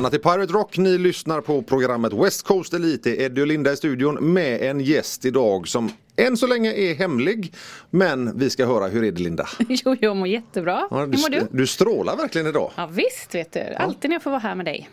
Välkomna 0.00 0.10
till 0.10 0.30
Pirate 0.30 0.52
Rock. 0.52 0.78
Ni 0.78 0.98
lyssnar 0.98 1.40
på 1.40 1.62
programmet 1.62 2.12
West 2.12 2.42
Coast 2.42 2.74
Elite. 2.74 3.22
Eddie 3.22 3.40
och 3.40 3.46
Linda 3.46 3.72
i 3.72 3.76
studion 3.76 4.32
med 4.32 4.62
en 4.62 4.80
gäst 4.80 5.24
idag 5.24 5.68
som 5.68 5.90
än 6.16 6.36
så 6.36 6.46
länge 6.46 6.72
är 6.72 6.94
hemlig. 6.94 7.54
Men 7.90 8.38
vi 8.38 8.50
ska 8.50 8.66
höra, 8.66 8.88
hur 8.88 9.04
är 9.04 9.12
det 9.12 9.22
Linda? 9.22 9.46
Jo, 9.68 9.96
jag 10.00 10.16
mår 10.16 10.28
jättebra. 10.28 10.88
Ja, 10.90 10.98
hur 10.98 11.06
mår 11.06 11.30
du? 11.30 11.46
du 11.50 11.66
strålar 11.66 12.16
verkligen 12.16 12.46
idag. 12.46 12.72
Ja 12.76 12.86
visst 12.86 13.34
vet 13.34 13.52
du, 13.52 13.60
alltid 13.60 14.10
när 14.10 14.14
jag 14.14 14.22
får 14.22 14.30
vara 14.30 14.40
här 14.40 14.54
med 14.54 14.66
dig. 14.66 14.90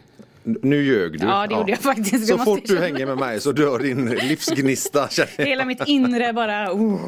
Nu 0.61 0.83
ljög 0.83 1.19
du. 1.19 1.25
Ja, 1.27 1.47
det 1.47 1.55
gjorde 1.55 1.71
jag 1.71 1.79
faktiskt. 1.79 2.27
Så 2.27 2.37
fort 2.37 2.61
du 2.65 2.79
hänger 2.79 3.05
med 3.05 3.17
mig 3.17 3.41
så 3.41 3.51
dör 3.51 3.79
din 3.79 4.09
livsgnista. 4.09 5.09
Hela 5.37 5.65
mitt 5.65 5.81
inre 5.85 6.33
bara... 6.33 6.71
Oh. 6.73 6.99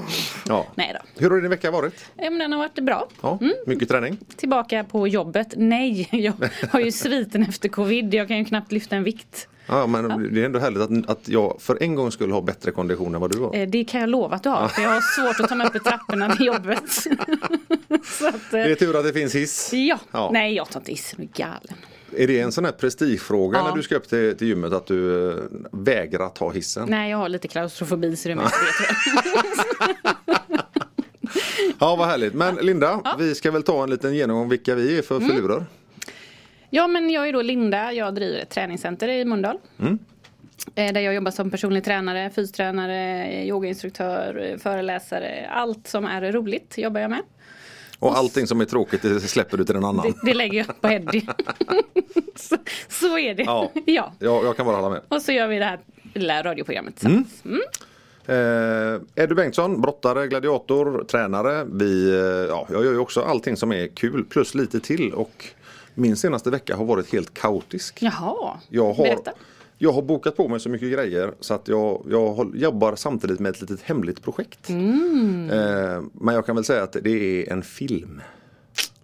Ja. 0.47 0.67
Nej 0.75 0.95
då. 0.99 1.21
Hur 1.21 1.29
har 1.29 1.41
din 1.41 1.49
vecka 1.49 1.71
varit? 1.71 2.05
Ja, 2.17 2.29
men 2.29 2.39
den 2.39 2.51
har 2.51 2.59
varit 2.59 2.79
bra. 2.79 3.07
Ja, 3.21 3.39
Mycket 3.65 3.89
träning? 3.89 4.17
Tillbaka 4.35 4.83
på 4.83 5.07
jobbet. 5.07 5.53
Nej, 5.57 6.07
jag 6.11 6.33
har 6.71 6.79
ju 6.79 6.91
sviten 6.91 7.43
efter 7.43 7.69
covid. 7.69 8.13
Jag 8.13 8.27
kan 8.27 8.37
ju 8.37 8.45
knappt 8.45 8.71
lyfta 8.71 8.95
en 8.95 9.03
vikt. 9.03 9.47
Ja, 9.67 9.87
men 9.87 10.33
det 10.33 10.41
är 10.41 10.45
ändå 10.45 10.59
härligt 10.59 10.81
att, 10.81 11.09
att 11.19 11.27
jag 11.29 11.57
för 11.59 11.83
en 11.83 11.95
gång 11.95 12.11
skulle 12.11 12.33
ha 12.33 12.41
bättre 12.41 12.71
kondition 12.71 13.15
än 13.15 13.21
vad 13.21 13.31
du 13.31 13.39
har. 13.39 13.55
Eh, 13.55 13.67
Det 13.67 13.83
kan 13.83 14.01
jag 14.01 14.09
lova 14.09 14.35
att 14.35 14.43
du 14.43 14.49
har. 14.49 14.67
För 14.67 14.81
jag 14.81 14.89
har 14.89 15.01
svårt 15.01 15.39
att 15.43 15.49
ta 15.49 15.55
mig 15.55 15.67
upp 15.67 15.75
i 15.75 15.79
trapporna 15.79 16.35
till 16.35 16.45
jobbet. 16.45 16.79
Att, 18.21 18.23
eh, 18.23 18.31
Det 18.51 18.71
är 18.71 18.75
tur 18.75 18.99
att 18.99 19.05
det 19.05 19.13
finns 19.13 19.35
hiss. 19.35 19.69
ja. 19.73 19.99
Ja. 20.11 20.29
nej 20.33 20.53
jag 20.55 20.69
tar 20.69 20.79
inte 20.79 20.91
is. 20.91 21.15
Jag 21.17 21.23
är 21.25 21.29
galen. 21.43 21.77
Är 22.17 22.27
det 22.27 22.39
en 22.39 22.51
sån 22.51 22.65
här 22.65 22.71
prestigefråga 22.71 23.57
Ja. 23.57 23.67
när 23.69 23.75
du 23.75 23.83
ska 23.83 23.95
upp 23.95 24.07
till, 24.09 24.37
till 24.37 24.47
gymmet 24.47 24.73
att 24.73 24.87
du 24.87 25.29
eh, 25.31 25.37
vägrar 25.71 26.29
ta 26.29 26.51
hissen? 26.51 26.89
Nej, 26.89 27.11
jag 27.11 27.17
har 27.17 27.29
lite 27.29 27.47
klaustrofobi 27.47 28.15
så 28.15 28.27
det 28.29 28.31
är 28.31 28.35
mest 28.35 28.55
det. 28.55 30.35
Ja, 31.79 31.95
vad 31.95 32.07
härligt. 32.07 32.33
Men 32.33 32.55
Linda, 32.55 33.15
vi 33.19 33.35
ska 33.35 33.51
väl 33.51 33.63
ta 33.63 33.83
en 33.83 33.89
liten 33.89 34.15
genomgång 34.15 34.49
vilka 34.49 34.75
vi 34.75 34.97
är 34.97 35.01
för 35.01 35.17
Mm. 35.17 35.63
Ja 36.69 36.87
men 36.87 37.09
jag 37.09 37.27
är 37.27 37.33
då 37.33 37.41
Linda, 37.41 37.91
jag 37.93 38.15
driver 38.15 38.39
ett 38.39 38.49
träningscenter 38.49 39.07
i 39.07 39.25
Mölndal. 39.25 39.57
Eh, 40.75 40.93
Där 40.93 41.01
jag 41.01 41.13
jobbar 41.13 41.31
som 41.31 41.51
personlig 41.51 41.83
tränare, 41.83 42.29
fystränare, 42.35 43.27
yogainstruktör, 43.45 44.57
föreläsare. 44.63 45.49
Allt 45.51 45.87
som 45.87 46.05
är 46.05 46.31
roligt 46.31 46.73
jobbar 46.77 47.01
jag 47.01 47.09
med. 47.09 47.21
Och 47.99 48.17
allting 48.17 48.47
som 48.47 48.61
är 48.61 48.65
tråkigt 48.65 49.01
det 49.01 49.19
släpper 49.19 49.57
du 49.57 49.65
till 49.65 49.75
en 49.75 49.85
annan. 49.85 50.05
Det, 50.05 50.31
det 50.31 50.33
lägger 50.33 50.57
jag 50.67 50.81
på 50.81 50.87
Eddie. 50.87 51.27
så, 52.35 52.57
så 52.89 53.17
är 53.17 53.35
det. 53.35 53.43
Ja. 53.43 53.71
ja. 53.85 54.13
Ja, 54.19 54.43
jag 54.43 54.57
kan 54.57 54.65
bara 54.65 54.75
hålla 54.75 54.89
med. 54.89 55.01
Och 55.07 55.21
så 55.21 55.31
gör 55.31 55.47
vi 55.47 55.59
det 55.59 55.65
här 55.65 55.79
lilla 56.13 56.43
radioprogrammet 56.43 56.95
tillsammans. 56.95 57.43
Mm. 57.45 57.61
Eh, 58.25 59.01
Eddie 59.15 59.35
Bengtsson, 59.35 59.81
brottare, 59.81 60.27
gladiator, 60.27 61.03
tränare. 61.03 61.67
Vi, 61.71 62.09
eh, 62.09 62.17
ja, 62.49 62.67
jag 62.71 62.85
gör 62.85 62.91
ju 62.91 62.97
också 62.97 63.21
allting 63.21 63.57
som 63.57 63.71
är 63.71 63.87
kul 63.87 64.25
plus 64.25 64.55
lite 64.55 64.79
till. 64.79 65.13
Och 65.13 65.45
min 65.93 66.15
senaste 66.15 66.49
vecka 66.49 66.75
har 66.75 66.85
varit 66.85 67.13
helt 67.13 67.33
kaotisk. 67.33 67.97
Jaha, 68.01 68.57
Jag 68.69 68.93
har, 68.93 69.03
berätta. 69.03 69.31
Jag 69.81 69.91
har 69.91 70.01
bokat 70.01 70.37
på 70.37 70.47
mig 70.47 70.59
så 70.59 70.69
mycket 70.69 70.91
grejer 70.91 71.33
så 71.39 71.53
att 71.53 71.67
jag, 71.67 72.05
jag 72.09 72.51
jobbar 72.55 72.95
samtidigt 72.95 73.39
med 73.39 73.49
ett 73.49 73.61
litet 73.61 73.81
hemligt 73.81 74.21
projekt. 74.21 74.69
Mm. 74.69 75.49
Eh, 75.49 76.01
men 76.13 76.35
jag 76.35 76.45
kan 76.45 76.55
väl 76.55 76.65
säga 76.65 76.83
att 76.83 76.95
det 77.03 77.09
är 77.09 77.53
en 77.53 77.63
film. 77.63 78.21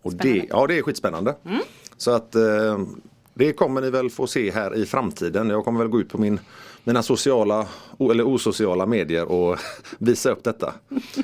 Och 0.01 0.13
det, 0.13 0.45
ja, 0.49 0.67
det 0.67 0.77
är 0.77 0.81
skitspännande. 0.81 1.35
Mm. 1.45 1.59
Så 1.97 2.11
att 2.11 2.35
eh, 2.35 2.79
det 3.33 3.53
kommer 3.53 3.81
ni 3.81 3.89
väl 3.89 4.09
få 4.09 4.27
se 4.27 4.51
här 4.51 4.75
i 4.75 4.85
framtiden. 4.85 5.49
Jag 5.49 5.65
kommer 5.65 5.79
väl 5.79 5.87
gå 5.87 5.99
ut 5.99 6.09
på 6.09 6.17
min, 6.17 6.39
mina 6.85 7.03
sociala 7.03 7.67
eller 7.99 8.27
osociala 8.27 8.85
medier 8.85 9.25
och 9.31 9.59
visa 9.97 10.29
upp 10.31 10.43
detta. 10.43 10.73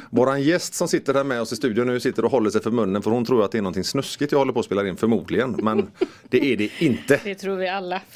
Våran 0.10 0.42
gäst 0.42 0.74
som 0.74 0.88
sitter 0.88 1.14
här 1.14 1.24
med 1.24 1.42
oss 1.42 1.54
i 1.54 1.56
studion 1.56 1.88
nu 1.88 2.00
sitter 2.00 2.26
och 2.26 2.32
håller 2.32 2.50
sig 2.50 2.62
för 2.62 2.72
munnen 2.72 3.02
för 3.02 3.12
hon 3.12 3.26
tror 3.26 3.46
att 3.46 3.52
det 3.52 3.58
är 3.58 3.62
någonting 3.62 3.84
snuskigt 3.84 4.32
jag 4.32 4.40
håller 4.40 4.54
på 4.54 4.60
att 4.60 4.66
spela 4.66 4.88
in 4.88 4.98
förmodligen. 4.98 5.60
Men 5.64 5.92
det 6.30 6.54
är 6.54 6.58
det 6.58 6.70
inte. 6.80 7.22
Det 7.24 7.36
tror 7.36 7.56
vi 7.56 7.68
alla. 7.70 8.02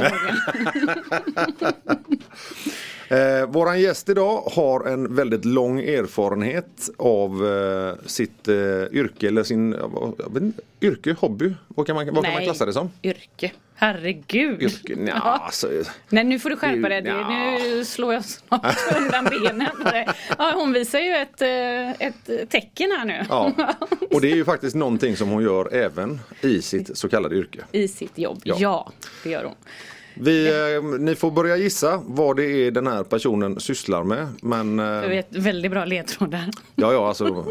Eh, 3.07 3.45
våran 3.47 3.81
gäst 3.81 4.09
idag 4.09 4.41
har 4.41 4.88
en 4.88 5.16
väldigt 5.16 5.45
lång 5.45 5.79
erfarenhet 5.79 6.89
av 6.97 7.47
eh, 7.47 8.06
sitt 8.06 8.47
eh, 8.47 8.56
yrke 8.91 9.27
eller 9.27 9.44
sin 9.44 9.72
vet 9.72 10.44
yrke, 10.81 11.16
hobby. 11.19 11.53
Vad 11.67 11.88
kan 11.88 11.95
man, 11.95 12.06
vad 12.06 12.16
kan 12.16 12.23
man 12.23 12.33
Nej. 12.33 12.45
klassa 12.45 12.66
det 12.66 12.73
som? 12.73 12.91
Yrke. 13.03 13.51
Herregud. 13.78 14.62
Yrke? 14.62 14.96
Nja, 14.96 15.12
Ja. 15.16 15.22
alltså, 15.22 15.69
Nej 16.09 16.24
nu 16.24 16.40
får 16.40 16.50
du 16.50 16.56
skärpa 16.56 16.90
dig. 16.90 17.02
Nu 17.02 17.86
slår 17.86 18.13
jag 18.13 18.25
snart 18.25 18.78
undan 18.97 19.25
benen 19.25 19.68
på 19.84 19.90
dig. 19.90 20.08
Ja, 20.38 20.52
hon 20.56 20.74
visar 20.74 21.00
ju 21.00 21.12
ett, 21.12 21.41
eh, 21.41 22.08
ett 22.08 22.50
tecken 22.50 22.91
här 22.91 23.06
nu. 23.06 23.25
ja. 23.30 23.52
Och 24.12 24.22
det 24.22 24.31
är 24.31 24.36
ju 24.36 24.46
faktiskt 24.46 24.75
någonting 24.75 25.18
som 25.18 25.30
hon 25.30 25.44
gör 25.44 25.74
även 25.74 26.19
i 26.41 26.62
sitt 26.62 26.97
så 26.97 27.09
kallade 27.09 27.36
yrke. 27.36 27.59
I 27.72 27.88
sitt 27.88 28.18
jobb. 28.18 28.41
Ja. 28.44 28.56
Ja, 28.59 28.91
det 29.24 29.30
gör 29.30 29.44
hon. 29.44 29.56
Vi, 30.18 30.47
eh, 30.75 30.84
ni 31.00 31.16
får 31.16 31.31
börja 31.31 31.57
gissa 31.57 32.02
vad 32.06 32.36
det 32.38 32.46
är 32.46 32.72
den 32.72 32.88
här 32.88 33.03
personen 33.03 33.59
sysslar 33.59 34.03
med. 34.03 34.28
Men 34.42 34.80
eh, 34.80 35.02
vet, 35.09 35.28
väldigt 35.36 35.72
bra 35.72 35.86
ledtrådar. 35.86 36.50
ja, 36.75 36.94
ja, 36.94 37.07
alltså 37.07 37.46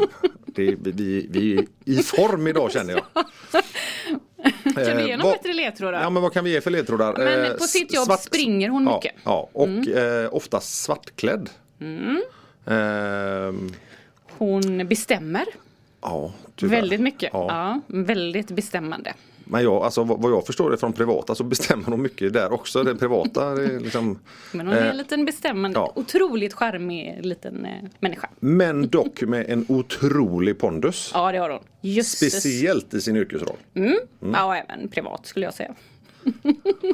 det, 0.45 0.75
vi, 0.83 0.91
vi, 0.91 1.27
vi 1.29 1.57
är 1.57 1.65
i 1.85 1.97
form 2.03 2.47
idag 2.47 2.71
känner 2.71 2.93
jag. 2.93 3.03
Kan 4.63 4.73
du 4.75 4.81
ge 5.07 5.11
Eh, 5.11 5.23
vad- 5.23 5.33
bättre 5.37 5.53
ledtrådar? 5.53 6.01
Ja 6.01 6.09
men 6.09 6.23
vad 6.23 6.33
kan 6.33 6.43
vi 6.43 6.51
ge 6.51 6.61
för 6.61 6.71
ledtrådar? 6.71 7.13
Men 7.17 7.45
Eh, 7.45 7.51
på 7.57 7.63
sitt 7.63 7.93
jobb 7.93 8.05
svart- 8.05 8.21
springer 8.23 8.69
hon 8.69 8.83
mycket. 8.85 9.11
Mm. 9.11 9.21
Ja, 9.23 9.49
och 9.53 9.87
eh, 9.87 10.33
ofta 10.33 10.59
svartklädd. 10.61 11.49
Ehm, 12.67 13.73
Hon 14.37 14.87
bestämmer 14.87 15.45
ja, 16.01 16.31
tyvärr. 16.55 16.75
väldigt 16.75 17.01
mycket. 17.01 17.29
Ja. 17.33 17.45
Ja. 17.49 17.81
väldigt 17.87 18.47
bestämmande. 18.51 19.13
Men 19.47 19.63
jag, 19.63 19.73
alltså, 19.83 20.03
vad 20.03 20.31
jag 20.31 20.45
förstår 20.45 20.71
det 20.71 20.77
från 20.77 20.93
privata 20.93 21.35
så 21.35 21.43
bestämmer 21.43 21.89
de 21.91 22.01
mycket 22.01 22.33
där 22.33 22.53
också. 22.53 22.83
Det 22.83 22.95
privata 22.95 23.55
det 23.55 23.63
är 23.65 23.79
liksom, 23.79 24.19
Men 24.51 24.67
hon 24.67 24.75
är 24.75 24.81
Eh, 24.81 24.89
en 24.89 24.97
liten 24.97 25.25
bestämmande, 25.25 25.79
ja. 25.79 25.91
otroligt 25.95 26.53
charmig 26.53 27.19
liten 27.21 27.65
eh, 27.65 27.71
människa. 27.99 28.29
men 28.39 28.89
dock 28.89 29.21
med 29.21 29.49
en 29.49 29.65
otrolig 29.69 30.59
pondus. 30.59 31.11
Ja 31.13 31.31
det 31.31 31.37
har 31.37 31.49
hon. 31.49 31.59
Jösses. 31.81 32.31
Speciellt 32.33 32.93
i 32.93 33.01
sin 33.01 33.15
yrkesroll. 33.15 33.57
Ja, 34.33 34.45
och 34.45 34.55
även 34.55 34.87
privat 34.89 35.25
skulle 35.25 35.45
jag 35.45 35.53
säga. 35.53 35.75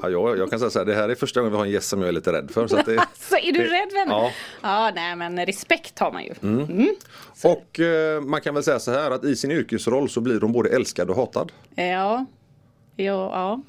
Ja, 0.02 0.10
jag, 0.10 0.38
jag 0.38 0.50
kan 0.50 0.60
säga 0.60 0.70
så 0.70 0.80
här, 0.80 0.86
det 0.86 0.94
här 0.96 1.10
är 1.10 1.16
första 1.16 1.40
gången 1.40 1.52
vi 1.52 1.58
har 1.58 1.66
en 1.66 1.72
gäst 1.72 1.90
som 1.90 2.00
jag 2.00 2.08
är 2.08 2.12
lite 2.12 2.32
rädd 2.34 2.52
för. 2.52 2.68
Så 2.68 2.76
det, 2.76 2.84
Så 3.20 3.36
är 3.36 3.52
du 3.52 3.60
det- 3.60 3.64
rädd 3.64 3.90
vänner? 3.94 4.14
Ja. 4.14 4.32
ja, 4.62 4.92
nej 4.96 5.16
men 5.16 5.46
respekt 5.46 6.00
har 6.00 6.12
man 6.12 6.24
ju. 6.24 6.34
och 7.44 7.80
eh, 7.80 8.22
man 8.22 8.42
kan 8.42 8.54
väl 8.54 8.64
säga 8.64 8.80
så 8.80 8.92
här 8.92 9.12
att 9.12 9.24
i 9.24 9.36
sin 9.36 9.52
yrkesroll 9.52 10.10
så 10.10 10.22
blir 10.22 10.40
de 10.40 10.52
både 10.52 10.70
älskad 10.70 11.10
och 11.10 11.16
hatad. 11.16 11.52
Ja, 11.76 12.26
ja, 12.96 13.62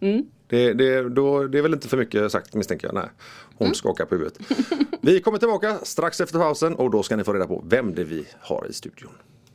ja. 0.00 0.18
Det, 0.48 0.72
det, 0.72 1.08
då, 1.08 1.46
det 1.46 1.58
är 1.58 1.62
väl 1.62 1.74
inte 1.74 1.88
för 1.88 1.96
mycket 1.96 2.32
sagt 2.32 2.54
misstänker 2.54 2.86
jag. 2.86 2.94
Nej. 2.94 3.08
Hon 3.54 3.74
skakar 3.74 4.04
på 4.04 4.14
huvudet. 4.14 4.38
Vi 5.00 5.20
kommer 5.20 5.38
tillbaka 5.38 5.78
strax 5.82 6.20
efter 6.20 6.38
pausen 6.38 6.74
och 6.74 6.90
då 6.90 7.02
ska 7.02 7.16
ni 7.16 7.24
få 7.24 7.32
reda 7.32 7.46
på 7.46 7.64
vem 7.66 7.94
det 7.94 8.02
är 8.02 8.06
vi 8.06 8.24
har 8.40 8.66
i 8.70 8.72
studion. 8.72 9.10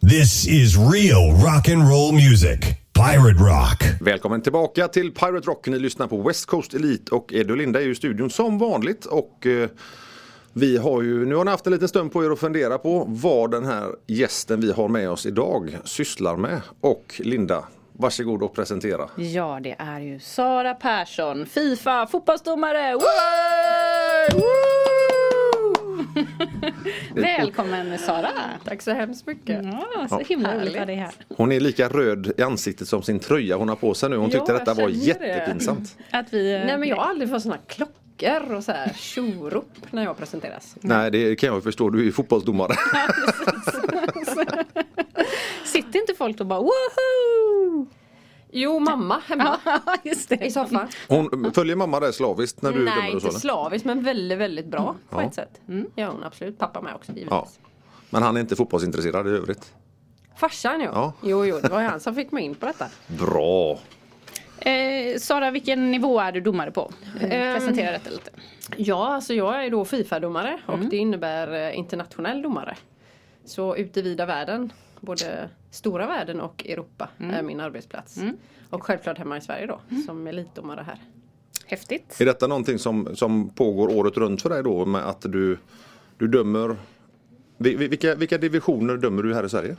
This 0.09 0.47
is 0.47 0.78
real 0.78 1.31
rock 1.31 1.69
and 1.69 1.90
roll 1.90 2.13
music. 2.13 2.59
Pirate 2.94 3.44
Rock. 3.44 4.02
Välkommen 4.02 4.41
tillbaka 4.41 4.88
till 4.88 5.12
Pirate 5.12 5.47
Rock. 5.47 5.68
Ni 5.68 5.79
lyssnar 5.79 6.07
på 6.07 6.22
West 6.22 6.46
Coast 6.46 6.73
Elite 6.73 7.16
och 7.16 7.34
Ed 7.34 7.52
och 7.52 7.57
Linda 7.57 7.81
är 7.81 7.85
ju 7.85 7.91
i 7.91 7.96
studion 7.96 8.29
som 8.29 8.57
vanligt. 8.57 9.06
Och 9.06 9.47
eh, 9.47 9.69
vi 10.53 10.78
har 10.78 11.02
ju, 11.02 11.25
nu 11.25 11.35
har 11.35 11.46
ni 11.46 11.52
haft 11.52 11.68
en 11.68 11.73
liten 11.73 11.88
stund 11.88 12.12
på 12.12 12.25
er 12.25 12.29
att 12.29 12.40
fundera 12.40 12.78
på 12.78 13.06
vad 13.07 13.52
den 13.52 13.66
här 13.66 13.88
gästen 14.07 14.62
vi 14.62 14.72
har 14.72 14.88
med 14.88 15.09
oss 15.09 15.25
idag 15.25 15.78
sysslar 15.84 16.38
med. 16.38 16.62
Och 16.81 17.22
Linda, 17.23 17.66
varsågod 17.93 18.43
och 18.43 18.53
presentera. 18.55 19.09
Ja, 19.15 19.59
det 19.63 19.75
är 19.79 19.99
ju 19.99 20.19
Sara 20.19 20.73
Persson, 20.73 21.45
Fifa, 21.45 22.07
fotbollsdomare. 22.07 22.97
Välkommen 27.15 27.97
Sara! 27.97 28.29
Tack 28.65 28.81
så 28.81 28.91
hemskt 28.91 29.28
mycket. 29.28 29.59
Ja, 29.63 30.07
så 30.09 30.19
himla 30.19 30.55
roligt 30.59 30.73
att 30.73 30.78
ha 30.79 30.85
dig 30.85 30.95
här. 30.95 31.11
Hon 31.37 31.51
är 31.51 31.59
lika 31.59 31.87
röd 31.90 32.31
i 32.37 32.41
ansiktet 32.41 32.87
som 32.87 33.01
sin 33.03 33.19
tröja 33.19 33.57
hon 33.57 33.69
har 33.69 33.75
på 33.75 33.93
sig 33.93 34.09
nu. 34.09 34.16
Hon 34.16 34.29
Ja, 34.29 34.39
tyckte 34.39 34.53
detta 34.53 34.72
jag 34.72 34.75
var 34.75 34.89
det. 34.89 34.96
jättepinsamt. 34.96 35.97
Att 36.11 36.34
vi, 36.34 36.53
eh, 36.53 36.66
Nej 36.66 36.78
men 36.78 36.89
jag 36.89 36.96
har 36.96 37.03
aldrig 37.09 37.29
fått 37.29 37.41
såna 37.43 37.57
klockor 37.67 38.53
och 38.55 38.63
så 38.63 38.72
här 38.72 38.91
tjorop 38.96 39.72
när 39.91 40.03
jag 40.03 40.17
presenteras. 40.17 40.75
Nej, 40.81 41.11
det 41.11 41.35
kan 41.35 41.53
jag 41.53 41.63
förstå. 41.63 41.89
Du 41.89 41.99
är 41.99 42.03
ju 42.03 42.11
fotbollsdomare. 42.11 42.73
Sitter 45.73 45.99
inte 45.99 46.14
folk 46.17 46.40
och 46.40 46.46
bara 46.46 46.59
woho! 46.59 47.85
Jo, 48.52 48.79
mamma 48.79 49.22
hemma 49.28 49.59
Ja, 49.66 49.81
just 50.03 50.29
det. 50.29 50.46
i 50.46 50.52
soffan. 50.52 50.87
Hon, 51.08 51.52
följer 51.55 51.75
mamma 51.75 51.99
dig 51.99 52.14
slaviskt 52.14 52.61
när 52.61 52.72
du 52.72 52.84
Nej, 52.85 52.96
dömer 52.96 53.16
och 53.16 53.23
inte 53.23 53.40
slaviskt 53.40 53.85
men 53.85 54.03
väldigt, 54.03 54.37
väldigt 54.37 54.66
bra 54.66 54.96
på 55.09 55.22
Ja. 55.22 55.28
ett 55.28 55.34
sätt. 55.34 55.61
Ja, 55.96 56.08
hon 56.11 56.23
absolut. 56.23 56.59
Pappa 56.59 56.81
med 56.81 56.96
också 56.96 57.11
givetvis. 57.11 57.29
Ja. 57.31 57.47
Men 58.09 58.23
han 58.23 58.37
är 58.37 58.41
inte 58.41 58.55
fotbollsintresserad 58.55 59.28
i 59.28 59.29
övrigt? 59.29 59.73
Farsan 60.35 60.81
ja. 60.81 60.90
Ja. 60.93 61.14
Jo, 61.22 61.46
jo, 61.46 61.59
det 61.59 61.70
var 61.70 61.81
ju 61.81 61.87
han 61.87 61.99
som 61.99 62.16
fick 62.16 62.31
mig 62.31 62.43
in 62.43 62.55
på 62.55 62.66
detta. 62.66 62.85
Bra! 63.08 63.79
Eh, 64.59 65.17
Sara, 65.20 65.52
vilken 65.52 65.91
nivå 65.91 66.20
är 66.20 66.31
du 66.31 66.41
domare 66.41 66.72
på? 66.72 66.91
Eh, 67.22 67.31
Ehm. 67.31 67.55
Presentera 67.59 67.91
detta 67.91 68.09
lite. 68.09 68.31
Ja, 68.78 69.08
alltså 69.16 69.34
jag 69.34 69.66
är 69.66 69.70
då 69.70 69.85
Fifa-domare 69.85 70.59
och 70.66 70.79
det 70.79 70.97
innebär 70.97 71.53
eh, 71.70 71.78
internationell 71.78 72.41
domare. 72.41 72.78
Så 73.46 73.75
ute 73.75 73.99
i 73.99 74.03
vida 74.03 74.25
världen, 74.25 74.73
både 75.05 75.50
stora 75.72 76.08
världen 76.08 76.41
och 76.41 76.66
Europa 76.66 77.09
är 77.20 77.44
min 77.44 77.59
arbetsplats. 77.59 78.20
Och 78.70 78.84
självklart 78.84 79.17
hemma 79.17 79.38
i 79.38 79.41
Sverige 79.41 79.66
då, 79.67 79.79
som 80.05 80.28
elitdomare 80.28 80.82
här. 80.88 80.97
Häftigt. 81.66 82.22
Är 82.22 82.26
detta 82.26 82.47
någonting 82.47 82.79
som, 82.79 83.16
som 83.16 83.50
pågår 83.50 83.97
året 83.97 84.17
runt 84.17 84.41
för 84.41 84.50
dig 84.50 84.64
då 84.64 84.85
med 84.85 85.02
att 85.09 85.22
du, 85.22 85.58
du 86.17 86.28
dömer 86.28 86.76
Vi- 87.58 87.76
vi- 87.76 87.88
Vilka, 87.88 88.16
vilka 88.16 88.38
divisioner 88.38 88.97
dömer 88.97 89.23
du 89.23 89.34
här 89.35 89.44
i 89.46 89.50
Sverige? 89.50 89.76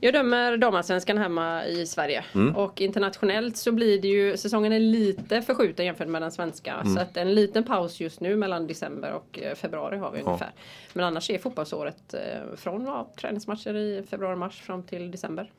Jag 0.00 0.14
dömer 0.14 0.56
damallsvenskan 0.56 1.18
hemma 1.18 1.66
i 1.66 1.86
Sverige. 1.86 2.24
Mm. 2.34 2.56
Och 2.56 2.80
internationellt 2.80 3.56
så 3.56 3.72
blir 3.72 4.02
det 4.02 4.08
ju, 4.08 4.36
säsongen 4.36 4.72
är 4.72 4.80
lite 4.80 5.42
förskjuten 5.42 5.86
jämfört 5.86 6.08
med 6.08 6.22
den 6.22 6.32
svenska. 6.32 6.74
Mm. 6.74 6.94
Så 6.94 7.00
att 7.00 7.16
en 7.16 7.34
liten 7.34 7.64
paus 7.64 8.00
just 8.00 8.20
nu 8.20 8.36
mellan 8.36 8.66
december 8.66 9.12
och 9.12 9.38
eh, 9.42 9.54
februari 9.54 9.98
har 9.98 10.10
vi 10.10 10.20
ungefär. 10.22 10.52
Men 10.92 11.04
annars 11.04 11.30
är 11.30 11.38
fotbollsåret 11.38 12.14
eh, 12.14 12.56
från 12.56 12.84
ja, 12.84 13.10
träningsmatcher 13.20 13.76
i 13.76 14.02
februari-mars 14.10 14.60
fram 14.60 14.82
till 14.82 15.10
december. 15.10 15.50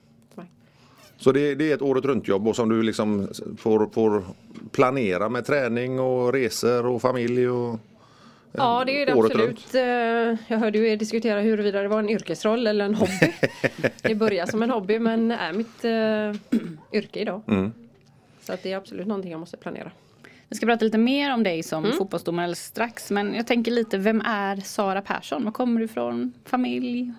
Så 1.18 1.31
det, 1.31 1.56
det 1.56 1.72
är 1.72 1.76
ett 1.76 1.81
året 1.81 2.06
runt 2.06 2.28
jobb 2.28 2.48
och 2.48 2.56
som 2.56 2.70
du 2.70 2.84
liksom 2.84 3.28
får, 3.58 3.90
får 3.94 4.24
planera 4.72 5.30
med 5.30 5.46
träning 5.46 6.00
och 6.00 6.34
resor 6.34 6.86
och 6.86 7.02
familj 7.02 7.50
och 7.50 7.80
Ja 8.57 8.84
det 8.86 9.02
är 9.02 9.06
det 9.06 9.12
absolut. 9.13 9.75
Eh, 9.75 9.81
Jag 10.54 10.60
hörde 10.60 10.78
ju 10.78 10.90
er 10.90 10.98
diskutera 10.98 11.40
huruvida 11.42 11.81
det 11.81 11.88
var 11.88 12.00
en 12.00 12.10
yrkesroll 12.10 12.68
eller 12.68 12.86
en 12.86 12.96
hobby. 12.96 13.34
det 14.02 14.16
börjar 14.16 14.46
som 14.46 14.63
en 14.63 14.69
hobby 14.69 15.00
men 15.00 15.31
är 15.31 15.54
mitt 15.54 15.86
eh, 15.86 16.60
yrke 17.00 17.19
idag. 17.19 17.42
Mm. 17.48 17.74
Så 18.42 18.54
att 18.54 18.63
det 18.63 18.72
är 18.72 18.78
absolut 18.78 19.07
någonting 19.07 19.31
jag 19.31 19.40
måste 19.40 19.57
planera. 19.57 19.92
Vi 20.50 20.56
ska 20.56 20.66
prata 20.66 20.86
lite 20.86 20.98
mer 20.98 21.34
om 21.34 21.44
dig 21.44 21.63
som 21.63 21.86
Mm. 21.86 21.98
fotbollsdomare 21.98 22.44
alldeles 22.44 22.63
strax. 22.66 23.12
Men 23.12 23.36
jag 23.36 23.48
tänker 23.48 23.72
lite, 23.72 23.98
vem 23.98 24.22
är 24.22 24.56
Sara 24.56 25.02
Persson? 25.02 25.46
Var 25.46 25.52
kommer 25.52 25.80
du 25.80 25.86
ifrån? 25.86 26.34
Familj? 26.46 27.12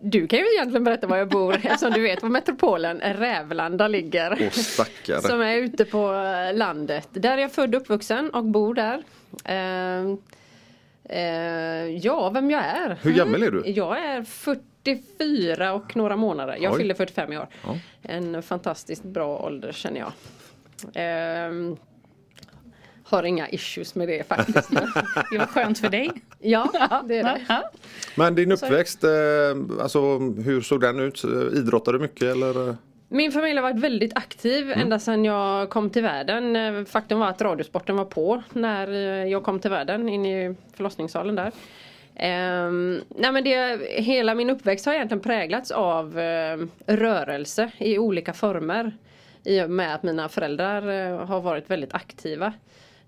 Du 0.00 0.26
kan 0.26 0.38
ju 0.38 0.44
egentligen 0.54 0.84
berätta 0.84 1.06
var 1.06 1.16
jag 1.16 1.28
bor 1.28 1.54
eftersom 1.62 1.90
du 1.92 2.00
vet 2.00 2.22
var 2.22 2.28
metropolen 2.30 3.00
Rävlanda 3.00 3.88
ligger. 3.88 4.38
Åh 4.40 4.50
stackare. 4.50 5.20
Som 5.22 5.40
är 5.40 5.56
ute 5.56 5.84
på 5.84 6.14
eh, 6.14 6.56
landet. 6.56 7.08
Där 7.12 7.38
är 7.38 7.42
jag 7.42 7.52
född 7.52 7.74
och 7.74 7.80
uppvuxen 7.80 8.30
och 8.30 8.44
bor 8.44 8.74
där. 8.74 9.02
Eh, 9.44 10.04
eh, 11.18 11.96
ja, 11.96 12.30
vem 12.30 12.50
jag 12.50 12.64
är? 12.64 12.98
Hur 13.02 13.12
gammal 13.12 13.42
är 13.42 13.50
du? 13.50 13.62
Jag 13.66 13.98
är 14.04 14.22
44 14.22 15.72
och 15.72 15.96
några 15.96 16.16
månader. 16.16 16.58
Jag 16.60 16.72
Oj. 16.72 16.78
fyller 16.78 16.94
45 16.94 17.32
i 17.32 17.38
år. 17.38 17.46
Ja. 17.64 17.78
En 18.02 18.42
fantastiskt 18.42 19.04
bra 19.04 19.38
ålder 19.38 19.72
känner 19.72 20.00
jag. 20.00 20.12
Eh, 20.94 21.74
har 23.04 23.22
inga 23.22 23.48
issues 23.48 23.94
med 23.94 24.08
det 24.08 24.28
faktiskt. 24.28 24.70
Det 25.30 25.38
var 25.38 25.46
skönt 25.46 25.78
för 25.78 25.88
dig. 25.88 26.10
ja, 26.38 27.02
det 27.08 27.18
är 27.18 27.24
det. 27.24 27.62
Men 28.16 28.34
din 28.34 28.52
uppväxt, 28.52 29.04
eh, 29.04 29.10
alltså 29.80 30.18
hur 30.18 30.60
såg 30.60 30.80
den 30.80 31.00
ut? 31.00 31.24
Idrottade 31.52 31.98
du 31.98 32.02
mycket 32.02 32.22
eller? 32.22 32.76
Min 33.12 33.32
familj 33.32 33.56
har 33.56 33.62
varit 33.62 33.84
väldigt 33.84 34.16
aktiv 34.16 34.72
ända 34.72 34.98
sedan 34.98 35.24
jag 35.24 35.70
kom 35.70 35.90
till 35.90 36.02
världen. 36.02 36.56
Eh, 36.56 36.84
Faktum 36.84 37.18
var 37.18 37.28
att 37.28 37.42
radiosporten 37.42 37.96
var 37.96 38.04
på 38.04 38.42
när 38.52 38.88
eh, 38.88 39.30
jag 39.30 39.42
kom 39.42 39.60
till 39.60 39.70
världen 39.70 40.08
in 40.08 40.26
i 40.26 40.54
förlossningssalen 40.74 41.34
där. 41.34 41.52
Ehm, 42.16 43.00
nej 43.08 43.32
men 43.32 43.44
det, 43.44 43.80
hela 44.02 44.34
min 44.34 44.50
uppväxt 44.50 44.86
har 44.86 44.92
egentligen 44.92 45.22
präglats 45.22 45.70
av 45.70 46.18
eh, 46.18 46.58
rörelse 46.86 47.70
i 47.78 47.98
olika 47.98 48.32
former. 48.32 48.92
I 49.44 49.62
och 49.62 49.70
med 49.70 49.94
att 49.94 50.02
mina 50.02 50.28
föräldrar 50.28 50.88
eh, 50.88 51.26
har 51.26 51.40
varit 51.40 51.70
väldigt 51.70 51.94
aktiva. 51.94 52.52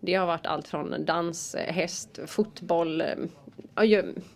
Det 0.00 0.14
har 0.14 0.26
varit 0.26 0.46
allt 0.46 0.68
från 0.68 1.04
dans, 1.04 1.56
häst, 1.68 2.18
fotboll. 2.26 3.02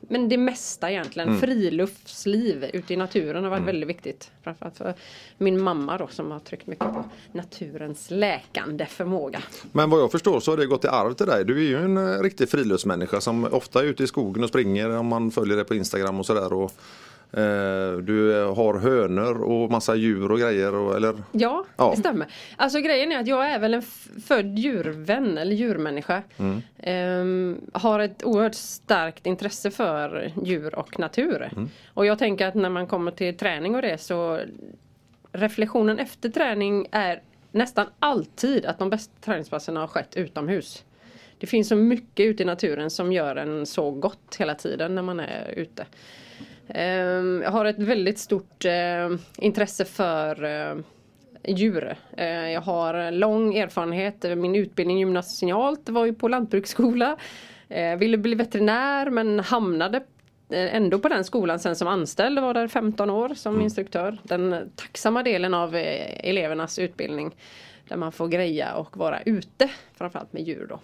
Men 0.00 0.28
det 0.28 0.36
mesta 0.36 0.90
egentligen. 0.90 1.40
Friluftsliv 1.40 2.70
ute 2.72 2.94
i 2.94 2.96
naturen 2.96 3.44
har 3.44 3.50
varit 3.50 3.64
väldigt 3.64 3.88
viktigt. 3.88 4.30
Framförallt 4.42 4.76
för 4.76 4.94
min 5.38 5.62
mamma 5.62 5.98
då 5.98 6.06
som 6.06 6.30
har 6.30 6.38
tryckt 6.38 6.66
mycket 6.66 6.84
på 6.84 7.04
naturens 7.32 8.10
läkande 8.10 8.86
förmåga. 8.86 9.42
Men 9.72 9.90
vad 9.90 10.00
jag 10.00 10.12
förstår 10.12 10.40
så 10.40 10.52
har 10.52 10.56
det 10.56 10.66
gått 10.66 10.84
i 10.84 10.88
arv 10.88 11.14
till 11.14 11.26
dig. 11.26 11.44
Du 11.44 11.58
är 11.58 11.68
ju 11.68 11.76
en 11.76 11.96
eh, 11.96 12.22
riktig 12.22 12.48
friluftsmänniska 12.48 13.20
som 13.20 13.44
ofta 13.44 13.80
är 13.80 13.84
ute 13.84 14.04
i 14.04 14.06
skogen 14.06 14.42
och 14.42 14.48
springer 14.48 14.96
om 14.96 15.06
man 15.06 15.30
följer 15.30 15.56
det 15.56 15.64
på 15.64 15.74
Instagram 15.74 16.20
och 16.20 16.26
sådär. 16.26 16.52
Och, 16.52 16.72
du 18.02 18.40
eh, 18.42 18.54
har 18.54 18.78
hönor 18.78 19.42
och 19.42 19.70
massa 19.70 19.94
djur 19.94 20.32
och 20.32 20.38
grejer. 20.38 20.74
Och, 20.74 20.96
eller? 20.96 21.14
Ja, 21.32 21.64
Ja. 21.76 21.90
det 21.90 22.00
stämmer. 22.00 22.26
Alltså 22.56 22.80
grejen 22.80 23.12
är 23.12 23.20
att 23.20 23.26
jag 23.26 23.46
är 23.50 23.58
väl 23.58 23.74
en 23.74 23.82
född 24.26 24.58
djurvän 24.58 25.38
eller 25.38 25.56
djurmänniska. 25.56 26.22
Ehm, 26.78 27.60
har 27.72 28.00
ett 28.00 28.24
oerhört 28.24 28.54
starkt 28.54 29.26
intresse 29.26 29.70
för 29.70 30.32
djur 30.44 30.74
och 30.78 30.98
natur. 30.98 31.50
Och 31.94 32.06
jag 32.06 32.18
tänker 32.18 32.46
att 32.46 32.54
när 32.54 32.70
man 32.70 32.86
kommer 32.86 33.10
till 33.10 33.36
träning 33.36 33.74
och 33.74 33.82
det 33.82 33.98
så 33.98 34.40
reflektionen 35.32 35.98
efter 35.98 36.28
träning 36.28 36.86
är 36.90 37.22
nästan 37.52 37.86
alltid 37.98 38.66
att 38.66 38.78
de 38.78 38.90
bästa 38.90 39.12
träningspasserna 39.20 39.80
har 39.80 39.86
skett 39.86 40.16
utomhus. 40.16 40.84
Det 41.38 41.46
finns 41.46 41.68
så 41.68 41.76
mycket 41.76 42.26
ute 42.26 42.42
i 42.42 42.46
naturen 42.46 42.90
som 42.90 43.12
gör 43.12 43.36
en 43.36 43.66
så 43.66 43.90
gott 43.90 44.36
hela 44.38 44.54
tiden 44.54 44.94
när 44.94 45.02
man 45.02 45.20
är 45.20 45.54
ute. 45.56 45.86
Ehm, 46.68 47.42
Jag 47.44 47.50
har 47.50 47.64
ett 47.64 47.78
väldigt 47.78 48.18
stort 48.18 48.64
eh, 48.64 49.10
intresse 49.38 49.84
för 49.84 50.44
eh, 50.44 50.76
djur. 51.48 51.96
Jag 52.52 52.60
har 52.60 53.10
lång 53.10 53.54
erfarenhet. 53.56 54.24
Min 54.38 54.54
utbildning 54.56 54.98
gymnasialt 54.98 55.88
var 55.88 56.04
ju 56.06 56.14
på 56.14 56.28
lantbruksskola. 56.28 57.16
Eh, 57.68 57.96
Ville 57.96 58.16
bli 58.18 58.34
veterinär 58.34 59.10
men 59.10 59.40
hamnade 59.40 59.96
eh, 60.50 60.74
ändå 60.76 60.98
på 60.98 61.08
den 61.08 61.24
skolan 61.24 61.58
sen 61.58 61.76
som 61.76 61.88
anställd. 61.88 62.38
Var 62.38 62.54
där 62.54 62.68
15 62.68 63.10
år 63.10 63.34
som 63.34 63.60
instruktör. 63.60 64.18
Den 64.22 64.70
tacksamma 64.76 65.22
delen 65.22 65.54
av 65.54 65.76
eh, 65.76 66.28
elevernas 66.28 66.78
utbildning. 66.78 67.36
Där 67.88 67.96
man 67.96 68.12
får 68.12 68.28
greja 68.28 68.74
och 68.74 68.96
vara 68.96 69.20
ute. 69.22 69.70
Framförallt 69.98 70.32
med 70.32 70.42
djur 70.42 70.66
då. 70.68 70.80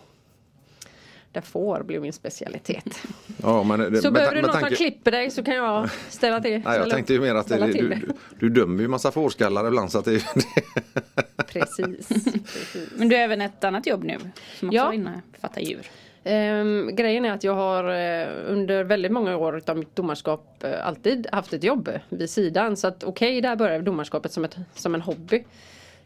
Där 1.32 1.40
får 1.40 1.82
blir 1.82 2.00
min 2.00 2.12
specialitet. 2.12 3.02
Ja, 3.42 3.62
men, 3.62 3.80
det- 3.92 3.96
Så 4.02 4.06
med, 4.06 4.12
behöver 4.12 4.34
du 4.34 4.42
någon 4.42 4.52
som 4.52 4.60
tanke- 4.60 4.76
klipper 4.76 5.10
dig 5.10 5.30
så 5.30 5.42
kan 5.42 5.54
jag 5.54 5.90
ställa 6.08 6.40
till. 6.40 6.50
Nej, 6.50 6.62
jag 6.64 6.74
ställa- 6.74 6.94
tänkte 6.94 7.12
ju 7.12 7.20
mer 7.20 7.34
att 7.34 7.48
det, 7.48 7.66
du, 7.66 7.72
du, 7.72 7.98
du 8.38 8.48
dömer 8.48 8.82
ju 8.82 8.88
massa 8.88 9.10
fårskallar 9.12 9.66
ibland 9.68 9.92
så 9.92 9.98
att 9.98 10.04
det, 10.04 10.22
Precis. 11.46 12.08
precis. 12.08 12.90
Men 12.96 13.08
du 13.08 13.16
har 13.16 13.22
även 13.22 13.40
ett 13.40 13.64
annat 13.64 13.86
jobb 13.86 14.04
nu 14.04 14.18
som 14.58 14.68
också 14.68 14.76
Ja. 14.76 14.94
innefattar 14.94 15.60
djur. 15.60 15.86
Ehm, 16.24 16.90
grejen 16.96 17.24
är 17.24 17.32
att 17.32 17.44
jag 17.44 17.54
har 17.54 17.84
eh, 17.84 18.28
under 18.46 18.84
väldigt 18.84 19.12
många 19.12 19.36
år 19.36 19.62
av 19.66 19.76
mitt 19.78 19.96
domarskap 19.96 20.64
eh, 20.64 20.86
alltid 20.86 21.26
haft 21.32 21.52
ett 21.52 21.64
jobb 21.64 21.90
vid 22.08 22.30
sidan. 22.30 22.76
Så 22.76 22.86
att 22.86 23.04
okej, 23.04 23.40
där 23.40 23.56
började 23.56 23.84
domarskapet 23.84 24.32
som, 24.32 24.44
ett, 24.44 24.56
som 24.74 24.94
en 24.94 25.00
hobby. 25.00 25.44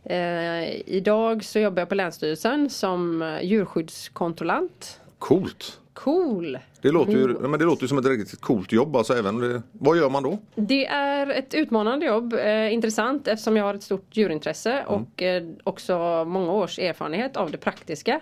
Eh, 0.05 0.71
idag 0.87 1.45
så 1.45 1.59
jobbar 1.59 1.81
jag 1.81 1.89
på 1.89 1.95
Länsstyrelsen 1.95 2.71
som 2.71 3.23
eh, 3.23 3.43
djurskyddskontrollant. 3.43 5.01
Coolt. 5.19 5.81
Cool! 5.93 6.59
Det 6.81 6.91
låter, 6.91 7.13
ju, 7.13 7.29
men 7.29 7.59
det 7.59 7.65
låter 7.65 7.83
ju 7.83 7.89
som 7.89 7.99
ett 7.99 8.07
riktigt 8.07 8.41
coolt 8.41 8.73
jobb. 8.73 8.97
Alltså, 8.97 9.15
även 9.15 9.39
det, 9.39 9.63
vad 9.73 9.97
gör 9.97 10.11
man 10.11 10.23
då? 10.23 10.39
Det 10.55 10.87
är 10.87 11.27
ett 11.27 11.55
utmanande 11.55 12.07
jobb, 12.07 12.33
eh, 12.33 12.73
intressant 12.73 13.29
eftersom 13.29 13.57
jag 13.57 13.65
har 13.65 13.75
ett 13.75 13.83
stort 13.83 14.17
djurintresse 14.17 14.85
och 14.87 15.23
eh, 15.23 15.43
också 15.65 16.25
många 16.25 16.53
års 16.53 16.79
erfarenhet 16.79 17.37
av 17.37 17.51
det 17.51 17.59
praktiska. 17.59 18.21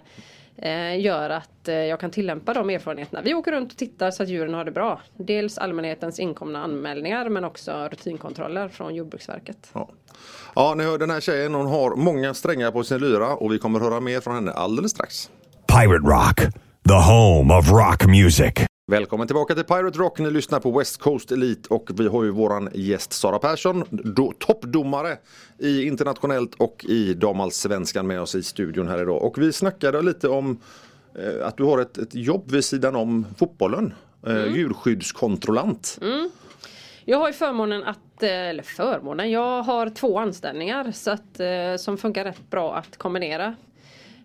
Eh, 0.57 1.01
gör 1.01 1.31
att 1.31 1.69
eh, 1.69 1.75
jag 1.75 2.01
kan 2.01 2.11
tillämpa 2.11 2.55
de 2.55 2.71
erfarenheterna. 2.71 3.23
Vi 3.23 3.35
åker 3.35 3.53
runt 3.53 3.73
och 3.73 3.79
tittar 3.79 4.11
så 4.11 4.23
att 4.23 4.29
djuren 4.29 4.55
har 4.55 4.65
det 4.65 4.71
bra. 4.71 5.01
Dels 5.17 5.59
allmänhetens 5.59 6.21
inkomna 6.21 6.65
anmälningar 6.65 7.29
men 7.29 7.45
också 7.45 7.89
rutinkontroller 7.91 8.69
från 8.69 8.95
Jordbruksverket. 8.95 9.71
Ja. 9.73 9.89
ja, 10.55 10.75
ni 10.75 10.85
hör 10.85 10.99
den 10.99 11.11
här 11.11 11.21
tjejen. 11.21 11.55
Hon 11.55 11.67
har 11.67 11.97
många 11.97 12.35
strängar 12.35 12.71
på 12.71 12.85
sin 12.85 12.99
lyra 12.99 13.37
och 13.37 13.53
vi 13.53 13.59
kommer 13.59 13.81
höra 13.81 14.01
mer 14.01 14.21
från 14.21 14.35
henne 14.35 14.53
alldeles 14.53 14.91
strax. 14.91 15.31
Pirate 15.67 16.09
Rock, 16.09 16.55
the 16.89 16.95
home 16.95 17.55
of 17.55 17.71
rock 17.71 18.07
music. 18.07 18.55
Välkommen 18.87 19.27
tillbaka 19.27 19.55
till 19.55 19.65
Pirate 19.65 19.99
Rock. 19.99 20.19
Ni 20.19 20.31
lyssnar 20.31 20.61
på 20.61 20.79
West 20.79 21.01
Coast 21.01 21.33
Elite 21.33 21.75
och 21.75 21.91
vi 22.01 22.09
har 22.09 22.25
ju 22.25 22.31
våran 22.31 22.69
gäst 22.75 23.13
Sara 23.13 23.39
Persson, 23.39 23.85
do, 23.91 24.33
toppdomare 24.39 25.17
i 25.59 25.87
internationellt 25.87 26.55
och 26.55 26.85
i 26.89 27.15
damallsvenskan 27.15 28.07
med 28.07 28.21
oss 28.21 28.35
i 28.35 28.43
studion 28.43 28.89
här 28.89 29.03
idag. 29.03 29.23
Och 29.23 29.39
vi 29.39 29.53
snackade 29.53 30.03
lite 30.03 30.29
om 30.29 30.61
eh, 31.19 31.47
att 31.47 31.57
du 31.57 31.65
har 31.65 31.79
ett, 31.79 31.99
ett 31.99 32.15
jobb 32.15 32.51
vid 32.51 32.65
sidan 32.65 32.97
om 32.97 33.27
fotbollen. 33.39 33.95
Eh, 34.27 34.47
Djurskyddskontrollant. 34.55 35.99
Jag 37.05 37.19
har 37.19 37.27
ju 37.29 37.33
förmånen 37.33 37.85
att, 37.85 38.23
eh, 38.23 38.31
eller 38.31 38.63
förmånen, 38.63 39.31
jag 39.31 39.63
har 39.63 39.91
två 39.91 40.19
anställningar 40.19 40.93
så 40.93 41.11
att, 41.11 41.41
eh, 41.41 41.77
som 41.79 41.99
funkar 41.99 42.25
rätt 42.25 42.51
bra 42.51 42.75
att 42.77 42.97
kombinera. 42.97 43.55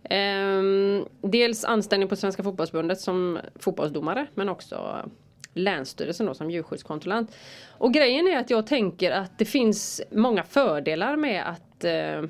Ehm, 0.03 1.05
dels 1.21 1.65
anställning 1.65 2.09
på 2.09 2.15
Svenska 2.15 2.43
fotbollsförbundet 2.43 2.99
som 2.99 3.39
fotbollsdomare 3.55 4.27
men 4.35 4.49
också 4.49 5.09
Länsstyrelsen 5.53 6.25
då 6.25 6.33
som 6.33 6.51
djurskyddskontrollant. 6.51 7.35
Och 7.77 7.93
grejen 7.93 8.27
är 8.27 8.37
att 8.37 8.49
jag 8.49 8.67
tänker 8.67 9.11
att 9.11 9.37
det 9.37 9.45
finns 9.45 10.01
många 10.11 10.43
fördelar 10.43 11.15
med 11.15 11.49
att 11.49 11.83
eh, 11.83 12.23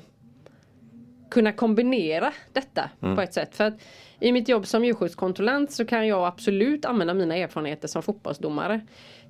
kunna 1.30 1.52
kombinera 1.52 2.32
detta 2.52 2.90
på 3.00 3.20
ett 3.20 3.34
sätt. 3.34 3.56
För 3.56 3.64
att 3.64 3.74
i 4.20 4.32
mitt 4.32 4.48
jobb 4.48 4.66
som 4.66 4.84
djurskyddskontrollant 4.84 5.72
så 5.72 5.84
kan 5.84 6.06
jag 6.06 6.26
absolut 6.26 6.84
använda 6.84 7.14
mina 7.14 7.36
erfarenheter 7.36 7.88
som 7.88 8.02
fotbollsdomare 8.02 8.80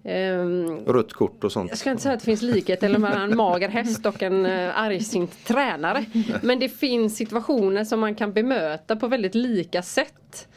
Ehm, 0.05 0.85
Rött 0.87 1.13
kort 1.13 1.45
och 1.45 1.53
sånt. 1.53 1.69
jag 1.71 1.79
ska 1.79 1.91
inte 1.91 2.03
säga 2.03 2.15
att 2.15 2.21
det 2.21 2.25
finns 2.25 2.43
likhet 2.43 2.83
eller 2.83 2.99
mellan 2.99 3.31
en 3.31 3.37
mager 3.37 3.69
häst 3.69 4.07
och 4.07 4.23
en 4.23 4.47
uh, 4.47 4.81
argsint 4.81 5.47
tränare. 5.47 6.05
Men 6.43 6.59
det 6.59 6.69
finns 6.69 7.17
situationer 7.17 7.85
som 7.85 8.01
man 8.01 8.15
kan 8.15 8.33
bemöta 8.33 8.97
på 8.97 9.07
väldigt 9.07 9.35
lika 9.35 9.83
sätt. 9.83 10.49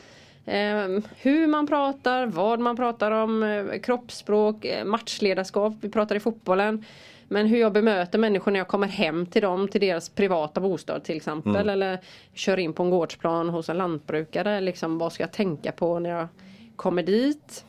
Ehm, 0.45 1.01
hur 1.21 1.47
man 1.47 1.67
pratar, 1.67 2.25
vad 2.25 2.59
man 2.59 2.75
pratar 2.75 3.11
om, 3.11 3.43
eh, 3.43 3.79
kroppsspråk, 3.79 4.65
eh, 4.65 4.85
matchledarskap, 4.85 5.73
vi 5.81 5.89
pratar 5.89 6.15
i 6.15 6.19
fotbollen. 6.19 6.85
Men 7.27 7.47
hur 7.47 7.57
jag 7.57 7.73
bemöter 7.73 8.19
människor 8.19 8.51
när 8.51 8.59
jag 8.59 8.67
kommer 8.67 8.87
hem 8.87 9.25
till 9.25 9.41
dem, 9.41 9.67
till 9.67 9.81
deras 9.81 10.09
privata 10.09 10.61
bostad 10.61 11.03
till 11.03 11.15
exempel. 11.15 11.69
Eller 11.69 11.99
kör 12.33 12.59
in 12.59 12.73
på 12.73 12.83
en 12.83 12.89
gårdsplan 12.89 13.49
hos 13.49 13.69
en 13.69 13.77
lantbrukare. 13.77 14.61
Liksom, 14.61 14.97
vad 14.97 15.13
ska 15.13 15.23
jag 15.23 15.31
tänka 15.31 15.71
på 15.71 15.99
när 15.99 16.09
jag 16.09 16.27
kommer 16.75 17.03
dit? 17.03 17.65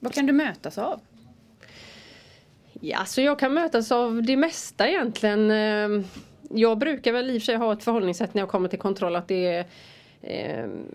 Vad 0.00 0.14
kan 0.14 0.26
du 0.26 0.32
mötas 0.32 0.78
av? 0.78 1.00
Ja, 2.80 3.04
så 3.04 3.20
jag 3.20 3.38
kan 3.38 3.54
mötas 3.54 3.92
av 3.92 4.22
det 4.22 4.36
mesta 4.36 4.88
egentligen. 4.88 5.50
Ehm, 5.50 6.04
jag 6.50 6.78
brukar 6.78 7.12
väl 7.12 7.30
i 7.30 7.38
och 7.38 7.42
för 7.42 7.46
sig 7.46 7.56
ha 7.56 7.72
ett 7.72 7.84
förhållningssätt 7.84 8.34
när 8.34 8.42
jag 8.42 8.48
kommer 8.48 8.68
till 8.68 8.78
kontroll 8.78 9.16
att 9.16 9.28
det 9.28 9.46
är 9.46 9.66
ehm, 10.22 10.86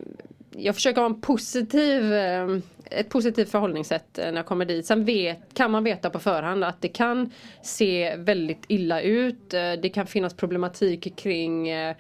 jag 0.58 0.76
försöker 0.76 1.02
ha 1.02 1.06
en 1.06 1.22
positiv, 1.22 2.14
ehm, 2.14 2.62
ett 2.92 3.10
positivt 3.10 3.50
förhållningssätt 3.50 4.18
eh, 4.18 4.26
när 4.26 4.36
jag 4.36 4.46
kommer 4.46 4.66
dit. 4.66 4.86
Sen 4.86 5.06
vet, 5.06 5.54
kan 5.54 5.72
man 5.72 5.84
veta 5.84 6.10
på 6.10 6.20
förhand 6.20 6.64
att 6.64 6.82
det 6.82 6.88
kan 6.88 7.32
se 7.62 8.16
väldigt 8.16 8.64
illa 8.68 9.02
ut. 9.02 9.54
Eh, 9.54 9.74
det 9.82 9.90
kan 9.90 10.08
finnas 10.08 10.34
problematik 10.34 11.16
kring 11.16 11.70
eh, 11.70 11.96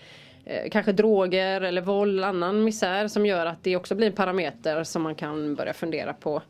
kanske 0.71 0.91
droger 0.91 1.61
eller 1.61 1.81
våld, 1.81 2.23
annan 2.23 2.63
misär 2.63 3.07
som 3.07 3.25
gör 3.25 3.45
att 3.45 3.63
det 3.63 3.75
också 3.75 3.95
blir 3.95 4.07
en 4.07 4.13
parameter 4.13 4.83
som 4.83 5.01
man 5.01 5.15
kan 5.15 5.55
börja 5.55 5.73
fundera 5.73 6.13
på. 6.13 6.41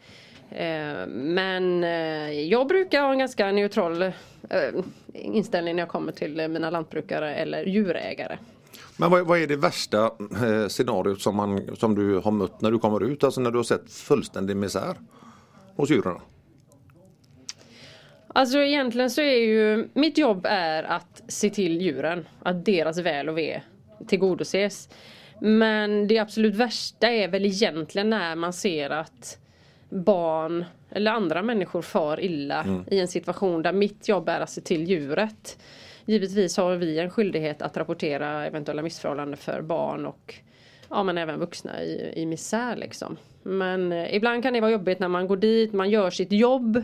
Eh, 0.56 1.08
Men 1.08 1.84
eh, 1.84 2.32
jag 2.42 2.68
brukar 2.68 3.02
ha 3.02 3.12
en 3.12 3.20
ganska 3.20 3.52
neutral 3.52 4.02
eh, 4.02 4.12
inställning 5.14 5.76
när 5.76 5.82
jag 5.82 5.90
kommer 5.90 6.12
till 6.12 6.48
mina 6.48 6.70
lantbrukare 6.70 7.36
eller 7.36 7.66
djurägare. 7.66 8.38
Men 8.98 9.12
vad, 9.12 9.28
vad 9.28 9.40
är 9.40 9.48
det 9.48 9.56
värsta 9.56 10.06
eh, 10.06 10.68
scenariot 10.68 11.22
som, 11.22 11.36
man, 11.36 11.76
som 11.76 11.96
du 11.96 12.18
har 12.20 12.32
mött 12.32 12.62
när 12.62 12.72
du 12.72 12.80
kommer 12.80 13.04
ut? 13.04 13.24
Alltså 13.24 13.42
när 13.42 13.52
du 13.52 13.58
har 13.58 13.64
sett 13.64 13.92
fullständig 13.92 14.58
misär 14.58 14.96
hos 15.76 15.90
djuren? 15.90 16.18
Alltså 18.28 18.58
egentligen 18.58 19.10
så 19.10 19.22
är 19.22 19.38
ju 19.38 19.90
mitt 19.94 20.18
jobb 20.18 20.46
är 20.50 20.84
att 20.84 21.24
se 21.28 21.50
till 21.50 21.82
djuren, 21.82 22.26
att 22.44 22.66
deras 22.66 22.98
väl 22.98 23.30
och 23.30 23.38
ve 23.38 23.62
tillgodoses. 24.08 24.90
Men 25.42 26.08
det 26.08 26.20
absolut 26.20 26.56
värsta 26.56 27.10
är 27.10 27.28
väl 27.28 27.46
egentligen 27.46 28.10
när 28.10 28.36
man 28.36 28.54
ser 28.54 28.90
att 28.90 29.38
barn 29.96 30.66
eller 30.90 31.12
andra 31.12 31.42
människor 31.42 31.82
far 31.82 32.20
illa 32.20 32.84
i 32.92 33.00
en 33.00 33.08
situation 33.08 33.62
där 33.62 33.74
mitt 33.74 34.08
jobb 34.08 34.30
är 34.30 34.40
att 34.40 34.50
se 34.50 34.62
till 34.62 34.84
djuret. 34.90 35.58
Givetvis 36.06 36.58
har 36.58 36.76
vi 36.76 37.00
en 37.00 37.10
skyldighet 37.10 37.62
att 37.62 37.78
rapportera 37.78 38.46
eventuella 38.46 38.82
missförhållanden 38.82 39.38
för 39.38 39.62
barn 39.62 40.06
och 40.06 40.36
ja, 40.90 41.04
men 41.04 41.18
även 41.18 41.40
vuxna 41.40 41.84
i, 41.84 42.14
i 42.16 42.26
misär 42.26 42.76
liksom. 42.76 43.18
Men 43.44 43.92
eh, 43.92 44.16
ibland 44.16 44.44
kan 44.44 44.54
det 44.54 44.62
vara 44.62 44.72
jobbigt 44.72 45.00
när 45.00 45.08
man 45.08 45.28
går 45.28 45.38
dit, 45.38 45.74
man 45.74 45.90
gör 45.90 46.10
sitt 46.10 46.32
jobb 46.32 46.84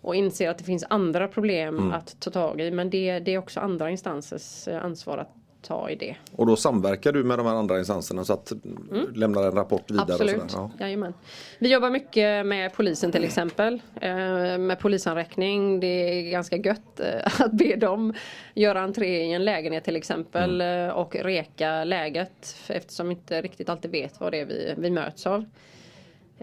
och 0.00 0.14
inser 0.14 0.50
att 0.50 0.58
det 0.58 0.64
finns 0.64 0.84
andra 0.88 1.28
problem 1.28 1.92
att 1.92 2.20
ta 2.20 2.30
tag 2.30 2.60
i. 2.60 2.70
Men 2.70 2.90
det, 2.90 3.18
det 3.18 3.34
är 3.34 3.38
också 3.38 3.60
andra 3.60 3.90
instansers 3.90 4.68
eh, 4.68 4.84
ansvar 4.84 5.18
att 5.18 5.34
ta 5.62 5.90
i 5.90 5.94
det. 5.96 6.16
Och 6.32 6.46
då 6.46 6.56
samverkar 6.56 7.12
du 7.12 7.24
med 7.24 7.38
de 7.38 7.46
här 7.46 7.54
andra 7.54 7.78
instanserna 7.78 8.24
så 8.24 8.32
att 8.32 8.52
du 8.90 9.12
lämnar 9.14 9.42
en 9.42 9.52
rapport 9.52 9.90
vidare? 9.90 10.14
Och 10.14 10.20
Mm. 10.20 10.34
Absolut, 10.34 10.50
sådär. 10.50 10.70
Ja. 10.78 10.84
jajamän. 10.84 11.14
Vi 11.58 11.72
jobbar 11.72 11.90
mycket 11.90 12.46
med 12.46 12.72
polisen 12.72 13.12
till 13.12 13.24
exempel. 13.24 13.80
Eh, 14.00 14.10
med 14.58 14.78
polisanräkning. 14.78 15.80
Det 15.80 15.86
är 15.86 16.30
ganska 16.30 16.56
gött 16.56 17.00
eh, 17.00 17.40
att 17.40 17.52
be 17.52 17.76
dem 17.76 18.14
göra 18.54 18.80
entré 18.80 19.22
i 19.24 19.32
en 19.32 19.44
lägenhet 19.44 19.84
till 19.84 19.96
exempel. 19.96 20.60
Mm. 20.60 20.88
eh, 20.88 20.94
Och 20.94 21.16
reka 21.16 21.84
läget. 21.84 22.56
Eftersom 22.68 23.08
vi 23.08 23.14
inte 23.14 23.42
riktigt 23.42 23.68
alltid 23.68 23.90
vet 23.90 24.20
vad 24.20 24.32
det 24.32 24.40
är 24.40 24.46
vi, 24.46 24.74
vi 24.78 24.90
möts 24.90 25.26
av. 25.26 25.44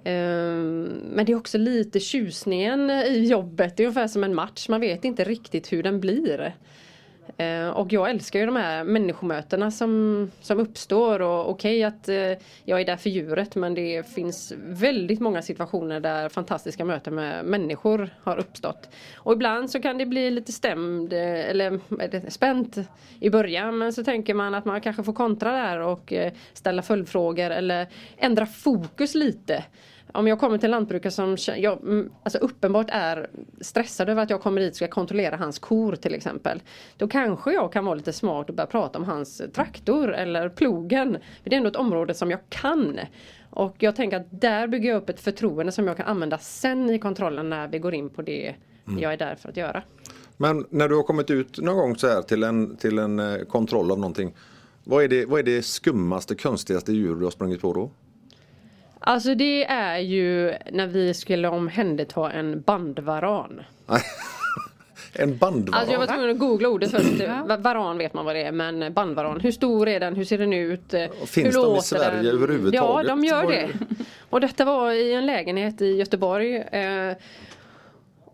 Men 0.04 1.24
det 1.26 1.32
är 1.32 1.36
också 1.36 1.58
lite 1.58 2.00
tjusningen 2.00 2.90
i 2.90 3.26
jobbet. 3.26 3.78
Det 3.78 3.84
är 3.84 3.88
ungefär 3.88 4.08
som 4.08 4.24
en 4.24 4.36
match. 4.36 4.70
Man 4.70 4.82
vet 4.82 5.06
inte 5.06 5.24
riktigt 5.24 5.74
hur 5.74 5.84
den 5.84 6.00
blir. 6.00 6.56
Eh, 7.38 7.70
Och 7.70 7.94
jag 7.94 8.10
älskar 8.10 8.40
ju 8.40 8.46
de 8.46 8.56
här 8.56 8.84
människomötena 8.84 9.72
som, 9.72 10.32
som 10.42 10.60
uppstår 10.60 11.22
och 11.22 11.50
okej 11.50 11.84
att 11.84 12.10
eh, 12.10 12.16
jag 12.64 12.82
är 12.82 12.86
där 12.86 12.98
för 12.98 13.10
djuret 13.10 13.56
men 13.56 13.74
det 13.74 14.08
finns 14.08 14.54
väldigt 14.58 15.20
många 15.20 15.42
situationer 15.42 16.00
där 16.00 16.30
fantastiska 16.30 16.86
möten 16.86 17.16
med 17.16 17.46
människor 17.46 18.10
har 18.24 18.38
uppstått. 18.38 18.90
Och 19.16 19.34
ibland 19.34 19.72
så 19.72 19.82
kan 19.82 19.98
det 19.98 20.06
bli 20.06 20.32
lite 20.32 20.52
stämd 20.52 21.14
eh, 21.14 21.50
eller 21.50 21.80
spänt 22.30 22.78
i 23.20 23.30
början 23.30 23.78
men 23.78 23.94
så 23.94 24.04
tänker 24.04 24.34
man 24.34 24.54
att 24.56 24.66
man 24.66 24.82
kanske 24.82 25.04
får 25.04 25.14
kontra 25.14 25.52
där 25.52 25.80
och 25.80 26.14
eh, 26.14 26.34
ställa 26.54 26.82
följdfrågor 26.82 27.50
eller 27.50 27.88
ändra 28.18 28.46
fokus 28.46 29.16
lite. 29.16 29.64
Om 30.14 30.28
jag 30.28 30.40
kommer 30.40 30.58
till 30.58 30.66
en 30.66 30.72
lantbrukare 30.72 31.12
som 31.12 31.38
jag, 31.58 31.82
mm, 31.82 32.12
alltså 32.24 32.38
uppenbart 32.38 32.88
är 32.90 33.30
stressad 33.62 34.10
över 34.10 34.24
att 34.24 34.30
jag 34.30 34.42
kommer 34.42 34.62
dit 34.62 34.72
och 34.72 34.76
ska 34.76 34.88
kontrollera 34.88 35.36
hans 35.36 35.60
kor 35.60 35.96
till 35.96 36.16
exempel. 36.16 36.62
Då 36.98 37.08
kanske 37.08 37.54
jag 37.54 37.74
kan 37.74 37.86
vara 37.86 37.96
lite 37.96 38.14
smart 38.14 38.50
och 38.50 38.56
börja 38.56 38.68
prata 38.68 39.00
om 39.00 39.06
hans 39.06 39.42
traktor 39.54 40.14
eller 40.14 40.50
plogen. 40.50 41.18
För 41.44 41.50
det 41.50 41.56
är 41.56 41.58
ändå 41.58 41.70
ett 41.70 41.76
område 41.76 42.14
som 42.14 42.32
jag 42.32 42.40
kan. 42.50 43.00
Och 43.50 43.76
jag 43.80 43.96
tänker 43.96 44.18
att 44.18 44.42
där 44.42 44.68
bygger 44.68 44.90
jag 44.90 44.98
upp 44.98 45.10
ett 45.10 45.20
förtroende 45.20 45.72
som 45.72 45.88
jag 45.88 45.98
kan 45.98 46.06
använda 46.06 46.38
sen 46.38 46.90
i 46.90 47.00
kontrollen 47.00 47.50
när 47.50 47.68
vi 47.68 47.80
går 47.80 47.94
in 47.94 48.10
på 48.10 48.22
det 48.22 48.56
jag 49.00 49.14
är 49.14 49.18
där 49.18 49.36
för 49.36 49.50
att 49.50 49.58
göra. 49.58 49.84
Men 50.38 50.66
när 50.70 50.90
du 50.90 50.96
har 50.96 51.04
kommit 51.04 51.30
ut 51.30 51.60
någon 51.60 51.78
gång 51.78 51.96
så 51.96 52.08
här 52.08 52.22
till 52.22 52.44
en, 52.44 52.76
till 52.76 53.00
en 53.00 53.20
eh, 53.20 53.38
kontroll 53.38 53.92
av 53.92 54.00
någonting. 54.00 54.36
Vad 54.84 55.04
är, 55.04 55.08
det, 55.08 55.26
vad 55.26 55.40
är 55.40 55.44
det 55.44 55.66
skummaste, 55.66 56.36
konstigaste 56.36 56.94
djur 56.94 57.16
du 57.16 57.24
har 57.24 57.32
sprungit 57.32 57.62
på 57.62 57.74
då? 57.74 57.92
Alltså 59.08 59.36
det 59.36 59.64
är 59.66 59.98
ju 60.00 60.54
när 60.72 60.88
vi 60.88 61.14
skulle 61.14 61.48
omhänderta 61.48 62.32
en 62.32 62.62
bandvaran. 62.62 63.62
En 65.20 65.38
bandvaran? 65.38 65.80
Alltså 65.80 65.92
jag 65.94 66.00
var 66.00 66.08
tvungen 66.08 66.30
att 66.30 66.38
googla 66.40 66.70
ordet 66.70 66.92
först. 66.92 67.22
Va- 67.48 67.58
Varan 67.58 67.98
vet 67.98 68.14
man 68.14 68.26
vad 68.26 68.36
det 68.36 68.44
är 68.44 68.52
men 68.52 68.94
bandvaran. 68.94 69.40
Hur 69.40 69.52
stor 69.52 69.88
är 69.88 70.00
den? 70.00 70.16
Hur 70.16 70.24
ser 70.26 70.38
den 70.38 70.54
ut? 70.54 70.94
Finns 71.26 71.56
Hur 71.56 71.64
de 71.64 71.76
i 71.78 71.82
Sverige 71.82 72.18
den? 72.18 72.26
överhuvudtaget? 72.36 72.74
Ja 73.08 73.16
de 73.16 73.24
gör 73.26 73.48
det. 73.48 73.70
Och 74.30 74.42
detta 74.42 74.66
var 74.66 74.92
i 74.92 75.14
en 75.14 75.26
lägenhet 75.26 75.82
i 75.82 75.96
Göteborg. 75.96 76.56
Eh, 76.58 77.14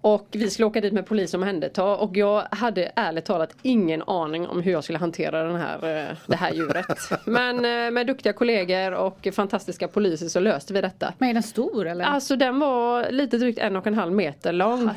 och 0.04 0.28
vi 0.32 0.50
skulle 0.50 0.66
åka 0.66 0.82
dit 0.82 0.94
med 0.94 1.06
polis 1.06 1.34
och 1.34 1.38
omhänderta 1.40 1.84
och 1.96 2.18
jag 2.18 2.42
hade 2.52 2.92
ärligt 2.96 3.26
talat 3.26 3.56
ingen 3.62 4.04
aning 4.08 4.48
om 4.48 4.62
hur 4.62 4.72
jag 4.72 4.84
skulle 4.84 5.00
hantera 5.00 5.44
den 5.44 5.56
här, 5.56 5.76
eh, 6.10 6.16
det 6.28 6.36
här 6.36 6.54
djuret. 6.54 6.98
Men 7.26 7.56
eh, 7.56 7.92
med 7.92 8.08
duktiga 8.08 8.34
kollegor 8.34 8.92
och 8.94 9.28
fantastiska 9.34 9.88
poliser 9.88 10.28
så 10.28 10.40
löste 10.40 10.74
vi 10.74 10.82
detta. 10.82 11.14
Men 11.18 11.30
är 11.30 11.34
den 11.34 11.44
stor 11.44 11.88
eller? 11.88 12.06
Alltså 12.06 12.36
den 12.36 12.60
var 12.60 13.12
lite 13.12 13.38
drygt 13.38 13.60
en 13.60 13.76
och 13.76 13.88
en 13.88 13.94
halv 13.94 14.14
meter 14.14 14.54
lång. 14.54 14.90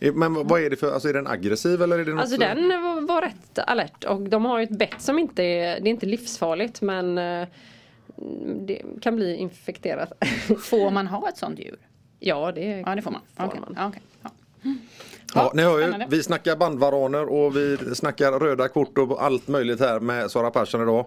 Eh, 0.00 0.14
Men 0.14 0.34
vad- 0.34 0.62
är 0.62 0.70
det 0.70 0.76
för, 0.76 0.92
alltså 0.92 1.08
är 1.08 1.12
den 1.12 1.26
aggressiv 1.26 1.82
eller 1.82 1.98
är 1.98 2.04
det 2.04 2.10
något 2.10 2.20
Alltså 2.20 2.36
den 2.36 2.68
var, 2.68 3.00
var 3.08 3.22
rätt 3.22 3.58
alert 3.58 4.04
och 4.04 4.20
de 4.20 4.44
har 4.44 4.58
ju 4.58 4.64
ett 4.64 4.78
bett 4.78 5.00
som 5.02 5.18
inte 5.18 5.42
är, 5.42 5.80
det 5.80 5.88
är 5.88 5.90
inte 5.90 6.06
livsfarligt 6.06 6.80
men 6.80 7.14
det 8.66 8.82
kan 9.00 9.16
bli 9.16 9.36
infekterat. 9.36 10.12
Får 10.60 10.90
man 10.90 11.06
ha 11.06 11.28
ett 11.28 11.36
sånt 11.36 11.58
djur? 11.58 11.76
Ja 12.20 12.52
det, 12.52 12.82
Ja 12.86 12.94
det 12.94 13.02
får 13.02 13.10
man. 13.10 13.20
Får 13.36 13.44
Okej. 13.44 13.60
man. 13.60 13.74
Ja, 13.76 13.88
okej. 13.88 14.02
Ja. 14.22 14.30
Ja, 15.34 15.52
ni 15.54 15.62
hör 15.62 15.78
ju, 15.78 15.82
spännande. 15.84 16.06
vi 16.10 16.22
snackar 16.22 16.56
bandvaraner 16.56 17.28
och 17.28 17.56
vi 17.56 17.76
snackar 17.94 18.32
röda 18.32 18.68
kort 18.68 18.98
och 18.98 19.22
allt 19.24 19.48
möjligt 19.48 19.80
här 19.80 20.00
med 20.00 20.30
Sara 20.30 20.50
Persson 20.50 20.82
idag. 20.82 21.06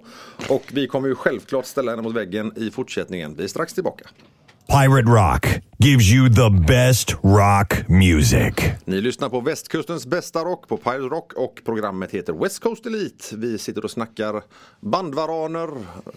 Och 0.50 0.64
vi 0.74 0.88
kommer 0.88 1.08
ju 1.08 1.16
självklart 1.16 1.66
ställa 1.66 1.92
henne 1.92 2.04
mot 2.04 2.14
väggen 2.14 2.54
i 2.56 2.72
fortsättningen. 2.72 3.36
Vi 3.36 3.44
är 3.44 3.48
strax 3.48 3.74
tillbaka. 3.74 4.06
Pirate 4.68 5.10
Rock 5.10 5.46
gives 5.78 6.14
you 6.14 6.30
the 6.30 6.50
best 6.68 7.12
rock 7.24 7.88
music. 7.90 8.54
Ni 8.86 9.02
lyssnar 9.02 9.30
på 9.30 9.40
västkustens 9.42 10.06
bästa 10.06 10.40
rock 10.44 10.68
på 10.68 10.78
Pirate 10.78 11.16
Rock 11.16 11.34
och 11.34 11.62
programmet 11.66 12.12
heter 12.12 12.34
West 12.34 12.60
Coast 12.60 12.86
Elite. 12.86 13.36
Vi 13.36 13.58
sitter 13.58 13.84
och 13.86 13.92
snackar 13.92 14.42
bandvaraner, 14.80 15.70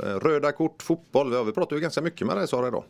eh, 0.03 0.05
röda 0.05 0.53
kort, 0.53 0.83
fotboll. 0.83 1.47
Vi 1.47 1.53
pratar 1.53 1.77
ju 1.77 1.83
ganska 1.83 2.01
mycket 2.01 2.27
med 2.27 2.37
dig 2.37 2.49
Sara 2.49 2.69
idag. 2.69 2.85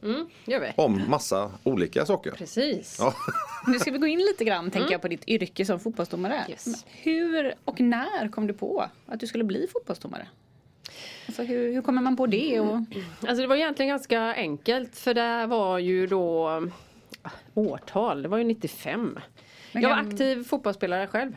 gör 0.45 0.61
vi. 0.61 0.73
Om 0.77 1.03
massa 1.09 1.51
olika 1.65 2.07
saker. 2.07 2.31
Precis. 2.31 2.97
Ja. 2.99 3.15
Nu 3.67 3.79
ska 3.79 3.91
vi 3.91 3.99
gå 3.99 4.07
in 4.07 4.19
lite 4.19 4.45
grann 4.45 4.71
tänker 4.71 4.93
jag 4.93 5.03
på 5.03 5.09
ditt 5.09 5.29
yrke 5.29 5.65
som 5.65 5.81
fotbollsdomare. 5.81 6.47
Yes. 6.49 6.85
Hur 6.87 7.55
och 7.65 7.81
när 7.81 8.29
kom 8.29 8.47
du 8.47 8.53
på 8.53 8.87
att 9.07 9.21
du 9.21 9.27
skulle 9.27 9.45
bli 9.45 9.67
fotbollsdomare? 9.73 10.29
Alltså 11.26 11.43
hur, 11.43 11.73
hur 11.73 11.83
kommer 11.83 12.03
man 12.03 12.17
på 12.17 12.26
det? 12.26 12.61
Och... 12.61 12.76
Alltså 13.26 13.43
det 13.43 13.47
var 13.47 13.57
egentligen 13.57 13.88
ganska 13.88 14.35
enkelt 14.35 14.97
för 14.97 15.15
det 15.15 15.47
var 15.47 15.79
ju 15.79 16.07
då 16.07 16.47
ah, 17.23 17.31
årtal, 17.55 18.23
det 18.23 18.29
var 18.29 18.38
ju 18.38 18.45
95. 18.45 19.19
Men 19.73 19.83
Jag 19.83 19.91
var 19.91 19.97
aktiv 19.97 20.45
fotbollsspelare 20.45 21.07
själv. 21.07 21.37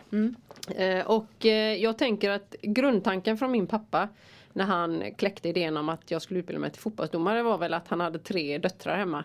Eh, 0.76 1.06
och 1.06 1.46
eh, 1.46 1.74
jag 1.74 1.98
tänker 1.98 2.30
att 2.30 2.56
grundtanken 2.62 3.38
från 3.38 3.52
min 3.52 3.68
pappa 3.68 4.10
när 4.54 4.66
han 4.66 5.04
kläckte 5.18 5.50
idén 5.50 5.78
om 5.78 5.90
att 5.90 6.12
jag 6.12 6.22
skulle 6.22 6.40
utbilda 6.40 6.60
mig 6.60 6.72
till 6.72 6.82
fotbollsdomare 6.82 7.44
var 7.44 7.58
väl 7.58 7.74
att 7.74 7.88
han 7.88 8.00
hade 8.00 8.20
tre 8.20 8.58
döttrar 8.58 8.98
hemma. 8.98 9.24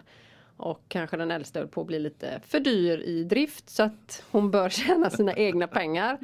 Och 0.56 0.84
kanske 0.88 1.16
den 1.16 1.30
äldsta 1.30 1.58
höll 1.58 1.68
på 1.68 1.80
att 1.80 1.86
bli 1.86 1.98
lite 1.98 2.40
för 2.46 2.60
dyr 2.60 2.98
i 2.98 3.24
drift 3.24 3.70
så 3.70 3.82
att 3.82 4.24
hon 4.30 4.50
bör 4.50 4.68
tjäna 4.70 5.10
sina 5.10 5.34
egna 5.34 5.66
pengar. 5.66 6.18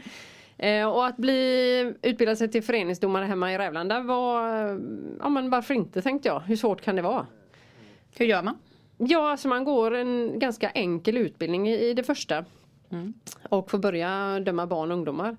Eh, 0.63 0.87
och 0.87 1.07
att 1.07 1.17
bli 1.17 1.95
utbilda 2.03 2.37
sig 2.37 2.51
till 2.51 2.63
föreningsdomare 2.63 3.25
hemma 3.25 3.53
i 3.53 3.59
Rävlanda 3.59 4.01
var, 4.01 4.49
ja 5.21 5.29
men 5.29 5.51
varför 5.51 5.75
inte 5.75 6.03
tänkte 6.03 6.29
jag. 6.29 6.41
Hur 6.41 6.57
svårt 6.57 6.81
kan 6.81 6.97
det 6.97 7.03
vara? 7.03 7.27
Hur 8.17 8.27
gör 8.27 8.43
man? 8.43 8.59
Ja, 8.99 9.31
alltså 9.31 9.49
man 9.49 9.65
går 9.65 9.95
en 9.95 10.39
ganska 10.39 10.71
enkel 10.71 11.17
utbildning 11.17 11.69
i, 11.69 11.95
det 11.95 12.03
första. 12.03 12.45
Och 13.49 13.71
får 13.71 13.79
börja 13.79 14.41
döma 14.41 14.67
barn 14.67 14.91
och 14.91 14.97
ungdomar. 14.97 15.37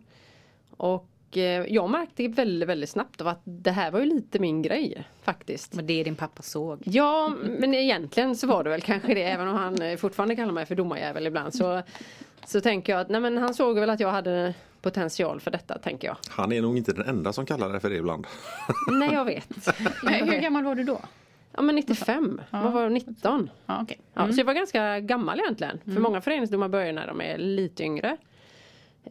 Och 0.78 1.38
eh, 1.38 1.66
jag 1.68 1.90
märkte 1.90 2.28
väldigt, 2.28 2.70
väldigt 2.70 2.90
snabbt 2.90 3.22
av 3.22 3.28
att 3.28 3.42
det 3.44 3.72
här 3.72 3.92
var 3.92 4.00
ju 4.00 4.06
lite 4.06 4.40
min 4.40 4.62
grej 4.62 5.04
faktiskt. 5.24 5.76
Vad 5.76 5.86
det 5.86 6.04
din 6.04 6.16
pappa 6.16 6.42
såg. 6.42 6.80
Ja, 6.84 7.32
men 7.44 7.74
egentligen 7.74 8.36
så 8.36 8.48
var 8.48 8.64
det 8.64 8.70
väl 8.70 8.82
kanske 8.82 9.14
det, 9.14 9.24
även 9.24 9.48
om 9.48 9.56
han 9.56 9.82
eh, 9.82 9.98
fortfarande 9.98 10.36
kallar 10.36 10.54
mig 10.54 10.66
för 10.66 10.76
domarjävel 10.76 11.28
ibland. 11.28 11.56
Så, 11.56 11.82
så 12.46 12.62
tänker 12.62 12.94
jag 12.94 13.02
att 13.02 13.10
nej, 13.10 13.22
men 13.22 13.38
han 13.38 13.54
såg 13.54 13.80
väl 13.80 13.90
att 13.90 14.00
jag 14.00 14.12
hade 14.12 14.54
potential 14.82 15.40
för 15.40 15.52
detta, 15.52 15.78
tänker 15.78 16.08
jag. 16.08 16.18
Han 16.30 16.52
är 16.52 16.62
nog 16.62 16.78
inte 16.78 16.94
den 16.94 17.06
enda 17.10 17.34
som 17.34 17.46
kallar 17.46 17.70
det 17.74 17.80
för 17.80 17.90
det 17.90 17.96
ibland. 17.96 18.28
Nej, 18.92 19.14
jag 19.14 19.26
vet. 19.26 19.48
Men 20.04 20.30
hur 20.30 20.40
gammal 20.40 20.64
var 20.64 20.76
du 20.76 20.84
då? 20.84 21.02
Ja, 21.56 21.62
men 21.62 21.76
95. 21.76 22.42
Vad 22.50 22.74
var 22.74 22.82
jag? 22.82 22.92
19? 22.92 23.50
Ja, 23.66 23.80
okej. 23.84 24.00
Ja, 24.14 24.32
Så 24.32 24.40
jag 24.40 24.46
var 24.46 24.54
ganska 24.54 25.00
gammal 25.00 25.40
egentligen. 25.40 25.80
För 25.84 26.00
många 26.02 26.22
föreningsdomare 26.22 26.70
börjar 26.70 26.94
när 26.94 27.08
de 27.08 27.22
är 27.22 27.38
lite 27.38 27.84
yngre. 27.84 28.18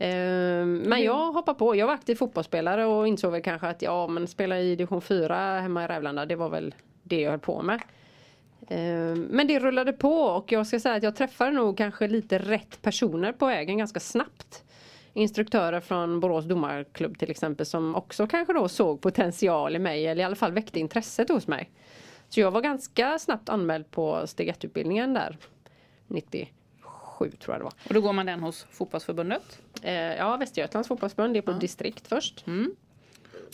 Ehm, 0.01 0.79
men 0.79 1.03
jag 1.03 1.33
hoppade 1.33 1.59
på. 1.59 1.77
Jag 1.77 1.87
var 1.87 1.95
aktiv 1.95 2.15
fotbollsspelare 2.15 2.85
och 2.87 3.09
insåg 3.09 3.33
väl 3.33 3.43
kanske 3.43 3.69
att 3.69 3.83
ja 3.83 4.07
men 4.07 4.27
spela 4.27 4.61
i 4.61 4.77
division 4.77 5.03
4 5.03 5.61
hemma 5.61 5.85
i 5.85 5.87
Rävlanda 5.87 6.27
det 6.27 6.37
var 6.37 6.49
väl 6.49 6.75
det 7.03 7.21
jag 7.21 7.31
höll 7.31 7.41
på 7.41 7.63
med. 7.63 7.81
Ehm, 8.69 9.23
men 9.23 9.47
det 9.47 9.59
rullade 9.59 9.93
på 9.93 10.15
och 10.15 10.53
jag 10.53 10.67
ska 10.67 10.81
säga 10.81 10.95
att 10.95 11.03
jag 11.03 11.17
träffade 11.17 11.51
nog 11.51 11.79
kanske 11.79 12.09
lite 12.09 12.39
rätt 12.39 12.83
personer 12.83 13.33
på 13.33 13.47
vägen 13.47 13.79
ganska 13.79 14.01
snabbt. 14.01 14.65
Instruktörer 15.13 15.81
från 15.81 16.21
Borås 16.21 16.45
domarklubb 16.45 17.19
till 17.19 17.31
exempel 17.31 17.67
som 17.67 17.95
också 17.95 18.27
kanske 18.27 18.53
då 18.53 18.69
såg 18.69 19.01
potential 19.01 19.77
i 19.77 19.79
mig 19.79 20.07
eller 20.07 20.23
i 20.23 20.25
alla 20.25 20.37
fall 20.37 20.53
väckte 20.53 20.81
intresset 20.81 21.29
hos 21.29 21.47
mig. 21.47 21.71
Så 22.29 22.41
jag 22.41 22.51
var 22.51 22.61
ganska 22.61 23.19
snabbt 23.19 23.49
anmäld 23.49 23.91
på 23.91 24.27
steg 24.27 24.51
1-utbildningen 24.51 25.15
där. 25.15 25.39
97 26.07 26.51
tror 27.31 27.55
jag 27.55 27.61
det 27.61 27.65
var. 27.65 27.73
Och 27.89 27.95
då 27.95 28.01
går 28.01 28.13
man 28.13 28.27
den 28.27 28.41
hos 28.41 28.67
fotbollsförbundet? 28.71 29.63
Eh, 29.83 29.93
ja, 29.95 30.37
Västergötlands 30.37 30.89
fotbollsförbund, 30.89 31.35
det 31.35 31.39
är 31.39 31.43
på 31.43 31.53
distrikt 31.53 32.07
först. 32.07 32.47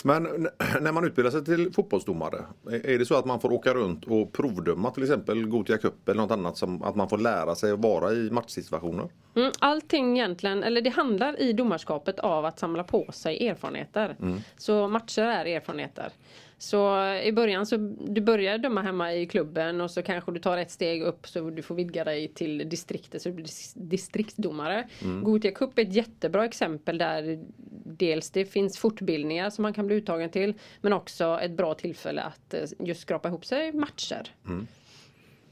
Men 0.05 0.49
när 0.81 0.93
man 0.93 1.05
utbildar 1.05 1.31
sig 1.31 1.45
till 1.45 1.73
fotbollsdomare, 1.73 2.45
är 2.71 2.99
det 2.99 3.07
så 3.07 3.15
att 3.15 3.25
man 3.25 3.41
får 3.41 3.53
åka 3.53 3.75
runt 3.75 4.05
och 4.05 4.33
provdöma 4.33 4.91
till 4.91 5.03
exempel 5.03 5.47
Gothia 5.47 5.79
Cup 5.79 6.09
eller 6.09 6.23
något 6.23 6.31
annat 6.31 6.57
som 6.57 6.83
att 6.83 6.97
man 6.97 7.09
får 7.09 7.19
lära 7.19 7.55
sig 7.55 7.73
att 7.73 7.79
vara 7.79 8.13
i 8.13 8.31
matchsituationer? 8.31 9.09
Mm, 9.37 9.53
allting 9.59 10.19
egentligen, 10.19 10.63
eller 10.63 10.81
det 10.81 10.91
handlar 10.91 11.41
i 11.41 11.53
domarskapet 11.53 12.19
av 12.19 12.45
att 12.45 12.59
samla 12.59 12.85
på 12.85 13.13
sig 13.13 13.49
erfarenheter. 13.49 14.17
Så 14.57 14.89
matcher 14.89 15.23
är 15.23 15.47
erfarenheter. 15.47 16.13
Så 16.59 17.05
i 17.25 17.33
början 17.33 17.67
så 17.67 17.77
du 18.09 18.21
börjar 18.21 18.59
döma 18.59 18.83
hemma 18.83 19.15
i 19.15 19.27
klubben 19.27 19.81
och 19.81 19.91
så 19.91 20.03
kanske 20.03 20.33
du 20.33 20.39
tar 20.41 20.57
ett 20.59 20.71
steg 20.71 21.03
upp 21.03 21.29
så 21.29 21.51
du 21.51 21.63
får 21.63 21.75
vidga 21.75 22.05
dig 22.05 22.29
till 22.29 22.69
distriktet 22.69 23.23
så 23.23 23.29
du 23.29 23.35
blir 23.35 23.45
dis- 23.45 23.73
distriktsdomare. 23.77 24.89
Gothia 25.23 25.51
Cup 25.53 25.79
är 25.79 25.83
ett 25.83 25.93
jättebra 25.95 26.45
exempel 26.45 26.99
där 26.99 27.45
dels 27.85 28.31
det 28.31 28.45
finns 28.45 28.79
fortbildningar 28.79 29.51
som 29.51 29.63
man 29.63 29.73
kan 29.73 29.87
bli 29.87 29.97
uttagen 29.97 30.31
till 30.31 30.55
men 30.81 30.93
också 30.93 31.39
ett 31.43 31.51
bra 31.51 31.75
tillfälle 31.75 32.23
att 32.23 32.55
eh, 32.55 32.61
just 32.79 33.01
skrapa 33.01 33.29
ihop 33.29 33.45
sig 33.47 33.73
matcher. 33.73 34.35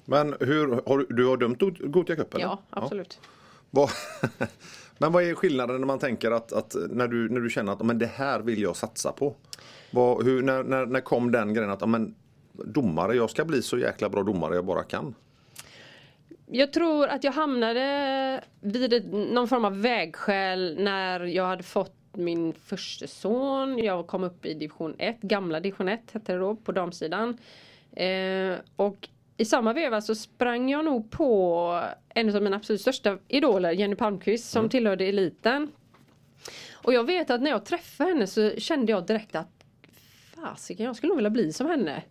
Men 0.05 0.35
hur, 0.41 0.81
har 0.87 0.99
du, 0.99 1.07
du 1.11 1.27
har 1.27 1.37
dömt 1.37 1.59
Gothia 1.81 2.17
Cup? 2.17 2.35
Eller? 2.35 2.45
Ja, 2.45 2.63
absolut. 2.71 3.21
Vad- 3.71 3.91
men 4.99 5.13
vad 5.13 5.23
är 5.25 5.35
skillnaden 5.35 5.81
när 5.81 5.87
man 5.87 5.99
tänker 5.99 6.31
att, 6.31 6.53
att 6.53 6.77
när, 6.91 7.09
du, 7.09 7.29
när 7.29 7.41
du 7.41 7.51
känner 7.51 7.73
att 7.73 7.87
men 7.87 7.99
det 7.99 8.07
här 8.07 8.41
vill 8.41 8.63
jag 8.63 8.77
satsa 8.77 9.13
på? 9.13 9.35
Vad, 9.95 10.25
hur, 10.25 10.43
när, 10.43 10.63
när, 10.63 10.87
när 10.87 11.01
kom 11.01 11.33
den 11.33 11.55
grejen 11.55 11.71
att 11.71 11.81
ja, 11.81 11.87
men, 11.87 12.15
domare, 12.53 13.17
jag 13.17 13.31
ska 13.31 13.45
bli 13.45 13.63
så 13.63 13.79
jäkla 13.79 14.09
bra 14.09 14.23
domare 14.23 14.55
jag 14.55 14.65
bara 14.65 14.83
kan? 14.83 15.15
Jag 16.47 16.73
tror 16.73 17.09
att 17.09 17.25
jag 17.25 17.33
hamnade 17.33 18.45
vid 18.61 19.15
någon 19.15 19.49
form 19.49 19.65
av 19.65 19.81
vägskäl 19.81 20.77
när 20.79 21.21
jag 21.21 21.47
hade 21.47 21.63
fått 21.63 21.97
min 22.13 22.53
första 22.53 23.07
son. 23.07 23.79
Jag 23.79 24.07
kom 24.07 24.25
upp 24.25 24.47
i 24.47 24.55
division 24.55 24.95
1, 24.99 25.21
gamla 25.21 25.61
division 25.61 25.89
1 25.89 26.01
hette 26.13 26.33
det 26.33 26.39
då 26.39 26.57
på 26.57 26.73
damsidan. 26.73 27.39
Eh, 27.93 28.55
och 28.77 29.09
i 29.37 29.45
samma 29.45 29.73
veva 29.73 30.01
så 30.01 30.15
sprang 30.15 30.71
jag 30.71 30.85
nog 30.85 31.11
på 31.11 31.81
en 32.09 32.37
av 32.37 32.43
mina 32.43 32.57
absolut 32.57 32.81
största 32.81 33.19
idoler, 33.29 33.73
Jenny 33.73 33.97
Palmqvist, 33.97 34.51
som 34.51 34.69
tillhörde 34.69 35.05
eliten. 35.05 35.73
Och 36.73 36.93
jag 36.93 37.05
vet 37.05 37.31
att 37.31 37.43
när 37.43 37.51
jag 37.51 37.65
träffade 37.65 38.11
henne 38.11 38.27
så 38.27 38.51
kände 38.51 38.93
jag 38.93 39.07
direkt 39.07 39.37
att 39.37 39.54
fasiken, 40.45 40.87
jag 40.87 40.97
skulle 40.97 41.09
nog 41.09 41.17
vilja 41.17 41.31
bli 41.31 41.53
som 41.53 41.67
henne. 41.67 42.03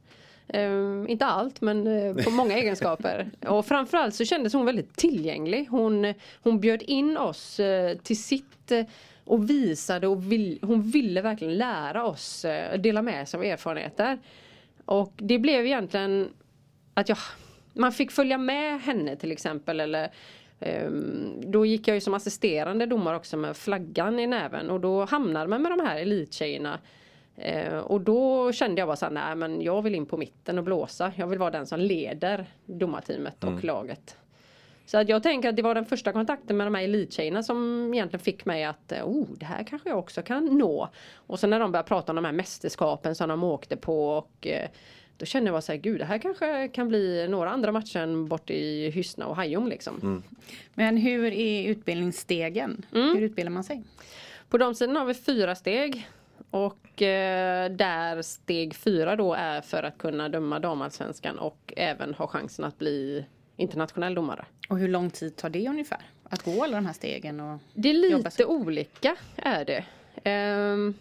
Eh, 0.47 1.05
inte 1.07 1.25
allt 1.25 1.61
men 1.61 1.87
eh, 1.87 2.23
på 2.23 2.29
många 2.31 2.57
egenskaper. 2.57 3.31
Och 3.47 3.65
framförallt 3.65 4.15
så 4.15 4.25
kändes 4.25 4.53
hon 4.53 4.65
väldigt 4.65 4.95
tillgänglig. 4.95 5.67
Hon, 5.69 6.13
hon 6.43 6.59
bjöd 6.59 6.81
in 6.81 7.17
oss 7.17 7.59
eh, 7.59 7.97
till 7.97 8.23
sitt 8.23 8.71
eh, 8.71 8.85
och 9.25 9.49
visade 9.49 10.07
och 10.07 10.31
vill, 10.31 10.59
hon 10.61 10.81
ville 10.81 11.21
verkligen 11.21 11.57
lära 11.57 12.05
oss, 12.05 12.45
eh, 12.45 12.79
dela 12.79 13.01
med 13.01 13.27
sig 13.27 13.37
av 13.37 13.43
erfarenheter. 13.43 14.17
Och 14.85 15.13
det 15.15 15.39
blev 15.39 15.65
egentligen 15.65 16.29
att 16.93 17.09
jag, 17.09 17.17
man 17.73 17.91
fick 17.91 18.11
följa 18.11 18.37
med 18.37 18.81
henne 18.81 19.15
till 19.15 19.31
exempel 19.31 19.79
eller 19.79 20.11
ehm, 20.59 21.51
då 21.51 21.65
gick 21.65 21.87
jag 21.87 21.95
ju 21.95 22.01
som 22.01 22.13
assisterande 22.13 22.85
domare 22.85 23.15
också 23.15 23.37
med 23.37 23.57
flaggan 23.57 24.19
i 24.19 24.27
näven 24.27 24.69
och 24.69 24.79
då 24.79 25.05
hamnade 25.05 25.47
man 25.47 25.61
med 25.61 25.71
de 25.71 25.79
här 25.79 25.99
elittjejerna. 25.99 26.79
Eh, 27.37 27.77
och 27.77 28.01
då 28.01 28.51
kände 28.51 28.81
jag 28.81 28.87
bara 28.87 28.95
så 28.95 29.05
här, 29.05 29.11
nej 29.11 29.35
men 29.35 29.61
jag 29.61 29.81
vill 29.81 29.95
in 29.95 30.05
på 30.05 30.17
mitten 30.17 30.57
och 30.57 30.63
blåsa. 30.63 31.11
Jag 31.15 31.27
vill 31.27 31.39
vara 31.39 31.51
den 31.51 31.67
som 31.67 31.79
leder 31.79 32.45
domarteamet 32.65 33.43
och 33.43 33.63
laget. 33.63 34.17
Så 34.85 34.97
att 34.97 35.09
jag 35.09 35.23
tänker 35.23 35.49
att 35.49 35.55
det 35.55 35.61
var 35.61 35.75
den 35.75 35.85
första 35.85 36.11
kontakten 36.11 36.57
med 36.57 36.67
de 36.67 36.75
här 36.75 36.83
elittjejerna 36.83 37.43
som 37.43 37.91
egentligen 37.93 38.23
fick 38.23 38.45
mig 38.45 38.63
att 38.63 38.91
eh, 38.91 39.07
oh, 39.07 39.27
det 39.37 39.45
här 39.45 39.63
kanske 39.63 39.89
jag 39.89 39.99
också 39.99 40.21
kan 40.21 40.45
nå. 40.45 40.89
Och 41.15 41.39
sen 41.39 41.49
när 41.49 41.59
de 41.59 41.71
började 41.71 41.87
prata 41.87 42.11
om 42.11 42.15
de 42.15 42.25
här 42.25 42.31
mästerskapen 42.31 43.15
som 43.15 43.29
de 43.29 43.43
åkte 43.43 43.77
på 43.77 44.09
och 44.09 44.47
eh, 44.47 44.69
då 45.17 45.25
kände 45.25 45.47
jag 45.47 45.53
bara 45.53 45.61
så 45.61 45.71
här, 45.71 45.79
gud 45.79 45.99
det 45.99 46.05
här 46.05 46.17
kanske 46.17 46.67
kan 46.67 46.87
bli 46.87 47.27
några 47.27 47.49
andra 47.49 47.71
matcher 47.71 47.99
än 47.99 48.27
bort 48.27 48.49
i 48.49 48.89
Hyssna 48.89 49.27
och 49.27 49.35
Hajom 49.35 49.67
liksom. 49.67 50.23
Men 50.73 50.97
hur 50.97 51.33
är 51.33 51.69
utbildningsstegen? 51.69 52.85
Hur 52.91 53.21
utbildar 53.21 53.51
man 53.51 53.63
sig? 53.63 53.83
På 54.49 54.57
de 54.57 54.75
sidan 54.75 54.95
har 54.95 55.05
vi 55.05 55.13
fyra 55.13 55.55
steg. 55.55 56.07
Och 56.53 57.01
eh, 57.01 57.71
där 57.71 58.21
steg 58.21 58.75
fyra 58.75 59.15
då 59.15 59.33
är 59.33 59.61
för 59.61 59.83
att 59.83 59.97
kunna 59.97 60.29
döma 60.29 60.59
damallsvenskan 60.59 61.39
och 61.39 61.73
även 61.77 62.13
ha 62.13 62.27
chansen 62.27 62.65
att 62.65 62.79
bli 62.79 63.25
internationell 63.57 64.15
domare. 64.15 64.45
Och 64.69 64.77
hur 64.77 64.87
lång 64.87 65.09
tid 65.09 65.35
tar 65.35 65.49
det 65.49 65.67
ungefär? 65.67 66.01
Att 66.23 66.43
gå 66.43 66.63
alla 66.63 66.75
de 66.77 66.85
här 66.85 66.93
stegen? 66.93 67.39
Och... 67.39 67.59
Det 67.73 67.89
är 67.89 67.93
lite 67.93 68.45
olika 68.45 69.15
är 69.35 69.65
det. 69.65 69.85
Ehm, 70.23 70.93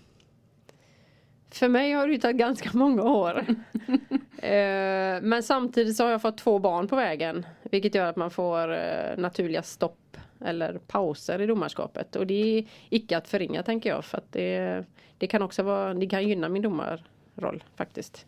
för 1.51 1.69
mig 1.69 1.93
har 1.93 2.09
det 2.09 2.19
tagit 2.19 2.37
ganska 2.37 2.71
många 2.73 3.03
år. 3.03 3.47
Ehm, 4.43 5.29
men 5.29 5.43
samtidigt 5.43 5.97
så 5.97 6.05
har 6.05 6.11
jag 6.11 6.23
fått 6.23 6.38
två 6.38 6.59
barn 6.59 6.88
på 6.88 6.97
vägen. 6.97 7.47
Vilket 7.62 7.95
gör 7.95 8.07
att 8.07 8.17
man 8.17 8.31
får 8.31 8.73
eh, 8.73 9.17
naturliga 9.19 9.62
stopp 9.62 10.17
eller 10.44 10.78
pauser 10.87 11.40
i 11.40 11.46
domarskapet. 11.46 12.16
Och 12.16 12.26
det 12.26 12.59
är 12.59 12.64
icke 12.88 13.16
att 13.16 13.28
förringa 13.28 13.62
tänker 13.62 13.90
jag. 13.90 14.05
För 14.05 14.18
att 14.18 14.33
det, 14.33 14.85
det 15.18 15.26
kan 15.26 15.42
också 15.42 15.62
vara, 15.62 15.94
det 15.94 16.07
kan 16.07 16.28
gynna 16.28 16.48
min 16.48 16.62
domarroll 16.62 17.64
faktiskt. 17.76 18.26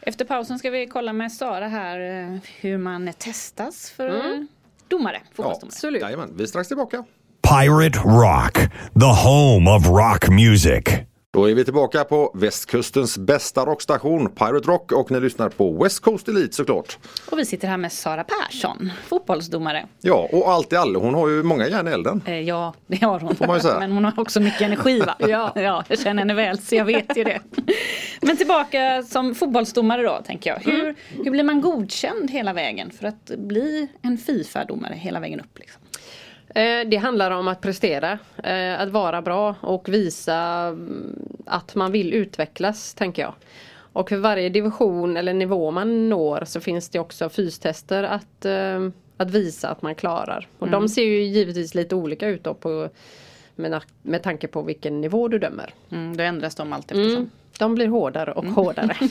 Efter 0.00 0.24
pausen 0.24 0.58
ska 0.58 0.70
vi 0.70 0.86
kolla 0.86 1.12
med 1.12 1.32
Sara 1.32 1.68
här 1.68 2.00
eh, 2.00 2.38
hur 2.60 2.78
man 2.78 3.12
testas 3.18 3.90
för 3.90 4.08
Mm. 4.08 4.48
domare, 4.88 5.20
fotbollsdomare. 5.32 5.66
Absolut. 5.66 6.02
Jajamän, 6.02 6.32
vi 6.36 6.42
är 6.42 6.46
strax 6.46 6.68
tillbaka. 6.68 7.04
Pirate 7.42 7.98
Rock, 7.98 8.54
the 9.00 9.28
home 9.28 9.70
of 9.70 9.86
rock 9.86 10.28
music. 10.28 10.84
Då 11.32 11.50
är 11.50 11.54
vi 11.54 11.64
tillbaka 11.64 12.04
på 12.04 12.30
västkustens 12.34 13.18
bästa 13.18 13.64
rockstation 13.66 14.28
Pirate 14.30 14.68
Rock 14.68 14.92
och 14.92 15.10
ni 15.10 15.20
lyssnar 15.20 15.48
på 15.48 15.82
West 15.82 16.00
Coast 16.00 16.28
Elite 16.28 16.54
såklart. 16.56 16.98
Och 17.30 17.38
vi 17.38 17.44
sitter 17.44 17.68
här 17.68 17.76
med 17.76 17.92
Sara 17.92 18.24
Persson, 18.24 18.92
fotbollsdomare. 19.06 19.86
Ja, 20.00 20.28
och 20.32 20.50
allt 20.50 20.72
i 20.72 20.76
allo, 20.76 21.00
hon 21.00 21.14
har 21.14 21.28
ju 21.28 21.42
många 21.42 21.68
järn 21.68 21.88
i 21.88 21.90
elden. 21.90 22.22
Eh, 22.26 22.40
ja, 22.40 22.74
det 22.86 23.02
har 23.02 23.20
hon. 23.20 23.36
Får 23.36 23.46
man 23.46 23.56
ju 23.56 23.60
säga. 23.62 23.78
Men 23.78 23.92
hon 23.92 24.04
har 24.04 24.20
också 24.20 24.40
mycket 24.40 24.60
energi 24.60 25.00
va? 25.00 25.16
ja. 25.28 25.52
ja, 25.54 25.84
jag 25.88 25.98
känner 25.98 26.22
henne 26.22 26.34
väl 26.34 26.58
så 26.58 26.74
jag 26.74 26.84
vet 26.84 27.16
ju 27.16 27.24
det. 27.24 27.40
Men 28.20 28.36
tillbaka 28.36 29.02
som 29.02 29.34
fotbollsdomare 29.34 30.02
då 30.02 30.22
tänker 30.26 30.50
jag. 30.50 30.72
Hur, 30.72 30.94
hur 31.24 31.30
blir 31.30 31.44
man 31.44 31.60
godkänd 31.60 32.30
hela 32.30 32.52
vägen 32.52 32.90
för 32.90 33.06
att 33.06 33.30
bli 33.38 33.88
en 34.02 34.18
Fifa-domare 34.18 34.94
hela 34.94 35.20
vägen 35.20 35.40
upp? 35.40 35.58
Liksom? 35.58 35.82
Eh, 36.56 36.88
Det 36.88 36.96
handlar 36.96 37.30
om 37.30 37.48
att 37.48 37.60
prestera, 37.60 38.18
eh, 38.44 38.80
att 38.80 38.88
vara 38.88 39.22
bra 39.22 39.54
och 39.60 39.88
visa 39.88 40.34
mm, 40.34 41.18
att 41.46 41.74
man 41.74 41.92
vill 41.92 42.14
utvecklas 42.14 42.94
tänker 42.94 43.22
jag. 43.22 43.34
Och 43.92 44.08
för 44.08 44.16
varje 44.16 44.48
division 44.48 45.16
eller 45.16 45.34
nivå 45.34 45.70
man 45.70 46.08
når 46.08 46.44
så 46.46 46.60
finns 46.60 46.88
det 46.88 46.98
också 46.98 47.28
fystester 47.28 48.02
att, 48.02 48.44
eh, 48.44 48.88
att 49.16 49.30
visa 49.30 49.68
att 49.68 49.82
man 49.82 49.94
klarar. 49.94 50.48
Och 50.58 50.70
de 50.70 50.88
ser 50.88 51.02
ju 51.02 51.22
givetvis 51.22 51.74
lite 51.74 51.94
olika 51.94 52.28
ut 52.28 52.44
då 52.44 52.54
på, 52.54 52.88
med, 53.54 53.82
med 54.02 54.22
tanke 54.22 54.46
på 54.48 54.62
vilken 54.62 55.00
nivå 55.00 55.28
du 55.28 55.38
dömer. 55.38 55.74
Mm, 55.90 56.16
då 56.16 56.22
ändras 56.22 56.54
de 56.54 56.72
allt 56.72 56.90
eftersom. 56.90 57.12
Mm. 57.12 57.30
De 57.58 57.74
blir 57.74 57.88
hårdare 57.88 58.32
och 58.32 58.44
hårdare. 58.44 58.96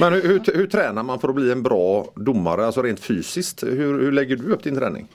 Men 0.00 0.12
hur, 0.12 0.22
hur, 0.22 0.56
hur 0.56 0.66
tränar 0.66 1.02
man 1.02 1.20
för 1.20 1.28
att 1.28 1.34
bli 1.34 1.52
en 1.52 1.62
bra 1.62 2.06
domare, 2.14 2.66
alltså 2.66 2.82
rent 2.82 3.00
fysiskt? 3.00 3.62
Hur, 3.62 4.00
hur 4.00 4.12
lägger 4.12 4.36
du 4.36 4.52
upp 4.52 4.62
din 4.62 4.76
träning? 4.76 5.08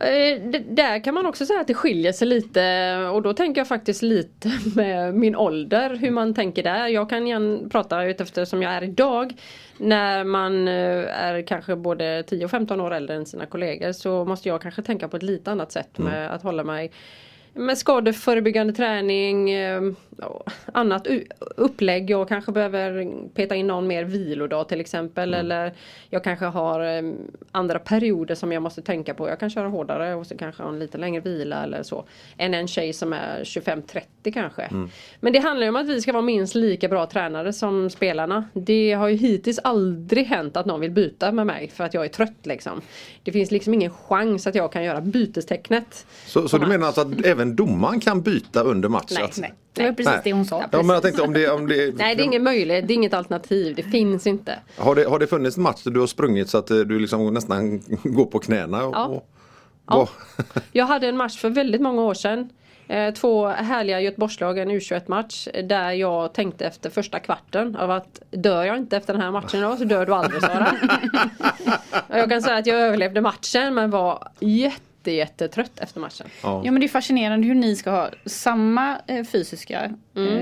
Eh, 0.00 0.42
det, 0.50 0.58
där 0.58 1.04
kan 1.04 1.14
man 1.14 1.26
också 1.26 1.46
säga 1.46 1.60
att 1.60 1.66
det 1.66 1.74
skiljer 1.74 2.12
sig 2.12 2.28
lite 2.28 2.96
och 3.12 3.22
då 3.22 3.32
tänker 3.32 3.60
jag 3.60 3.68
faktiskt 3.68 4.02
lite 4.02 4.52
med 4.76 5.14
min 5.14 5.36
ålder 5.36 5.96
hur 5.96 6.10
man 6.10 6.34
tänker 6.34 6.62
där. 6.62 6.88
Jag 6.88 7.10
kan 7.10 7.26
igen 7.26 7.68
prata 7.72 8.04
utefter 8.04 8.44
som 8.44 8.62
jag 8.62 8.72
är 8.72 8.82
idag. 8.82 9.32
När 9.76 10.24
man 10.24 10.68
eh, 10.68 11.24
är 11.24 11.42
kanske 11.42 11.76
både 11.76 12.22
10 12.22 12.44
och 12.44 12.50
15 12.50 12.80
år 12.80 12.94
äldre 12.94 13.16
än 13.16 13.26
sina 13.26 13.46
kollegor 13.46 13.92
så 13.92 14.24
måste 14.24 14.48
jag 14.48 14.62
kanske 14.62 14.82
tänka 14.82 15.08
på 15.08 15.16
ett 15.16 15.22
lite 15.22 15.50
annat 15.50 15.72
sätt 15.72 15.98
med 15.98 16.34
att 16.34 16.42
hålla 16.42 16.64
mig 16.64 16.90
med 17.54 17.78
skadeförebyggande 17.78 18.72
träning, 18.72 19.50
eh, 19.50 19.82
annat 20.72 21.06
upplägg. 21.56 22.10
Jag 22.10 22.28
kanske 22.28 22.52
behöver 22.52 23.12
peta 23.34 23.54
in 23.54 23.66
någon 23.66 23.86
mer 23.86 24.04
vilodag 24.04 24.68
till 24.68 24.80
exempel. 24.80 25.34
Mm. 25.34 25.40
Eller 25.40 25.72
jag 26.10 26.24
kanske 26.24 26.44
har 26.44 26.96
eh, 26.96 27.12
andra 27.52 27.78
perioder 27.78 28.34
som 28.34 28.52
jag 28.52 28.62
måste 28.62 28.82
tänka 28.82 29.14
på. 29.14 29.28
Jag 29.28 29.40
kan 29.40 29.50
köra 29.50 29.68
hårdare 29.68 30.14
och 30.14 30.26
så 30.26 30.36
kanske 30.36 30.62
ha 30.62 30.70
en 30.70 30.78
lite 30.78 30.98
längre 30.98 31.20
vila 31.20 31.64
eller 31.64 31.82
så. 31.82 32.04
Än 32.36 32.54
en 32.54 32.68
tjej 32.68 32.92
som 32.92 33.12
är 33.12 33.44
25-30 33.44 34.32
kanske. 34.34 34.62
Mm. 34.62 34.90
Men 35.20 35.32
det 35.32 35.38
handlar 35.38 35.64
ju 35.64 35.68
om 35.68 35.76
att 35.76 35.88
vi 35.88 36.00
ska 36.00 36.12
vara 36.12 36.22
minst 36.22 36.54
lika 36.54 36.88
bra 36.88 37.06
tränare 37.06 37.52
som 37.52 37.90
spelarna. 37.90 38.44
Det 38.52 38.92
har 38.92 39.08
ju 39.08 39.16
hittills 39.16 39.58
aldrig 39.58 40.26
hänt 40.26 40.56
att 40.56 40.66
någon 40.66 40.80
vill 40.80 40.90
byta 40.90 41.32
med 41.32 41.46
mig 41.46 41.68
för 41.68 41.84
att 41.84 41.94
jag 41.94 42.04
är 42.04 42.08
trött 42.08 42.46
liksom. 42.46 42.80
Det 43.22 43.32
finns 43.32 43.50
liksom 43.50 43.74
ingen 43.74 43.90
chans 43.90 44.46
att 44.46 44.54
jag 44.54 44.72
kan 44.72 44.84
göra 44.84 45.00
bytestecknet. 45.00 46.06
Så, 46.26 46.48
så 46.48 46.58
du 46.58 46.66
menar 46.66 46.86
alltså 46.86 47.00
att 47.00 47.24
även 47.24 47.49
domaren 47.56 48.00
kan 48.00 48.22
byta 48.22 48.62
under 48.62 48.88
matchen? 48.88 49.16
Nej, 49.20 49.30
nej. 49.36 49.54
Det 49.72 49.82
var 49.82 49.92
precis 49.92 50.06
nej. 50.06 50.20
det 50.24 50.32
hon 50.32 50.44
sa. 50.44 50.64
Ja, 50.72 50.82
men 50.82 50.88
jag 50.88 51.02
tänkte 51.02 51.22
om 51.22 51.32
det, 51.32 51.50
om 51.50 51.66
det... 51.66 51.96
Nej 51.96 52.14
det 52.14 52.22
är 52.22 52.24
ingen 52.24 52.42
möjlighet, 52.42 52.88
det 52.88 52.92
är 52.92 52.94
inget 52.94 53.14
alternativ, 53.14 53.74
det 53.76 53.82
finns 53.82 54.26
inte. 54.26 54.58
Har 54.76 54.94
det, 54.94 55.04
har 55.04 55.18
det 55.18 55.26
funnits 55.26 55.56
en 55.56 55.62
match 55.62 55.82
där 55.84 55.90
du 55.90 56.00
har 56.00 56.06
sprungit 56.06 56.48
så 56.48 56.58
att 56.58 56.66
du 56.66 56.98
liksom 56.98 57.34
nästan 57.34 57.78
går 58.04 58.26
på 58.26 58.38
knäna? 58.38 58.84
Och, 58.84 58.94
ja. 58.94 59.06
Och, 59.06 59.28
ja. 59.86 60.08
jag 60.72 60.86
hade 60.86 61.08
en 61.08 61.16
match 61.16 61.38
för 61.38 61.50
väldigt 61.50 61.80
många 61.80 62.02
år 62.02 62.14
sedan. 62.14 62.48
Eh, 62.90 63.14
två 63.14 63.46
härliga 63.46 64.00
Göteborgslag, 64.00 64.58
en 64.58 64.70
U21-match 64.70 65.48
där 65.64 65.90
jag 65.90 66.32
tänkte 66.32 66.66
efter 66.66 66.90
första 66.90 67.18
kvarten 67.18 67.76
av 67.76 67.90
att 67.90 68.22
dör 68.30 68.64
jag 68.64 68.76
inte 68.76 68.96
efter 68.96 69.12
den 69.12 69.22
här 69.22 69.30
matchen 69.30 69.62
då 69.62 69.76
så 69.76 69.84
dör 69.84 70.06
du 70.06 70.14
aldrig 70.14 70.42
Sara. 70.42 70.76
jag 72.08 72.28
kan 72.28 72.42
säga 72.42 72.56
att 72.56 72.66
jag 72.66 72.80
överlevde 72.80 73.20
matchen 73.20 73.74
men 73.74 73.90
var 73.90 74.28
jätte, 74.40 74.82
jättetrött 75.06 75.78
efter 75.78 76.00
matchen. 76.00 76.26
Ja. 76.42 76.62
ja 76.64 76.72
men 76.72 76.80
det 76.80 76.86
är 76.86 76.88
fascinerande 76.88 77.46
hur 77.46 77.54
ni 77.54 77.76
ska 77.76 77.90
ha 77.90 78.10
samma 78.26 79.00
eh, 79.06 79.24
fysiska 79.24 79.90
mm. 80.16 80.38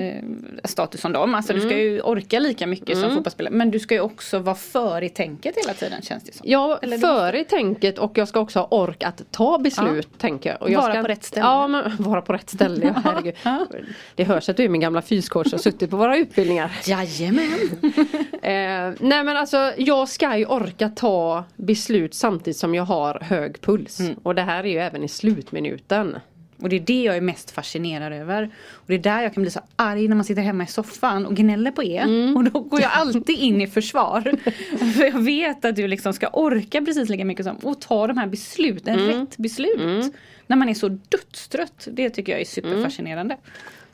eh, 0.63 0.69
status 0.69 1.01
som 1.01 1.13
dem. 1.13 1.35
Alltså 1.35 1.53
mm. 1.53 1.63
du 1.63 1.69
ska 1.69 1.79
ju 1.79 2.01
orka 2.01 2.39
lika 2.39 2.67
mycket 2.67 2.89
mm. 2.89 3.01
som 3.01 3.15
fotbollsspelare. 3.15 3.55
Men 3.55 3.71
du 3.71 3.79
ska 3.79 3.95
ju 3.95 4.01
också 4.01 4.39
vara 4.39 4.57
före 4.57 5.07
i 5.07 5.09
tänket 5.09 5.57
hela 5.57 5.75
tiden 5.75 6.03
känns 6.03 6.25
det 6.25 6.35
som. 6.35 6.47
Ja, 6.49 6.79
Eller 6.83 6.99
före 6.99 7.41
i 7.41 7.45
tänket 7.45 7.99
och 7.99 8.19
jag 8.19 8.29
ska 8.29 8.41
också 8.41 8.59
ha 8.59 8.67
ork 8.71 9.03
att 9.03 9.23
ta 9.31 9.59
beslut 9.59 10.09
ja. 10.13 10.19
tänker 10.19 10.51
jag. 10.51 10.63
Och 10.63 10.71
jag 10.71 10.81
vara 10.81 10.93
ska, 10.93 11.03
på 11.03 11.09
rätt 11.09 11.25
ställe. 11.25 11.47
Ja, 11.47 11.69
men, 11.69 11.97
vara 11.99 12.23
på 12.23 12.33
rätt 12.33 12.51
ställe. 12.51 12.79
Ja, 12.95 13.01
herregud. 13.05 13.35
ja. 13.43 13.67
Det 14.15 14.25
hörs 14.25 14.49
att 14.49 14.57
du 14.57 14.65
är 14.65 14.69
min 14.69 14.81
gamla 14.81 15.03
fyscoach 15.03 15.53
och 15.53 15.61
suttit 15.61 15.91
på 15.91 15.97
våra 15.97 16.17
utbildningar. 16.17 16.71
Jajamän. 16.87 17.59
eh, 18.43 18.95
nej 19.01 19.25
men 19.25 19.37
alltså 19.37 19.73
jag 19.77 20.09
ska 20.09 20.37
ju 20.37 20.47
orka 20.47 20.89
ta 20.89 21.45
beslut 21.57 22.15
samtidigt 22.15 22.57
som 22.57 22.75
jag 22.75 22.85
har 22.85 23.21
hög 23.23 23.61
puls. 23.61 24.01
Mm. 24.01 24.15
Och 24.23 24.35
det 24.35 24.43
här 24.43 24.65
är 24.65 24.69
ju 24.69 24.79
även 24.79 25.05
i 25.05 25.09
slutminuten. 25.09 26.17
Och 26.61 26.69
det 26.69 26.77
är 26.77 26.81
det 26.81 27.03
jag 27.03 27.17
är 27.17 27.21
mest 27.21 27.51
fascinerad 27.51 28.13
över. 28.13 28.51
Och 28.73 28.85
det 28.87 28.95
är 28.95 28.99
där 28.99 29.23
jag 29.23 29.35
kan 29.35 29.43
bli 29.43 29.51
så 29.51 29.61
arg 29.77 30.09
när 30.09 30.17
man 30.17 30.25
sitter 30.25 30.43
hemma 30.43 30.65
i 30.65 30.67
soffan 30.67 31.27
och 31.27 31.37
gnäller 31.37 31.71
på 31.71 31.85
er. 31.85 32.03
Mm. 32.03 32.37
Och 32.37 32.45
då 32.45 32.61
går 32.61 32.81
jag 32.81 32.91
alltid 32.93 33.39
in 33.39 33.61
i 33.61 33.67
försvar. 33.67 34.35
För 34.95 35.05
jag 35.05 35.23
vet 35.23 35.65
att 35.65 35.77
du 35.77 35.89
liksom 35.89 36.13
ska 36.13 36.29
orka 36.29 36.83
precis 36.83 37.09
lika 37.09 37.25
mycket 37.25 37.47
som 37.47 37.57
och 37.57 37.81
ta 37.81 38.07
de 38.07 38.19
här 38.19 38.27
besluten, 38.27 38.99
mm. 38.99 39.21
rätt 39.21 39.37
beslut. 39.37 39.81
Mm. 39.81 40.13
När 40.47 40.57
man 40.57 40.69
är 40.69 40.75
så 40.75 40.89
dödstrött. 40.89 41.89
Det 41.91 42.11
tycker 42.11 42.33
jag 42.33 42.41
är 42.41 42.45
superfascinerande. 42.45 43.37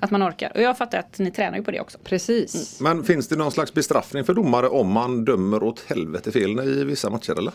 Att 0.01 0.11
man 0.11 0.23
orkar. 0.23 0.53
Och 0.55 0.63
jag 0.63 0.79
fattar 0.79 0.99
att 0.99 1.19
ni 1.19 1.31
tränar 1.31 1.59
ju 1.59 1.65
på 1.65 1.71
det 1.71 1.81
också. 1.81 1.99
Precis. 2.05 2.81
Mm. 2.81 2.97
Men 2.97 3.07
finns 3.07 3.29
det 3.29 3.37
någon 3.37 3.53
slags 3.53 3.75
bestraffning 3.75 4.25
för 4.25 4.35
domare 4.35 4.69
om 4.69 4.93
man 4.93 5.25
dömer 5.25 5.63
åt 5.63 5.85
helvete 5.87 6.33
fel 6.33 6.61
i 6.61 6.85
vissa 6.85 7.11
matcher 7.11 7.39
eller? 7.39 7.53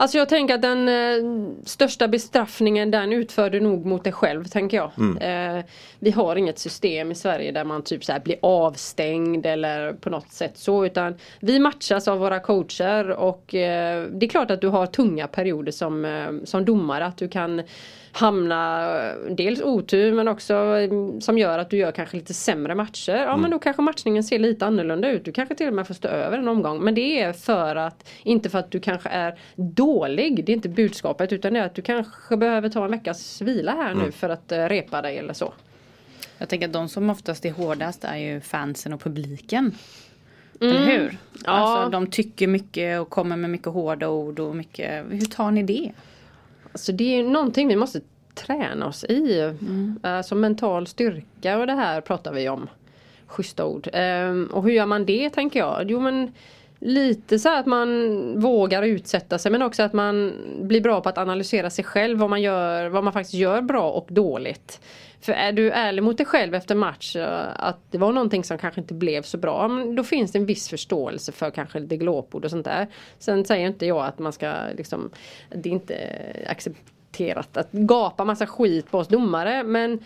Alltså 0.00 0.18
jag 0.18 0.28
tänker 0.28 0.54
att 0.54 0.62
den 0.62 0.88
eh, 0.88 1.54
största 1.64 2.08
bestraffningen 2.08 2.90
den 2.90 3.12
utför 3.12 3.50
du 3.50 3.60
nog 3.60 3.86
mot 3.86 4.04
dig 4.04 4.12
själv 4.12 4.44
tänker 4.44 4.76
jag. 4.76 4.90
Mm. 4.98 5.56
Eh, 5.58 5.64
vi 5.98 6.10
har 6.10 6.36
inget 6.36 6.58
system 6.58 7.12
i 7.12 7.14
Sverige 7.14 7.52
där 7.52 7.64
man 7.64 7.82
typ 7.82 8.04
så 8.04 8.18
blir 8.24 8.36
avstängd 8.42 9.46
eller 9.46 9.92
på 9.92 10.10
något 10.10 10.32
sätt 10.32 10.58
så 10.58 10.86
utan 10.86 11.14
vi 11.40 11.58
matchas 11.58 12.08
av 12.08 12.18
våra 12.18 12.40
coacher 12.40 13.10
och 13.10 13.54
eh, 13.54 14.04
det 14.10 14.26
är 14.26 14.30
klart 14.30 14.50
att 14.50 14.60
du 14.60 14.68
har 14.68 14.86
tunga 14.86 15.26
perioder 15.26 15.72
som, 15.72 16.04
eh, 16.04 16.30
som 16.44 16.64
domare 16.64 17.06
att 17.06 17.16
du 17.16 17.28
kan 17.28 17.62
hamna 18.12 18.88
dels 19.30 19.60
otur 19.62 20.12
men 20.12 20.28
också 20.28 20.54
mm, 20.54 21.20
som 21.20 21.38
gör 21.38 21.58
att 21.58 21.70
du 21.70 21.76
gör 21.76 21.92
kanske 21.92 22.16
lite 22.16 22.34
sämre 22.34 22.74
matcher. 22.74 23.16
Ja 23.16 23.28
mm. 23.28 23.40
men 23.40 23.50
då 23.50 23.58
kanske 23.58 23.82
matchningen 23.82 24.24
ser 24.24 24.38
lite 24.38 24.66
annorlunda 24.66 25.10
ut. 25.10 25.24
Du 25.24 25.32
kanske 25.32 25.54
till 25.54 25.68
och 25.68 25.74
med 25.74 25.86
får 25.86 25.94
stå 25.94 26.08
över 26.08 26.38
en 26.38 26.48
omgång. 26.48 26.84
Men 26.84 26.94
det 26.94 27.20
är 27.20 27.32
för 27.32 27.76
att, 27.76 28.08
inte 28.22 28.50
för 28.50 28.58
att 28.58 28.70
du 28.70 28.80
kanske 28.80 29.08
är 29.08 29.38
dålig. 29.56 30.44
Det 30.44 30.52
är 30.52 30.54
inte 30.54 30.68
budskapet 30.68 31.32
utan 31.32 31.52
det 31.52 31.60
är 31.60 31.64
att 31.64 31.74
du 31.74 31.82
kanske 31.82 32.36
behöver 32.36 32.68
ta 32.68 32.84
en 32.84 32.90
veckas 32.90 33.42
vila 33.42 33.72
här 33.72 33.92
mm. 33.92 34.04
nu 34.04 34.12
för 34.12 34.28
att 34.28 34.52
uh, 34.52 34.58
repa 34.58 35.02
dig 35.02 35.18
eller 35.18 35.32
så. 35.32 35.52
Jag 36.38 36.48
tänker 36.48 36.66
att 36.66 36.72
de 36.72 36.88
som 36.88 37.10
oftast 37.10 37.44
är 37.44 37.52
hårdast 37.52 38.04
är 38.04 38.16
ju 38.16 38.40
fansen 38.40 38.92
och 38.92 39.00
publiken. 39.00 39.74
Mm. 40.60 40.76
Eller 40.76 40.86
hur? 40.86 41.18
Ja. 41.44 41.50
Alltså, 41.50 41.90
de 41.90 42.06
tycker 42.06 42.46
mycket 42.46 43.00
och 43.00 43.10
kommer 43.10 43.36
med 43.36 43.50
mycket 43.50 43.68
hårda 43.68 44.08
ord 44.08 44.40
och 44.40 44.56
mycket. 44.56 45.04
Hur 45.10 45.26
tar 45.26 45.50
ni 45.50 45.62
det? 45.62 45.92
Alltså 46.72 46.92
det 46.92 47.18
är 47.18 47.24
någonting 47.24 47.68
vi 47.68 47.76
måste 47.76 48.00
träna 48.34 48.86
oss 48.86 49.04
i. 49.04 49.40
Mm. 49.40 50.00
Alltså 50.02 50.34
mental 50.34 50.86
styrka 50.86 51.58
och 51.58 51.66
det 51.66 51.72
här 51.72 52.00
pratar 52.00 52.32
vi 52.32 52.48
om. 52.48 52.68
Schyssta 53.26 53.64
ord. 53.64 53.88
Um, 53.94 54.46
och 54.46 54.62
hur 54.62 54.70
gör 54.70 54.86
man 54.86 55.06
det 55.06 55.30
tänker 55.30 55.60
jag? 55.60 55.90
Jo 55.90 56.00
men 56.00 56.32
Lite 56.80 57.38
så 57.38 57.58
att 57.58 57.66
man 57.66 58.40
vågar 58.40 58.82
utsätta 58.82 59.38
sig 59.38 59.52
men 59.52 59.62
också 59.62 59.82
att 59.82 59.92
man 59.92 60.32
blir 60.62 60.80
bra 60.80 61.00
på 61.00 61.08
att 61.08 61.18
analysera 61.18 61.70
sig 61.70 61.84
själv 61.84 62.18
vad 62.18 62.30
man 62.30 62.42
gör, 62.42 62.88
vad 62.88 63.04
man 63.04 63.12
faktiskt 63.12 63.34
gör 63.34 63.60
bra 63.60 63.90
och 63.90 64.06
dåligt. 64.10 64.80
För 65.20 65.32
är 65.32 65.52
du 65.52 65.70
ärlig 65.70 66.02
mot 66.02 66.16
dig 66.16 66.26
själv 66.26 66.54
efter 66.54 66.74
match 66.74 67.16
eh, 67.16 67.46
att 67.56 67.78
det 67.90 67.98
var 67.98 68.12
någonting 68.12 68.44
som 68.44 68.58
kanske 68.58 68.80
inte 68.80 68.94
blev 68.94 69.22
så 69.22 69.38
bra. 69.38 69.68
Då 69.96 70.04
finns 70.04 70.32
det 70.32 70.38
en 70.38 70.46
viss 70.46 70.68
förståelse 70.68 71.32
för 71.32 71.50
kanske 71.50 71.78
lite 71.78 71.96
glåpord 71.96 72.44
och 72.44 72.50
sånt 72.50 72.64
där. 72.64 72.86
Sen 73.18 73.44
säger 73.44 73.66
inte 73.66 73.86
jag 73.86 74.06
att 74.06 74.18
man 74.18 74.32
ska 74.32 74.54
liksom 74.76 75.10
Det 75.48 75.68
är 75.68 75.72
inte 75.72 75.94
accepterat 77.08 77.56
att 77.56 77.72
gapa 77.72 78.24
massa 78.24 78.46
skit 78.46 78.90
på 78.90 78.98
oss 78.98 79.08
domare 79.08 79.62
men 79.62 79.98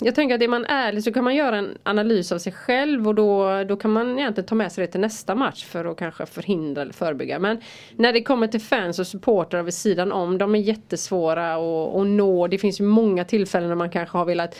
jag 0.00 0.14
tänker 0.14 0.34
att 0.34 0.42
är 0.42 0.48
man 0.48 0.64
ärlig 0.64 1.04
så 1.04 1.12
kan 1.12 1.24
man 1.24 1.34
göra 1.34 1.56
en 1.56 1.78
analys 1.82 2.32
av 2.32 2.38
sig 2.38 2.52
själv 2.52 3.08
och 3.08 3.14
då, 3.14 3.64
då 3.64 3.76
kan 3.76 3.90
man 3.90 4.18
egentligen 4.18 4.48
ta 4.48 4.54
med 4.54 4.72
sig 4.72 4.86
det 4.86 4.92
till 4.92 5.00
nästa 5.00 5.34
match 5.34 5.64
för 5.64 5.84
att 5.84 5.96
kanske 5.96 6.26
förhindra 6.26 6.82
eller 6.82 6.92
förebygga. 6.92 7.38
Men 7.38 7.60
när 7.96 8.12
det 8.12 8.22
kommer 8.22 8.46
till 8.46 8.60
fans 8.60 8.98
och 8.98 9.06
supportrar 9.06 9.62
vid 9.62 9.74
sidan 9.74 10.12
om, 10.12 10.38
de 10.38 10.54
är 10.54 10.58
jättesvåra 10.58 11.54
att, 11.54 11.94
att 11.94 12.06
nå. 12.06 12.46
Det 12.46 12.58
finns 12.58 12.80
ju 12.80 12.84
många 12.84 13.24
tillfällen 13.24 13.68
när 13.68 13.76
man 13.76 13.90
kanske 13.90 14.18
har 14.18 14.24
velat 14.24 14.54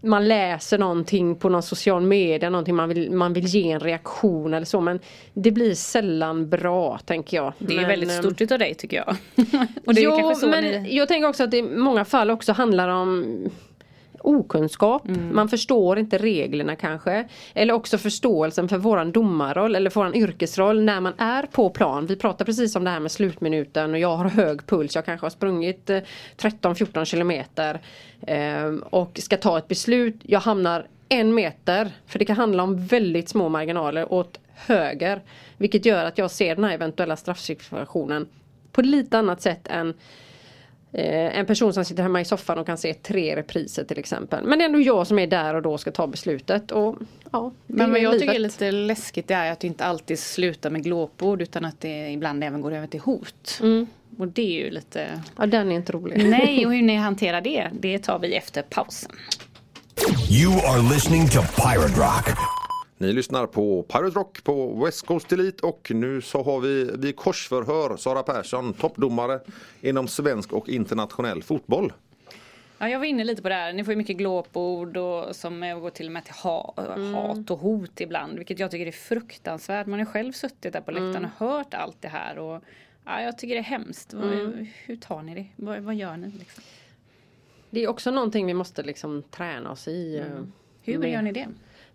man 0.00 0.28
läser 0.28 0.78
någonting 0.78 1.36
på 1.36 1.48
någon 1.48 1.62
social 1.62 2.02
media, 2.02 2.50
någonting 2.50 2.74
man 2.74 2.88
vill, 2.88 3.10
man 3.10 3.32
vill 3.32 3.46
ge 3.46 3.70
en 3.70 3.80
reaktion 3.80 4.54
eller 4.54 4.66
så 4.66 4.80
men 4.80 5.00
det 5.34 5.50
blir 5.50 5.74
sällan 5.74 6.48
bra 6.48 6.98
tänker 6.98 7.36
jag. 7.36 7.52
Det 7.58 7.74
är 7.74 7.76
men, 7.76 7.88
väldigt 7.88 8.10
ehm, 8.10 8.22
stort 8.22 8.40
utav 8.40 8.58
dig 8.58 8.74
tycker 8.74 8.96
jag. 8.96 9.08
och 9.86 9.94
det 9.94 10.00
jo, 10.00 10.34
men 10.42 10.64
ni... 10.64 10.96
jag 10.96 11.08
tänker 11.08 11.28
också 11.28 11.44
att 11.44 11.50
det 11.50 11.58
i 11.58 11.62
många 11.62 12.04
fall 12.04 12.30
också 12.30 12.52
handlar 12.52 12.88
om 12.88 13.44
okunskap. 14.20 15.08
Mm. 15.08 15.34
Man 15.34 15.48
förstår 15.48 15.98
inte 15.98 16.18
reglerna 16.18 16.76
kanske. 16.76 17.28
Eller 17.54 17.74
också 17.74 17.98
förståelsen 17.98 18.68
för 18.68 18.78
våran 18.78 19.12
domarroll 19.12 19.76
eller 19.76 19.90
våran 19.90 20.14
yrkesroll 20.14 20.82
när 20.82 21.00
man 21.00 21.12
är 21.18 21.42
på 21.42 21.70
plan. 21.70 22.06
Vi 22.06 22.16
pratar 22.16 22.44
precis 22.44 22.76
om 22.76 22.84
det 22.84 22.90
här 22.90 23.00
med 23.00 23.12
slutminuten 23.12 23.92
och 23.92 23.98
jag 23.98 24.16
har 24.16 24.24
hög 24.24 24.66
puls. 24.66 24.94
Jag 24.94 25.04
kanske 25.04 25.24
har 25.24 25.30
sprungit 25.30 25.90
13-14 26.36 26.98
eh, 26.98 27.04
kilometer 27.04 27.80
eh, 28.26 28.66
och 28.90 29.20
ska 29.22 29.36
ta 29.36 29.58
ett 29.58 29.68
beslut. 29.68 30.16
Jag 30.22 30.40
hamnar 30.40 30.86
en 31.08 31.34
meter, 31.34 31.90
för 32.06 32.18
det 32.18 32.24
kan 32.24 32.36
handla 32.36 32.62
om 32.62 32.86
väldigt 32.86 33.28
små 33.28 33.48
marginaler 33.48 34.12
åt 34.12 34.40
höger. 34.54 35.22
Vilket 35.56 35.84
gör 35.84 36.04
att 36.04 36.18
jag 36.18 36.30
ser 36.30 36.54
den 36.54 36.64
här 36.64 36.74
eventuella 36.74 37.16
straffsituationen 37.16 38.26
på 38.72 38.82
lite 38.82 39.18
annat 39.18 39.42
sätt 39.42 39.68
än 39.68 39.94
eh, 40.92 41.38
en 41.38 41.46
person 41.46 41.72
som 41.72 41.84
sitter 41.84 42.02
hemma 42.02 42.20
i 42.20 42.24
soffan 42.24 42.58
och 42.58 42.66
kan 42.66 42.78
se 42.78 42.94
tre 42.94 43.36
repriser 43.36 43.84
till 43.84 43.98
exempel. 43.98 44.44
Men 44.44 44.58
det 44.58 44.64
är 44.64 44.66
ändå 44.66 44.80
jag 44.80 45.06
som 45.06 45.18
är 45.18 45.26
där 45.26 45.54
och 45.54 45.62
då 45.62 45.78
ska 45.78 45.90
ta 45.90 46.06
beslutet. 46.06 46.70
Och, 46.70 46.96
ja, 47.32 47.52
Men 47.66 47.90
vad 47.90 48.00
jag 48.00 48.12
livet. 48.12 48.20
tycker 48.20 48.34
är 48.34 48.38
lite 48.38 48.72
läskigt 48.72 49.28
det 49.28 49.34
är 49.34 49.52
att 49.52 49.60
det 49.60 49.66
inte 49.66 49.84
alltid 49.84 50.18
slutar 50.18 50.70
med 50.70 50.84
glåpord 50.84 51.42
utan 51.42 51.64
att 51.64 51.80
det 51.80 52.10
ibland 52.10 52.44
även 52.44 52.60
går 52.60 52.72
över 52.72 52.86
till 52.86 53.00
hot. 53.00 53.58
Mm. 53.62 53.86
Och 54.18 54.28
det 54.28 54.42
är 54.42 54.64
ju 54.64 54.70
lite... 54.70 55.22
Ja, 55.36 55.46
den 55.46 55.72
är 55.72 55.76
inte 55.76 55.92
rolig. 55.92 56.30
Nej, 56.30 56.66
och 56.66 56.72
hur 56.74 56.82
ni 56.82 56.96
hanterar 56.96 57.40
det, 57.40 57.70
det 57.72 57.98
tar 57.98 58.18
vi 58.18 58.34
efter 58.34 58.62
pausen. 58.62 59.12
You 60.30 60.52
are 60.52 60.82
listening 60.94 61.28
to 61.28 61.40
Pirate 61.40 62.00
Rock. 62.00 62.59
Ni 63.00 63.12
lyssnar 63.12 63.46
på 63.46 63.82
Pirate 63.82 64.18
Rock 64.18 64.44
på 64.44 64.84
West 64.84 65.06
Coast 65.06 65.32
Elite 65.32 65.66
och 65.66 65.90
nu 65.94 66.20
så 66.20 66.42
har 66.42 66.60
vi 66.60 66.90
vid 66.98 67.16
korsförhör 67.16 67.96
Sara 67.96 68.22
Persson, 68.22 68.72
toppdomare 68.72 69.40
inom 69.80 70.08
svensk 70.08 70.52
och 70.52 70.68
internationell 70.68 71.42
fotboll. 71.42 71.92
Ja, 72.78 72.88
jag 72.88 72.98
var 72.98 73.06
inne 73.06 73.24
lite 73.24 73.42
på 73.42 73.48
det 73.48 73.54
här. 73.54 73.72
Ni 73.72 73.84
får 73.84 73.92
ju 73.92 73.96
mycket 73.98 74.16
glåpord 74.16 74.96
och 74.96 75.36
som 75.36 75.60
går 75.60 75.90
till 75.90 76.06
och 76.06 76.12
med 76.12 76.24
till 76.24 76.34
ha, 76.34 76.74
hat 77.14 77.50
och 77.50 77.58
hot 77.58 78.00
ibland. 78.00 78.36
Vilket 78.38 78.58
jag 78.58 78.70
tycker 78.70 78.86
är 78.86 78.92
fruktansvärt. 78.92 79.86
Man 79.86 79.98
har 79.98 80.06
själv 80.06 80.32
suttit 80.32 80.72
där 80.72 80.80
på 80.80 80.90
läktaren 80.90 81.24
och 81.24 81.46
hört 81.46 81.74
allt 81.74 81.96
det 82.00 82.08
här. 82.08 82.38
Och, 82.38 82.62
ja, 83.04 83.22
jag 83.22 83.38
tycker 83.38 83.54
det 83.54 83.60
är 83.60 83.64
hemskt. 83.64 84.14
Vad- 84.14 84.66
Hur 84.86 84.96
tar 84.96 85.22
ni 85.22 85.34
det? 85.34 85.46
Vad, 85.64 85.78
vad 85.80 85.94
gör 85.94 86.16
ni? 86.16 86.30
Liksom? 86.38 86.62
Det 87.70 87.84
är 87.84 87.88
också 87.88 88.10
någonting 88.10 88.46
vi 88.46 88.54
måste 88.54 88.82
liksom 88.82 89.22
träna 89.30 89.70
oss 89.70 89.88
i. 89.88 90.16
eh, 90.18 90.24
Hur 90.82 90.98
med 90.98 91.10
gör 91.12 91.22
ni 91.22 91.32
det? 91.32 91.46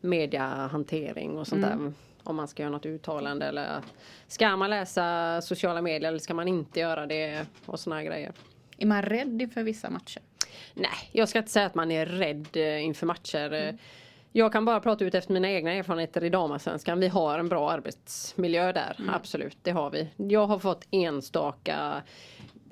Mediahantering 0.02 1.38
och 1.38 1.48
sånt 1.48 1.62
där. 1.62 1.94
Om 2.24 2.36
man 2.36 2.48
ska 2.48 2.64
göra 2.64 2.72
något 2.72 2.86
uttalande 2.86 3.46
eller 3.46 3.82
ska 4.28 4.56
man 4.58 4.70
läsa 4.70 5.40
sociala 5.42 5.82
medier 5.82 6.08
eller 6.10 6.20
ska 6.20 6.34
man 6.34 6.48
inte 6.48 6.80
göra 6.80 7.06
det 7.06 7.46
och 7.66 7.80
såna 7.80 8.04
grejer. 8.04 8.32
Är 8.78 8.86
man 8.86 9.02
rädd 9.02 9.42
inför 9.42 9.64
vissa 9.64 9.90
matcher? 9.90 10.22
Nej, 10.74 11.10
jag 11.12 11.30
ska 11.30 11.40
inte 11.40 11.52
säga 11.52 11.66
att 11.66 11.76
man 11.76 11.92
är 11.92 12.06
rädd 12.06 12.48
eh, 12.54 12.84
inför 12.86 13.06
matcher. 13.06 13.54
Eh, 13.54 13.76
Jag 14.32 14.52
kan 14.52 14.66
bara 14.66 14.80
prata 14.80 15.06
ut 15.06 15.16
efter 15.16 15.34
mina 15.34 15.50
egna 15.50 15.72
erfarenheter 15.72 16.24
i 16.24 16.30
damallsvenskan. 16.30 17.00
Vi 17.00 17.08
har 17.08 17.40
en 17.40 17.50
bra 17.50 17.72
arbetsmiljö 17.72 18.72
där, 18.72 18.96
absolut, 19.14 19.58
det 19.62 19.72
har 19.72 19.90
vi. 19.90 20.10
Jag 20.18 20.48
har 20.48 20.60
fått 20.60 20.88
enstaka 20.92 22.02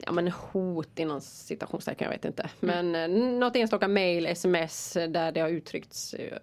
ja, 0.05 0.11
men 0.11 0.27
hot 0.31 0.99
inom 0.99 1.21
citationstecken, 1.21 2.05
jag 2.05 2.11
vet 2.11 2.25
inte. 2.25 2.49
Men 2.59 2.95
eh, 2.95 3.07
något 3.39 3.55
enstaka 3.55 3.87
mail, 3.87 4.25
sms 4.25 4.93
där 4.93 5.31
det 5.31 5.39
har 5.39 5.49
uttryckts 5.49 6.13
eh, 6.13 6.37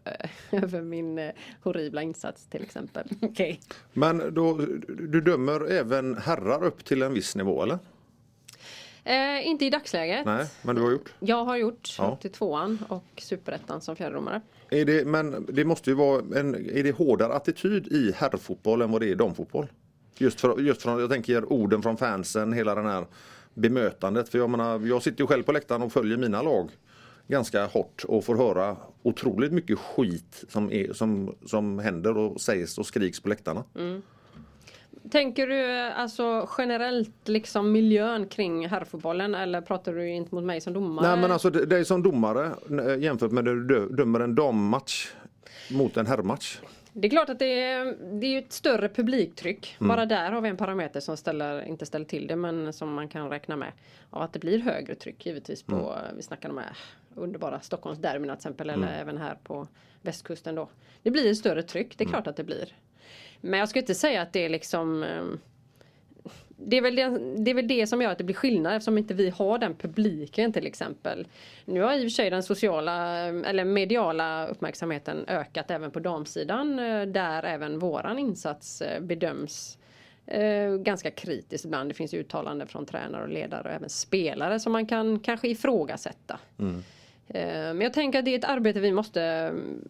över 0.63 0.83
min 0.83 1.19
eh, 1.19 1.31
horribla 1.63 2.03
insats 2.03 2.47
till 2.47 2.63
exempel. 2.63 3.09
Okej. 3.23 3.61
Men 3.93 4.35
då, 4.35 4.55
du 4.89 5.21
dömer 5.21 5.71
även 5.71 6.17
herrar 6.17 6.65
upp 6.65 6.85
till 6.85 7.03
en 7.03 7.15
viss 7.15 7.37
nivå 7.37 7.63
eller? 7.63 7.79
Eh, 9.05 9.47
inte 9.47 9.65
i 9.65 9.71
dagsläget. 9.71 10.27
Nej, 10.27 10.47
men 10.63 10.77
du 10.77 10.83
har 10.83 10.91
gjort? 10.91 11.15
Jag 11.21 11.45
har 11.45 11.57
gjort 11.57 11.95
Ja. 11.99 12.13
upp 12.15 12.21
till 12.21 12.33
tvåan 12.33 12.79
och 12.89 13.05
superettan 13.17 13.81
som 13.81 13.97
fjärdedomare. 13.97 14.41
Är 14.71 14.85
det, 14.85 15.07
men 15.07 15.47
det 15.53 15.65
måste 15.65 15.91
ju 15.91 15.97
vara 15.97 16.23
en, 16.41 16.55
är 16.55 16.83
det 16.83 16.93
hårdare 16.97 17.33
attityd 17.35 17.87
i 17.87 18.13
herrfotboll 18.17 18.83
än 18.83 18.91
vad 18.91 19.01
det 19.01 19.07
är 19.07 19.11
i 19.11 19.15
damfotboll? 19.15 19.67
Just, 20.19 20.41
för, 20.41 20.61
just 20.61 20.83
från, 20.83 21.01
jag 21.01 21.11
tänker 21.11 21.53
orden 21.53 21.83
från 21.83 21.97
fansen, 21.97 22.53
hela 22.53 22.75
den 22.75 22.87
här 22.87 23.07
bemötandet. 23.61 24.29
För 24.29 24.39
jag 24.39 24.51
menar, 24.51 24.87
jag 24.87 25.03
sitter 25.03 25.21
ju 25.21 25.27
själv 25.27 25.43
på 25.43 25.53
läktaren 25.53 25.83
och 25.83 25.93
följer 25.93 26.17
mina 26.17 26.43
lag 26.43 26.71
ganska 27.29 27.67
hårt 27.67 28.05
och 28.09 28.25
får 28.25 28.37
höra 28.37 28.77
otroligt 29.03 29.53
mycket 29.53 29.79
skit 29.79 30.45
som, 30.49 30.73
är, 30.73 30.93
som, 30.93 31.35
som 31.47 31.79
händer 31.79 32.17
och 32.17 32.41
sägs 32.41 32.79
och 32.79 32.87
skriks 32.87 33.21
på 33.21 33.29
läktarna. 33.29 33.65
Tänker 35.11 35.47
du 35.47 35.81
alltså 35.81 36.49
generellt 36.59 37.29
liksom 37.29 37.73
miljön 37.73 38.27
kring 38.29 38.69
herrfotbollen 38.69 39.35
eller 39.35 39.61
pratar 39.61 39.93
du 39.93 40.09
inte 40.11 40.35
mot 40.35 40.45
mig 40.45 40.61
som 40.61 40.73
domare? 40.73 41.09
Nej 41.09 41.21
men 41.21 41.33
alltså 41.33 41.49
är 41.49 41.85
som 41.85 42.03
domare 42.03 42.51
eh, 42.71 42.99
jämfört 43.03 43.31
med 43.33 43.45
när 43.45 43.55
du 43.55 43.67
dö- 43.67 43.89
dömer 43.97 44.21
en 44.21 44.35
dammatch 44.35 45.09
mot 45.71 45.97
en 45.97 46.07
herrmatch. 46.07 46.59
Det 46.93 47.09
är 47.09 47.11
klart 47.11 47.29
att 47.29 47.39
det 47.39 47.61
är, 47.63 47.97
det 48.21 48.27
är 48.27 48.39
ett 48.39 48.53
större 48.53 48.89
publiktryck. 48.89 49.77
Mm. 49.81 49.89
Bara 49.89 50.07
där 50.07 50.33
har 50.33 50.41
vi 50.41 50.49
en 50.49 50.57
parameter 50.57 51.01
som 51.01 51.17
ställer, 51.17 51.63
inte 51.63 51.87
ställer 51.87 52.05
till 52.05 52.27
det 52.27 52.37
men 52.37 52.73
som 52.73 52.95
man 52.95 53.09
kan 53.09 53.31
räkna 53.31 53.57
med. 53.57 53.73
Och 54.11 54.25
att 54.25 54.33
det 54.33 54.39
blir 54.39 54.59
högre 54.59 54.95
tryck 54.95 55.27
givetvis 55.27 55.63
på, 55.63 55.75
Mm. 55.77 56.17
vi 56.17 56.23
snackar 56.23 56.49
om 56.51 56.59
här 56.59 56.77
underbara 57.15 57.61
Stockholmsderbyna 57.61 58.37
till 58.37 58.39
exempel 58.41 58.71
eller 58.71 58.87
Mm. 58.89 59.01
även 59.01 59.19
här 59.19 59.37
på 59.45 59.69
västkusten 60.03 60.55
då. 60.55 60.69
Det 61.03 61.11
blir 61.11 61.31
ett 61.31 61.37
större 61.39 61.63
tryck, 61.63 61.99
det 61.99 62.05
är 62.05 62.07
Mm. 62.07 62.13
klart 62.13 62.27
att 62.27 62.37
det 62.37 62.45
blir. 62.45 62.75
Men 63.41 63.61
jag 63.61 63.69
ska 63.69 63.79
inte 63.79 63.95
säga 63.95 64.23
att 64.23 64.33
det 64.33 64.45
är 64.45 64.49
liksom 64.49 65.03
ehm, 65.03 65.41
det 66.65 66.77
är, 66.77 66.83
väl 66.83 66.97
det, 66.97 67.19
det 67.45 67.51
är 67.51 67.55
väl 67.55 67.69
det 67.69 67.87
som 67.87 68.03
gör 68.03 68.11
att 68.11 68.19
det 68.19 68.25
blir 68.25 68.37
skillnad 68.37 68.77
eftersom 68.77 68.99
inte 68.99 69.15
vi 69.15 69.31
har 69.31 69.59
den 69.59 69.75
publiken 69.75 70.53
till 70.53 70.67
exempel. 70.67 71.27
Nu 71.65 71.81
har 71.81 71.95
i 71.95 71.99
och 71.99 72.03
för 72.03 72.09
sig 72.09 72.31
den 72.31 72.43
sociala 72.43 73.27
eller 73.27 73.65
mediala 73.65 74.47
uppmärksamheten 74.47 75.25
ökat 75.29 75.71
även 75.71 75.91
på 75.91 76.01
damsidan 76.01 76.79
eh, 76.79 77.03
där 77.03 77.43
även 77.43 77.79
våran 77.79 78.19
insats 78.19 78.83
eh, 78.83 79.01
bedöms 79.01 79.79
eh, 80.27 80.75
ganska 80.75 81.11
kritiskt 81.11 81.65
ibland. 81.65 81.91
Det 81.91 81.95
finns 81.95 82.15
uttalanden 82.15 82.69
från 82.69 82.87
tränare 82.87 83.23
och 83.23 83.29
ledare 83.29 83.69
och 83.69 83.75
även 83.75 83.89
spelare 83.89 84.61
som 84.61 84.73
man 84.73 84.87
kan 84.87 85.21
kanske 85.21 85.49
ifrågasätta. 85.49 86.39
Eh, 87.29 87.45
men 87.53 87.81
jag 87.81 87.93
tänker 87.93 88.19
att 88.19 88.25
det 88.25 88.35
är 88.35 88.39
ett 88.39 88.45
arbete 88.45 88.81
vi 88.81 88.93
måste 88.93 89.23
mm, 89.23 89.85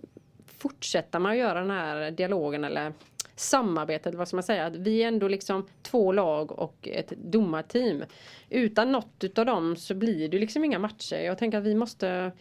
fortsätta 0.46 1.18
med 1.18 1.33
att 1.33 1.38
göra 1.38 1.61
den 1.61 1.70
här 1.70 2.11
dialogen 2.11 2.64
eller 2.64 2.92
samarbetet, 3.40 4.14
vad 4.14 4.29
ska 4.29 4.37
man 4.37 4.42
säga, 4.42 4.66
att 4.66 4.76
vi 4.76 5.03
är 5.03 5.09
ändå 5.09 5.29
liksom 5.29 5.66
två 5.83 6.12
lag 6.12 6.53
och 6.53 6.88
ett 6.88 7.12
domarteam. 7.16 8.05
Utan 8.50 8.92
något 8.92 9.24
utav 9.24 9.46
dem 9.46 9.76
så 9.76 9.94
blir 9.94 10.29
det 10.29 10.38
liksom 10.38 10.64
inga 10.64 10.79
matcher. 10.79 11.16
Jag 11.16 11.38
tänker 11.38 11.59
att 11.59 11.64
vi 11.64 11.74
måste 11.74 12.33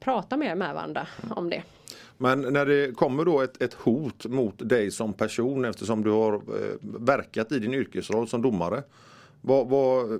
prata 0.00 0.36
mer 0.36 0.54
med 0.54 0.74
varandra 0.74 1.06
om 1.30 1.50
det. 1.50 1.62
Men 2.18 2.40
när 2.40 2.66
det 2.66 2.96
kommer 2.96 3.24
då 3.24 3.40
ett, 3.40 3.62
ett 3.62 3.74
hot 3.74 4.26
mot 4.26 4.68
dig 4.68 4.90
som 4.90 5.12
person 5.12 5.64
eftersom 5.64 6.04
du 6.04 6.10
har 6.10 6.34
eh, 6.34 6.74
verkat 6.80 7.52
i 7.52 7.58
din 7.58 7.74
yrkesroll 7.74 8.28
som 8.28 8.42
domare. 8.42 8.82
Vad, 9.40 9.68
vad, 9.68 10.12
eh, 10.12 10.18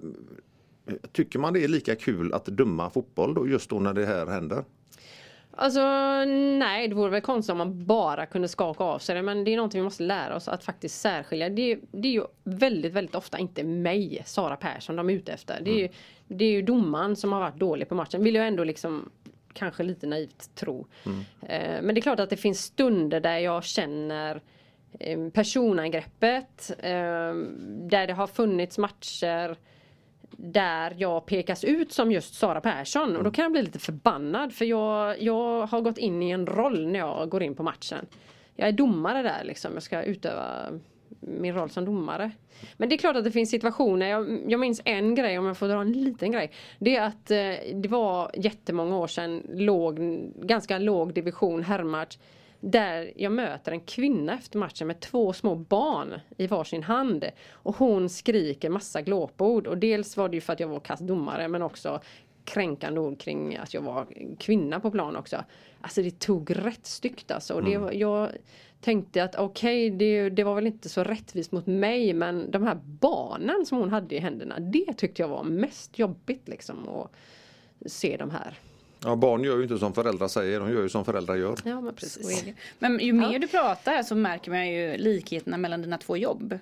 tycker 1.13 1.39
man 1.39 1.53
det 1.53 1.65
är 1.65 1.69
lika 1.69 1.97
kul 1.97 2.33
att 2.33 2.47
döma 2.47 2.91
fotboll 2.91 3.35
då, 3.35 3.49
just 3.49 3.71
då 3.71 3.79
när 3.79 3.95
det 3.95 4.07
här 4.07 4.27
händer? 4.27 4.65
Alltså 5.57 5.81
nej, 6.59 6.89
det 6.89 6.95
vore 6.95 7.11
väl 7.11 7.21
konstigt 7.21 7.53
om 7.53 7.59
man 7.59 7.87
bara 7.87 8.27
kunde 8.27 8.49
skaka 8.49 8.85
av 8.85 8.99
sig 8.99 9.15
det. 9.15 9.23
Men 9.23 9.45
det 9.45 9.51
är 9.51 9.57
någonting 9.57 9.81
vi 9.81 9.85
måste 9.85 10.03
lära 10.03 10.37
oss 10.37 10.49
att 10.49 10.65
faktiskt 10.65 11.01
särskilja. 11.01 11.49
Det 11.49 11.73
är, 11.73 11.79
det 11.93 12.09
är 12.09 12.13
ju 12.13 12.25
väldigt, 12.45 12.93
väldigt 12.93 13.15
ofta 13.15 13.39
inte 13.39 13.65
mig, 13.65 14.23
Sara 14.27 14.57
Persson, 14.57 14.97
de 14.97 15.11
är 15.11 15.15
ute 15.15 15.33
efter. 15.33 15.61
Det 15.63 15.71
är, 15.71 15.79
ju, 15.79 15.89
det 16.29 16.45
är 16.45 16.51
ju 16.51 16.63
domaren 16.63 17.17
som 17.17 17.33
har 17.33 17.41
varit 17.41 17.59
dålig 17.59 17.89
på 17.89 17.95
matchen. 17.95 18.25
Vill 18.25 18.35
jag 18.35 18.47
ändå 18.47 18.65
liksom 18.65 19.11
kanske 19.53 19.83
lite 19.83 20.07
naivt 20.07 20.55
tro. 20.55 20.87
Eh, 21.43 21.83
men 21.83 21.95
det 21.95 21.99
är 21.99 22.03
klart 22.03 22.21
att 22.21 22.31
det 22.31 22.37
finns 22.37 22.63
stunder 22.63 23.21
där 23.21 23.39
jag 23.39 23.65
känner 23.65 24.41
eh, 25.01 25.29
personangreppet. 25.29 26.71
Eh, 26.79 27.35
där 27.89 28.07
det 28.07 28.13
har 28.13 28.27
funnits 28.27 28.79
matcher 28.79 29.57
där 30.31 30.95
jag 30.99 31.27
pekas 31.27 31.65
ut 31.65 31.93
som 31.93 32.13
just 32.13 32.35
Sara 32.35 32.61
Persson 32.61 33.17
och 33.17 33.25
då 33.25 33.31
kan 33.31 33.43
jag 33.43 33.53
bli 33.53 33.63
lite 33.63 33.79
förbannad 33.79 34.53
för 34.53 34.65
jag, 34.65 35.23
jag 35.23 35.67
har 35.67 35.81
gått 35.81 35.99
in 35.99 36.23
i 36.23 36.31
en 36.31 36.47
roll 36.47 36.87
när 36.87 36.99
jag 36.99 37.29
går 37.29 37.43
in 37.43 37.55
på 37.55 37.63
matchen. 37.63 38.07
Jag 38.57 38.69
är 38.69 38.73
domare 38.73 39.23
där 39.23 39.45
liksom, 39.45 39.71
jag 39.75 39.83
ska 39.83 40.03
utöva 40.03 40.71
min 41.21 41.55
roll 41.55 41.71
som 41.71 41.85
domare. 41.85 42.31
Men 42.77 42.89
det 42.89 42.95
är 42.95 42.99
klart 42.99 43.17
att 43.17 43.25
det 43.25 43.31
finns 43.31 43.51
situationer, 43.51 44.07
jag, 44.07 44.41
jag 44.49 44.61
minns 44.61 44.81
en 44.85 45.15
grej 45.15 45.39
om 45.39 45.47
jag 45.47 45.57
får 45.57 45.69
dra 45.69 45.81
en 45.81 45.93
liten 45.93 46.33
grej. 46.33 46.51
Det 46.79 46.97
är 46.97 47.03
att 47.03 47.31
eh, 47.31 47.75
det 47.75 47.89
var 47.89 48.31
jättemånga 48.35 48.97
år 48.97 49.07
sedan, 49.07 49.43
låg, 49.55 49.99
ganska 50.37 50.79
låg 50.79 51.15
division 51.15 51.63
herrmatch. 51.63 52.17
Där 52.67 53.13
jag 53.17 53.33
möter 53.33 53.73
en 53.73 53.81
kvinna 53.81 54.35
efter 54.35 54.59
matchen 54.59 54.87
med 54.87 55.01
två 55.01 55.33
små 55.33 55.55
barn 55.55 56.21
i 56.37 56.47
varsin 56.47 56.83
hand. 56.83 57.25
Och 57.53 57.77
hon 57.77 58.09
skriker 58.09 58.71
massa 58.71 59.03
glåpord. 59.03 59.67
Och 59.67 59.79
dels 59.79 60.17
var 60.17 60.29
det 60.29 60.35
ju 60.35 60.41
för 60.41 60.53
att 60.53 60.61
jag 60.61 60.69
var 60.69 60.81
kastdomare 60.81 61.49
men 61.49 61.63
också 61.63 62.01
kränkande 62.45 63.01
ord 63.01 63.21
kring 63.21 63.57
att 63.57 63.75
jag 63.75 63.83
var 63.83 64.07
kvinna 64.39 64.81
på 64.81 64.91
plan 64.91 65.17
också. 65.17 65.45
Alltså 65.81 66.03
det 66.03 66.19
tog 66.19 66.57
rätt 66.57 66.87
styggt 66.87 67.31
alltså. 67.31 67.55
Och 67.55 67.65
det, 67.65 67.97
jag 67.97 68.31
tänkte 68.81 69.25
att 69.25 69.37
okej, 69.37 69.91
det, 69.91 70.31
det 70.31 70.45
var 70.45 70.55
väl 70.55 70.67
inte 70.67 70.89
så 70.89 71.05
rättvist 71.05 71.53
mot 71.53 71.67
mig 71.67 72.13
men 72.13 72.51
de 72.51 72.63
här 72.63 72.81
barnen 72.85 73.67
som 73.67 73.79
hon 73.79 73.91
hade 73.91 74.15
i 74.15 74.19
händerna, 74.19 74.59
det 74.59 74.95
tyckte 74.97 75.23
jag 75.23 75.29
var 75.29 75.45
mest 75.45 75.99
jobbigt 75.99 76.49
liksom. 76.49 76.89
Att 76.89 77.11
se 77.87 78.17
de 78.17 78.31
här. 78.31 78.59
Ja, 79.05 79.17
barn 79.17 79.45
gör 79.45 79.57
ju 79.57 79.63
inte 79.63 79.79
som 79.79 79.93
föräldrar 79.95 80.29
säger, 80.29 80.61
de 80.61 80.71
gör 80.73 80.83
ju 80.83 80.89
som 80.89 81.05
föräldrar 81.05 81.35
gör. 81.37 81.57
Ja 81.65 81.81
men 81.81 81.95
precis. 81.95 82.45
Men 82.79 82.99
ju 82.99 83.13
mer 83.13 83.33
Ja. 83.33 83.39
du 83.39 83.47
pratar 83.49 84.03
så 84.03 84.15
märker 84.15 84.51
man 84.51 84.69
ju 84.69 84.97
likheterna 84.97 85.57
mellan 85.57 85.83
dina 85.83 85.99
två 85.99 86.17
jobb. 86.17 86.59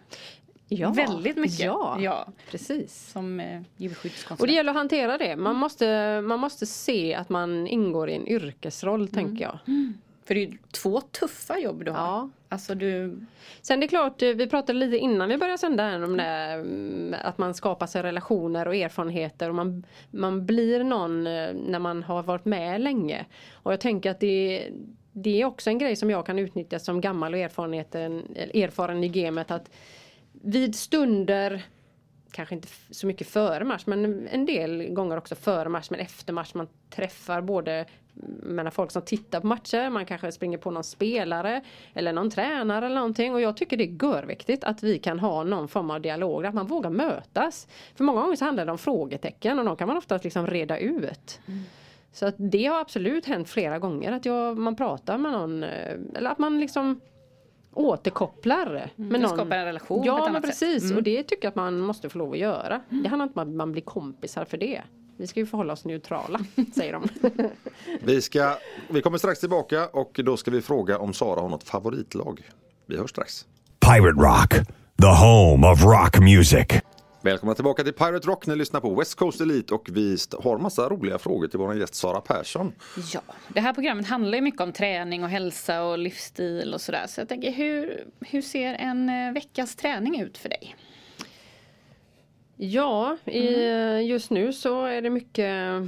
Ja, 0.69 0.91
Väldigt 0.91 1.37
mycket. 1.37 1.61
Ja, 1.61 1.97
Ja. 2.01 2.29
precis. 2.51 3.11
Som 3.13 3.41
eh, 3.41 3.61
djurskyddskonsulent. 3.77 4.41
Och 4.41 4.47
det 4.47 4.53
gäller 4.53 4.71
att 4.71 4.77
hantera 4.77 5.19
det. 5.19 5.37
Man 5.37 5.57
måste, 5.57 6.21
man 6.21 6.41
måste 6.41 6.67
se 6.67 7.15
att 7.15 7.29
man 7.29 7.67
ingår 7.67 8.11
i 8.11 8.15
en 8.15 8.29
yrkesroll 8.29 9.09
tänker 9.09 9.45
jag. 9.45 9.59
För 10.25 10.35
det 10.35 10.41
är 10.41 10.47
ju 10.47 10.59
två 10.73 11.01
tuffa 11.01 11.59
jobb 11.59 11.85
du 11.85 11.91
har. 11.91 11.99
Ja. 12.07 12.31
Alltså 12.53 12.75
du... 12.75 13.21
Sen 13.63 13.81
det 13.81 13.87
är 13.87 13.89
klart, 13.89 14.23
eh, 14.23 14.29
vi 14.29 14.47
pratade 14.47 14.79
lite 14.79 14.97
innan 14.99 15.29
vi 15.29 15.37
började 15.37 15.59
sända 15.59 15.83
här 15.83 16.05
om 16.05 16.17
det 16.17 16.25
mm, 16.25 17.15
att 17.23 17.39
man 17.39 17.55
skapar 17.55 17.87
sig 17.87 18.03
relationer 18.03 18.69
och 18.69 18.75
erfarenheter 18.75 19.49
och 19.49 19.55
man, 19.55 19.87
man 20.11 20.47
blir 20.47 20.85
någon 20.85 21.27
eh, 21.27 21.55
när 21.55 21.79
man 21.79 22.03
har 22.03 22.23
varit 22.23 22.45
med 22.45 22.81
länge. 22.81 23.27
Och 23.53 23.73
jag 23.73 23.81
tänker 23.81 24.11
att 24.11 24.21
det, 24.21 24.69
det 25.13 25.41
är 25.41 25.45
också 25.45 25.71
en 25.71 25.79
grej 25.79 25.97
som 25.97 26.11
jag 26.11 26.27
kan 26.27 26.39
utnyttja 26.39 26.79
som 26.79 27.01
gammal 27.01 27.35
och 27.35 27.41
erfarenheten, 27.41 28.37
erfaren 28.55 29.05
i 29.05 29.09
gamet 29.09 29.51
att 29.51 29.71
vid 30.33 30.75
stunder 30.75 31.63
kanske 32.33 32.55
inte 32.55 32.69
så 32.91 33.07
mycket 33.07 33.27
före 33.27 33.65
match 33.65 33.83
men 33.87 34.29
en 34.29 34.47
del 34.47 34.89
gånger 34.89 35.17
också 35.17 35.35
före 35.35 35.69
match 35.69 35.91
men 35.91 36.01
efter 36.01 36.33
match 36.33 36.55
man 36.55 36.69
träffar 36.91 37.41
både 37.41 37.87
menar, 38.43 38.71
folk 38.71 38.91
som 38.91 39.03
tittar 39.03 39.41
på 39.41 39.47
matcher, 39.47 39.91
man 39.91 40.07
kanske 40.07 40.33
springer 40.33 40.59
på 40.59 40.71
någon 40.71 40.85
spelare 40.85 41.63
eller 41.95 42.13
någon 42.13 42.31
tränare 42.31 42.87
eller 42.87 42.97
någonting 42.97 43.35
och 43.35 43.41
jag 43.41 43.57
tycker 43.57 43.77
det 43.77 43.85
är 43.85 44.07
görviktigt 44.07 44.65
att 44.65 44.83
vi 44.83 44.99
kan 44.99 45.19
ha 45.19 45.45
någon 45.45 45.69
form 45.69 45.91
av 45.91 46.01
dialog, 46.01 46.47
att 46.47 46.55
man 46.55 46.67
vågar 46.67 46.91
mötas. 46.91 47.69
För 47.95 48.05
många 48.05 48.21
gånger 48.21 48.37
så 48.37 48.45
handlar 48.45 48.67
det 48.67 48.73
om 48.73 48.79
frågetecken 48.79 49.59
och 49.59 49.65
de 49.65 49.77
kan 49.77 49.89
man 49.89 49.97
oftast 49.97 50.25
liksom 50.25 50.47
reda 50.47 50.79
ut. 50.79 51.41
Så 52.13 52.27
att 52.27 52.35
det 52.39 52.67
har 52.67 52.81
absolut 52.81 53.27
hänt 53.27 53.49
flera 53.49 53.79
gånger 53.79 54.13
att 54.13 54.25
jag, 54.25 54.59
man 54.59 54.77
pratar 54.77 55.19
med 55.19 55.33
någon 55.33 55.63
eh, 55.63 55.95
eller 56.15 56.31
att 56.31 56.39
man 56.39 56.61
liksom 56.61 57.01
återkopplar 57.75 58.91
med 58.97 59.21
du 59.21 59.27
någon. 59.27 59.37
skapar 59.37 59.57
en 59.57 59.65
relation 59.65 59.99
på 59.99 60.03
ett 60.03 60.07
Ja 60.07 60.29
men 60.33 60.43
precis 60.43 60.83
Mm. 60.85 60.97
och 60.97 61.03
det 61.03 61.23
tycker 61.23 61.45
jag 61.45 61.51
att 61.51 61.55
man 61.57 61.79
måste 61.79 62.09
få 62.09 62.19
lov 62.19 62.33
att 62.33 62.39
göra. 62.39 62.81
Det 62.89 63.09
handlar 63.09 63.27
inte 63.27 63.41
om 63.41 63.49
att 63.49 63.55
man 63.55 63.73
blir 63.73 63.83
kompisar 63.83 64.45
för 64.45 64.57
det. 64.57 64.83
Vi 65.17 65.27
ska 65.27 65.41
ju 65.41 65.47
förhålla 65.47 65.73
oss 65.73 65.85
neutrala 65.85 66.41
säger 66.75 66.93
de. 66.93 67.09
Vi, 68.03 68.23
ska, 68.23 68.55
vi 68.91 69.03
kommer 69.03 69.19
strax 69.19 69.41
tillbaka 69.41 69.87
och 69.87 70.21
då 70.25 70.37
ska 70.37 70.51
vi 70.51 70.63
fråga 70.63 70.99
om 70.99 71.13
Sara 71.13 71.41
har 71.41 71.49
något 71.49 71.65
favoritlag. 71.65 72.41
Vi 72.87 72.97
hörs 72.97 73.11
strax. 73.11 73.47
Pirate 73.81 74.21
Rock, 74.21 74.51
the 75.01 75.07
home 75.27 75.67
of 75.73 75.83
rock 75.85 76.19
music. 76.19 76.67
Välkomna 77.25 77.55
tillbaka 77.55 77.85
till 77.85 77.93
Pirate 77.93 78.29
Rock. 78.29 78.47
Ni 78.47 78.57
lyssnar 78.57 78.81
på 78.81 78.95
West 78.95 79.15
Coast 79.15 79.41
Elite 79.41 79.75
och 79.75 79.89
vi 79.93 80.17
har 80.43 80.59
massa 80.59 80.89
roliga 80.89 81.19
frågor 81.19 81.49
till 81.49 81.59
vår 81.59 81.75
gäst 81.75 81.95
Sara 81.95 82.21
Persson. 82.21 82.73
Ja, 83.15 83.21
det 83.49 83.61
här 83.61 83.73
programmet 83.73 84.07
handlar 84.07 84.39
ju 84.39 84.43
mycket 84.43 84.61
om 84.61 84.73
träning 84.73 85.25
och 85.25 85.31
hälsa 85.31 85.83
och 85.83 85.99
livsstil 85.99 86.75
och 86.75 86.81
sådär. 86.81 87.07
Så 87.07 87.21
jag 87.21 87.29
tänker, 87.29 87.53
hur, 87.53 88.05
hur 88.21 88.43
ser 88.43 88.75
en 88.75 89.09
eh, 89.09 89.33
veckas 89.33 89.77
träning 89.77 90.21
ut 90.21 90.39
för 90.39 90.49
dig? 90.49 90.77
Ja, 92.57 93.17
i, 93.25 93.49
just 94.03 94.31
nu 94.31 94.53
så 94.53 94.85
är 94.85 95.03
det 95.03 95.11
mycket 95.11 95.83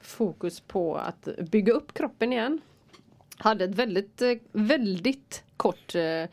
fokus 0.00 0.60
på 0.60 0.96
att 0.96 1.28
bygga 1.50 1.72
upp 1.72 1.94
kroppen 1.94 2.32
igen. 2.32 2.60
Hade 3.36 3.64
ett 3.64 3.74
väldigt, 3.74 4.22
eh, 4.22 4.32
väldigt 4.52 5.42
kort 5.56 5.94
eh, 5.94 6.02
eh, 6.02 6.28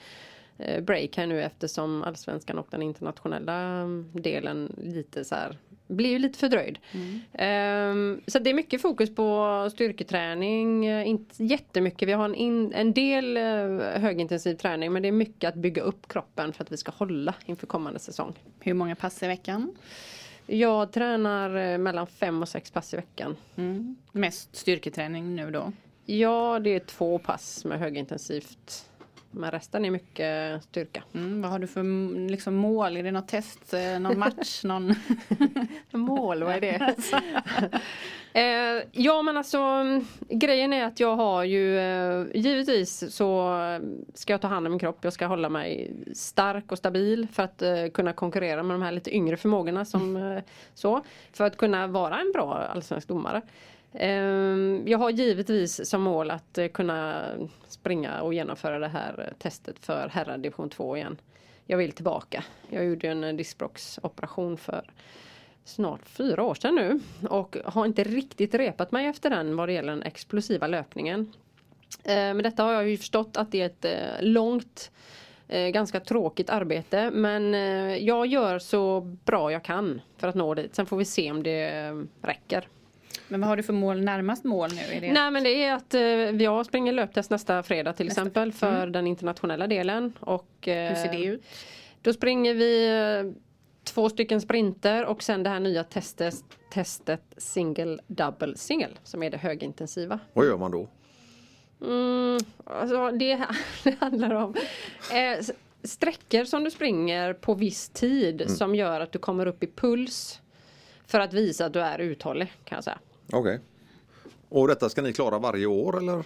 break 0.82 1.18
här 1.18 1.28
nu 1.28 1.44
eftersom 1.44 2.04
allsvenskan 2.04 2.58
och 2.58 2.68
den 2.70 2.82
internationella 2.82 3.54
mm, 3.54 4.12
delen 4.14 4.76
lite 4.78 5.26
så 5.26 5.36
här 5.36 5.58
blir 5.88 6.10
ju 6.10 6.20
lite 6.20 6.40
fördröjd. 6.40 6.80
Ehm, 7.34 8.22
så 8.28 8.40
det 8.40 8.50
är 8.50 8.54
mycket 8.54 8.82
fokus 8.82 9.16
på 9.16 9.70
styrketräning, 9.74 10.86
eh, 10.86 11.08
inte 11.08 11.44
jättemycket. 11.44 12.08
Vi 12.08 12.14
har 12.14 12.26
en, 12.26 12.36
in, 12.36 12.74
en 12.74 12.94
del 12.94 13.38
eh, 13.38 14.02
högintensiv 14.02 14.56
träning 14.56 14.94
men 14.94 15.02
det 15.02 15.08
är 15.08 15.12
mycket 15.12 15.48
att 15.48 15.56
bygga 15.56 15.82
upp 15.82 16.08
kroppen 16.08 16.54
för 16.54 16.64
att 16.64 16.72
vi 16.72 16.78
ska 16.78 16.92
hålla 16.92 17.34
inför 17.46 17.68
kommande 17.68 18.00
säsong. 18.00 18.34
Hur 18.60 18.74
många 18.74 18.96
pass 18.96 19.24
i 19.24 19.28
veckan? 19.28 19.76
Jag 20.46 20.92
tränar 20.92 21.56
eh, 21.56 21.78
mellan 21.78 22.08
fem 22.08 22.42
och 22.42 22.50
sex 22.50 22.72
pass 22.72 22.94
i 22.94 22.98
veckan. 22.98 23.36
Mm. 23.56 23.96
Mest 24.12 24.56
styrketräning 24.56 25.36
nu 25.36 25.52
då? 25.52 25.72
Ja, 26.06 26.60
det 26.60 26.70
är 26.70 26.80
två 26.80 27.20
pass 27.20 27.66
med 27.66 27.80
högintensivt. 27.80 28.86
Men 29.38 29.52
resten 29.52 29.86
är 29.86 29.92
mycket 29.92 30.64
styrka. 30.64 31.04
Mm. 31.14 31.42
Vad 31.42 31.52
har 31.52 31.60
du 31.60 31.68
för 31.68 31.84
liksom, 32.30 32.56
mål? 32.56 32.98
Är 32.98 33.04
det 33.04 33.12
något 33.12 33.28
test, 33.28 33.74
eh, 33.74 34.00
någon 34.00 34.20
match, 34.20 34.62
någon... 34.64 34.96
Mål, 35.92 36.44
vad 36.44 36.56
är 36.56 36.62
det? 36.62 36.96
eh, 38.40 38.84
ja 38.92 39.22
men 39.22 39.38
alltså 39.38 39.60
grejen 40.30 40.74
är 40.74 40.86
att 40.86 41.00
jag 41.00 41.16
har 41.16 41.44
ju 41.44 41.80
eh, 41.80 42.26
givetvis 42.34 43.16
så 43.16 43.54
ska 44.14 44.34
jag 44.34 44.42
ta 44.42 44.48
hand 44.48 44.68
om 44.68 44.72
min 44.72 44.80
kropp. 44.80 44.98
Jag 45.02 45.14
ska 45.14 45.26
hålla 45.26 45.50
mig 45.50 45.94
stark 46.14 46.72
och 46.72 46.78
stabil 46.78 47.28
för 47.34 47.44
att 47.44 47.62
eh, 47.62 47.88
kunna 47.94 48.14
konkurrera 48.14 48.64
med 48.64 48.74
de 48.74 48.82
här 48.82 48.92
lite 48.92 49.16
yngre 49.16 49.38
förmågorna 49.38 49.86
som 49.86 50.16
eh, 50.16 50.44
så. 50.74 51.04
För 51.34 51.44
att 51.44 51.58
kunna 51.58 51.88
vara 51.88 52.20
en 52.20 52.32
bra 52.32 52.54
allsvensk 52.54 53.08
domare. 53.08 53.42
Ehm, 54.00 54.84
jag 54.88 54.98
har 54.98 55.10
givetvis 55.10 55.90
som 55.90 56.02
mål 56.02 56.32
att 56.32 56.58
eh, 56.58 56.68
kunna 56.68 57.26
springa 57.68 58.22
och 58.22 58.34
genomföra 58.34 58.80
det 58.80 58.88
här 58.88 59.26
eh, 59.28 59.38
testet 59.38 59.80
för 59.80 60.10
herrar 60.10 60.38
division 60.38 60.70
2 60.70 60.98
igen. 60.98 61.18
Jag 61.66 61.78
vill 61.78 61.92
tillbaka. 61.92 62.44
Jag 62.70 62.86
gjorde 62.86 63.08
en 63.08 63.24
eh, 63.24 63.34
diskbråcksoperation 63.34 64.58
för 64.58 64.92
snart 65.64 66.06
fyra 66.06 66.44
år 66.44 66.56
sedan 66.56 66.76
nu 66.76 67.00
och 67.30 67.58
har 67.66 67.86
inte 67.86 68.04
riktigt 68.04 68.54
repat 68.54 68.92
mig 68.92 69.06
efter 69.06 69.30
den 69.30 69.56
vad 69.56 69.70
det 69.70 69.74
gäller 69.74 69.94
den 69.94 70.04
explosiva 70.04 70.68
löpningen. 70.68 71.34
Ehm, 72.04 72.38
Med 72.38 72.46
detta 72.46 72.64
har 72.64 72.74
jag 72.74 72.90
ju 72.90 72.98
förstått 72.98 73.38
att 73.38 73.52
det 73.52 73.62
är 73.62 73.66
ett 73.66 74.24
långt 74.24 74.92
ganska 75.74 76.00
tråkigt 76.00 76.50
arbete 76.50 77.12
men 77.12 77.54
jag 78.06 78.28
gör 78.28 78.60
så 78.60 79.02
bra 79.02 79.52
jag 79.52 79.64
kan 79.64 80.02
för 80.18 80.28
att 80.28 80.36
nå 80.36 80.54
dit. 80.54 80.76
Sen 80.76 80.86
får 80.86 80.98
vi 80.98 81.06
se 81.06 81.32
om 81.32 81.44
det 81.44 81.92
räcker. 82.22 82.68
Men 83.28 83.40
vad 83.42 83.50
har 83.50 83.58
du 83.58 83.64
för 83.64 83.74
mål, 83.74 84.02
närmast 84.02 84.44
mål 84.44 84.70
nu? 84.74 84.96
Är 84.98 85.02
det... 85.02 85.12
Nej 85.12 85.32
men 85.32 85.44
det 85.44 85.64
är 85.64 85.74
att 85.74 85.94
eh, 85.94 86.02
jag 86.02 86.66
springer 86.66 86.94
löptest 86.94 87.30
nästa 87.30 87.64
fredag 87.64 87.94
till 87.94 88.06
Nästa 88.06 88.22
exempel 88.22 88.52
för 88.54 88.88
den 88.88 89.08
internationella 89.08 89.68
delen. 89.68 90.14
Och, 90.20 90.68
eh, 90.68 90.90
Hur 90.90 90.96
ser 90.96 91.12
det 91.12 91.24
ut? 91.24 91.44
Då 92.02 92.14
springer 92.14 92.54
vi 92.54 92.88
eh, 92.88 93.42
två 93.84 94.10
stycken 94.10 94.42
sprinter 94.42 95.06
och 95.06 95.24
sen 95.24 95.44
det 95.44 95.50
här 95.50 95.60
nya 95.60 95.84
testet, 95.84 96.44
testet 96.74 97.22
single 97.38 98.00
double 98.08 98.58
single 98.58 98.94
som 99.04 99.24
är 99.24 99.30
det 99.30 99.38
högintensiva. 99.38 100.20
Vad 100.34 100.46
gör 100.46 100.58
man 100.58 100.72
då? 100.72 100.88
Mm, 101.82 102.38
alltså 102.66 103.12
det, 103.12 103.46
det 103.84 103.96
handlar 104.00 104.34
om 104.34 104.56
eh, 105.14 105.46
sträckor 105.84 106.46
som 106.46 106.64
du 106.64 106.72
springer 106.72 107.34
på 107.34 107.54
viss 107.54 107.90
tid 107.90 108.46
som 108.48 108.76
gör 108.76 109.02
att 109.02 109.12
du 109.12 109.20
kommer 109.20 109.46
upp 109.46 109.64
i 109.64 109.68
puls 109.68 110.42
för 111.08 111.20
att 111.20 111.34
visa 111.34 111.66
att 111.66 111.74
du 111.74 111.82
är 111.82 112.00
uthållig 112.00 112.54
kan 112.64 112.76
jag 112.76 112.84
säga. 112.84 113.00
Okej. 113.34 113.60
Och 114.50 114.68
detta 114.68 114.90
ska 114.90 115.02
ni 115.02 115.14
klara 115.14 115.40
varje 115.40 115.66
år 115.66 115.98
eller? 115.98 116.24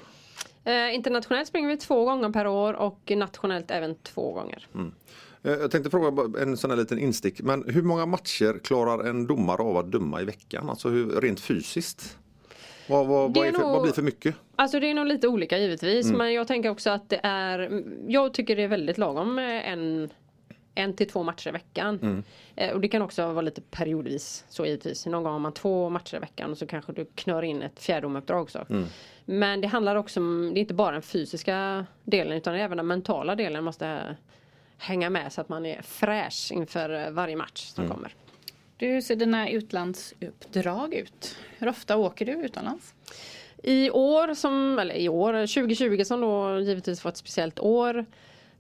Eh, 0.64 0.96
internationellt 0.96 1.48
springer 1.48 1.70
vi 1.70 1.78
två 1.78 2.06
gånger 2.06 2.30
per 2.30 2.48
år 2.48 2.74
och 2.74 3.12
nationellt 3.16 3.72
även 3.72 3.96
två 3.96 4.32
gånger. 4.34 4.68
Eh, 5.44 5.52
Jag 5.52 5.72
tänkte 5.72 5.90
fråga 5.90 6.40
en 6.42 6.58
sån 6.58 6.70
här 6.70 6.78
liten 6.78 7.00
instick. 7.00 7.42
Men 7.42 7.64
hur 7.68 7.82
många 7.82 8.06
matcher 8.06 8.60
klarar 8.64 9.04
en 9.10 9.28
domare 9.28 9.62
av 9.62 9.78
att 9.78 9.92
döma 9.92 10.22
i 10.22 10.26
veckan? 10.26 10.70
Alltså 10.70 10.90
hur, 10.90 11.22
rent 11.22 11.40
fysiskt? 11.40 12.18
Vad, 12.90 13.08
vad, 13.08 13.34
Det 13.34 13.40
vad, 13.40 13.54
för, 13.56 13.60
nog- 13.62 13.72
vad 13.72 13.82
blir 13.82 13.92
för 13.92 14.02
mycket? 14.02 14.36
Alltså 14.56 14.80
det 14.80 14.90
är 14.90 14.94
nog 14.94 15.06
lite 15.08 15.28
olika 15.28 15.58
givetvis 15.58 16.12
men 16.12 16.34
jag 16.34 16.48
tänker 16.48 16.70
också 16.70 16.90
att 16.90 17.10
det 17.10 17.20
är 17.24 17.84
Jag 18.08 18.34
tycker 18.34 18.56
det 18.56 18.64
är 18.64 18.68
väldigt 18.68 18.98
lagom 18.98 19.36
med 19.36 19.74
en 19.74 20.10
en 20.76 20.94
till 20.94 21.10
två 21.10 21.24
matcher 21.24 21.48
i 21.48 21.52
veckan. 21.52 22.00
Eh, 22.56 22.72
och 22.72 22.82
det 22.82 22.88
kan 22.88 23.02
också 23.02 23.28
vara 23.28 23.42
lite 23.42 23.62
periodvis 23.62 24.46
så 24.50 24.66
givetvis. 24.66 25.06
Någon 25.06 25.24
gång 25.24 25.34
har 25.34 25.40
man 25.40 25.54
två 25.54 25.90
matcher 25.90 26.16
i 26.16 26.20
veckan 26.20 26.52
och 26.52 26.58
så 26.58 26.68
kanske 26.68 26.92
du 26.92 27.06
knör 27.16 27.44
in 27.44 27.62
ett 27.62 27.80
fjärdedomaruppdrag 27.80 28.42
också. 28.42 28.66
Men 29.26 29.62
det 29.62 29.68
handlar 29.68 29.96
också 29.96 30.20
om, 30.20 30.52
det 30.54 30.60
är 30.60 30.62
inte 30.62 30.74
bara 30.74 30.92
den 30.92 31.02
fysiska 31.02 31.86
delen 32.04 32.38
utan 32.38 32.56
även 32.56 32.78
den 32.78 32.88
mentala 32.88 33.36
delen 33.36 33.64
måste 33.64 34.16
hänga 34.78 35.10
med 35.10 35.34
så 35.34 35.42
att 35.42 35.50
man 35.50 35.66
är 35.66 35.82
fräsch 35.82 36.52
inför 36.52 37.06
eh, 37.06 37.12
varje 37.12 37.36
match 37.36 37.66
som 37.66 37.90
kommer. 37.90 38.16
Du, 38.78 38.88
hur 38.88 39.02
ser 39.02 39.16
dina 39.16 39.50
utlandsuppdrag 39.50 40.94
ut? 40.94 41.38
Hur 41.58 41.68
ofta 41.68 41.98
åker 41.98 42.26
du 42.26 42.32
utomlands? 42.32 42.94
I 43.64 43.90
år, 43.90 44.34
som, 44.34 44.80
eller 44.80 44.96
i 44.96 45.10
år, 45.10 45.34
2020 45.34 46.04
som 46.04 46.22
då 46.22 46.60
givetvis 46.60 47.04
var 47.04 47.12
ett 47.12 47.18
speciellt 47.18 47.60
år 47.60 48.06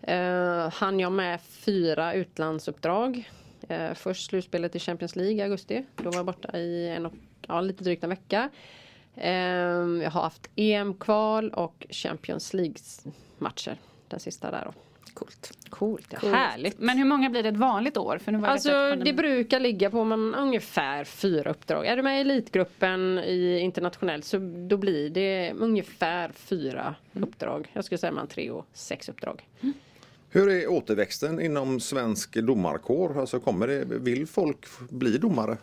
eh, 0.03 0.69
hann 0.73 0.99
jag 0.99 1.11
med 1.11 1.41
fyra 1.41 2.13
utlandsuppdrag. 2.13 3.31
Eh, 3.69 3.93
först 3.93 4.29
slutspelet 4.29 4.75
i 4.75 4.79
Champions 4.79 5.15
League 5.15 5.35
i 5.35 5.41
augusti. 5.41 5.85
Då 5.95 6.09
var 6.09 6.15
jag 6.17 6.25
borta 6.25 6.57
i 6.57 6.89
en 6.89 7.05
och, 7.05 7.13
ja, 7.47 7.61
lite 7.61 7.83
drygt 7.83 8.03
en 8.03 8.09
vecka. 8.09 8.49
Eh, 9.15 9.31
jag 10.03 10.11
har 10.11 10.21
haft 10.21 10.49
EM-kval 10.55 11.49
och 11.49 11.85
Champions 11.89 12.53
League-matcher. 12.53 13.78
Den 14.07 14.19
sista 14.19 14.51
där 14.51 14.65
då. 14.65 14.73
Coolt. 15.13 15.57
Coolt, 15.69 16.07
ja. 16.09 16.19
Coolt. 16.19 16.34
härligt. 16.34 16.80
Men 16.80 16.97
hur 16.97 17.05
många 17.05 17.30
blir 17.30 17.43
det 17.43 17.49
ett 17.49 17.57
vanligt 17.57 17.97
år? 17.97 18.17
För 18.17 18.32
nu 18.32 18.38
var 18.38 18.47
Alltså 18.47 18.95
det 18.95 19.13
brukar 19.13 19.59
ligga 19.59 19.89
på 19.89 20.03
man, 20.03 20.36
ungefär 20.36 21.03
fyra 21.03 21.51
uppdrag. 21.51 21.86
Är 21.86 21.95
du 21.95 22.01
med 22.01 22.17
i 22.17 22.21
elitgruppen 22.21 23.19
i 23.19 23.59
internationellt 23.59 24.26
så 24.26 24.38
då 24.67 24.78
blir 24.78 25.09
det 25.09 25.53
ungefär 25.53 26.32
fyra 26.32 26.95
uppdrag. 27.13 27.69
Jag 27.73 27.86
skulle 27.86 27.97
säga 27.97 28.11
man 28.11 28.28
tre 28.28 28.51
och 28.51 28.67
sex 28.73 29.09
uppdrag. 29.09 29.47
Hur 30.34 30.49
är 30.49 30.67
återväxten 30.67 31.41
inom 31.41 31.79
svensk 31.79 32.34
domarkår? 32.34 33.19
Alltså 33.19 33.39
kommer 33.39 33.67
det, 33.67 33.86
vill 33.86 34.27
folk 34.27 34.65
bli 34.89 35.17
domare? 35.17 35.57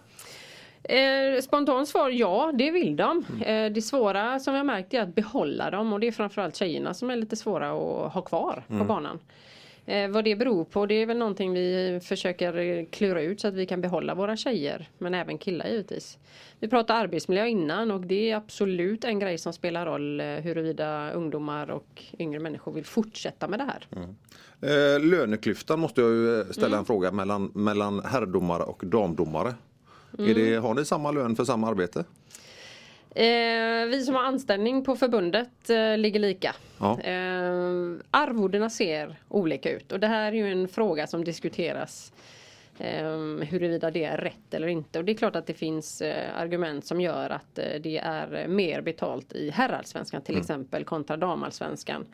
Eh, 0.82 1.40
spontant 1.42 1.88
svar 1.88 2.10
ja, 2.10 2.52
det 2.54 2.70
vill 2.70 2.96
de. 2.96 3.24
Eh, 3.44 3.72
det 3.72 3.82
svåra 3.82 4.38
som 4.38 4.54
jag 4.54 4.66
märkt 4.66 4.94
är 4.94 5.02
att 5.02 5.14
behålla 5.14 5.70
dem 5.70 5.92
och 5.92 6.00
det 6.00 6.06
är 6.06 6.12
framförallt 6.12 6.56
tjejerna 6.56 6.94
som 6.94 7.10
är 7.10 7.16
lite 7.16 7.36
svåra 7.36 7.70
att 7.70 8.12
ha 8.12 8.22
kvar 8.22 8.64
på 8.68 8.84
banan. 8.84 9.18
Eh, 9.88 10.08
vad 10.10 10.24
det 10.24 10.36
beror 10.36 10.64
på 10.64 10.86
det 10.86 10.94
är 10.94 11.06
väl 11.06 11.18
någonting 11.18 11.52
vi 11.52 12.00
försöker 12.02 12.84
klura 12.90 13.22
ut 13.22 13.40
så 13.40 13.48
att 13.48 13.54
vi 13.54 13.66
kan 13.66 13.80
behålla 13.80 14.14
våra 14.14 14.36
tjejer 14.36 14.88
men 14.98 15.14
även 15.14 15.38
killar 15.38 15.66
givetvis. 15.66 16.18
Vi 16.60 16.68
pratade 16.68 16.98
arbetsmiljö 16.98 17.46
innan 17.46 17.90
och 17.90 18.00
det 18.00 18.30
är 18.30 18.36
absolut 18.36 19.04
en 19.04 19.18
grej 19.18 19.38
som 19.38 19.52
spelar 19.52 19.86
roll 19.86 20.20
eh, 20.20 20.26
huruvida 20.26 21.10
ungdomar 21.12 21.70
och 21.70 22.02
yngre 22.18 22.40
människor 22.40 22.72
vill 22.72 22.84
fortsätta 22.84 23.48
med 23.48 23.58
det 23.60 23.64
här. 23.64 23.86
Eh, 24.60 25.00
löneklyftan 25.04 25.80
måste 25.80 26.00
jag 26.00 26.10
ju 26.10 26.40
eh, 26.40 26.46
ställa 26.46 26.66
Mm. 26.66 26.78
en 26.78 26.84
fråga 26.84 27.12
mellan, 27.12 27.50
mellan 27.54 28.04
herrdomare 28.04 28.62
och 28.62 28.82
damdomare. 28.86 29.54
Är 30.18 30.34
det, 30.34 30.48
Mm. 30.48 30.62
har 30.64 30.74
ni 30.74 30.84
samma 30.84 31.10
lön 31.10 31.36
för 31.36 31.44
samma 31.44 31.68
arbete? 31.68 32.04
Eh, 33.14 33.86
vi 33.86 34.02
som 34.04 34.14
har 34.14 34.22
anställning 34.22 34.84
på 34.84 34.96
förbundet 34.96 35.70
eh, 35.70 35.98
ligger 35.98 36.20
lika. 36.20 36.54
Ja. 36.78 37.00
Eh, 37.00 37.72
arvodena 38.10 38.70
ser 38.70 39.16
olika 39.28 39.70
ut 39.70 39.92
och 39.92 40.00
det 40.00 40.06
här 40.06 40.32
är 40.32 40.36
ju 40.36 40.52
en 40.52 40.68
fråga 40.68 41.06
som 41.06 41.24
diskuteras 41.24 42.12
eh, 42.78 43.10
huruvida 43.48 43.90
det 43.90 44.04
är 44.04 44.18
rätt 44.18 44.54
eller 44.54 44.68
inte. 44.68 44.98
Och 44.98 45.04
det 45.04 45.12
är 45.12 45.16
klart 45.16 45.36
att 45.36 45.46
det 45.46 45.54
finns 45.54 46.00
eh, 46.00 46.38
argument 46.38 46.86
som 46.86 47.00
gör 47.00 47.30
att 47.30 47.58
eh, 47.58 47.80
det 47.80 47.98
är 47.98 48.48
mer 48.48 48.80
betalt 48.80 49.32
i 49.32 49.50
herrallsvenskan 49.50 50.22
till 50.22 50.38
exempel 50.38 50.84
kontra 50.84 51.16
damallsvenskan. 51.16 52.06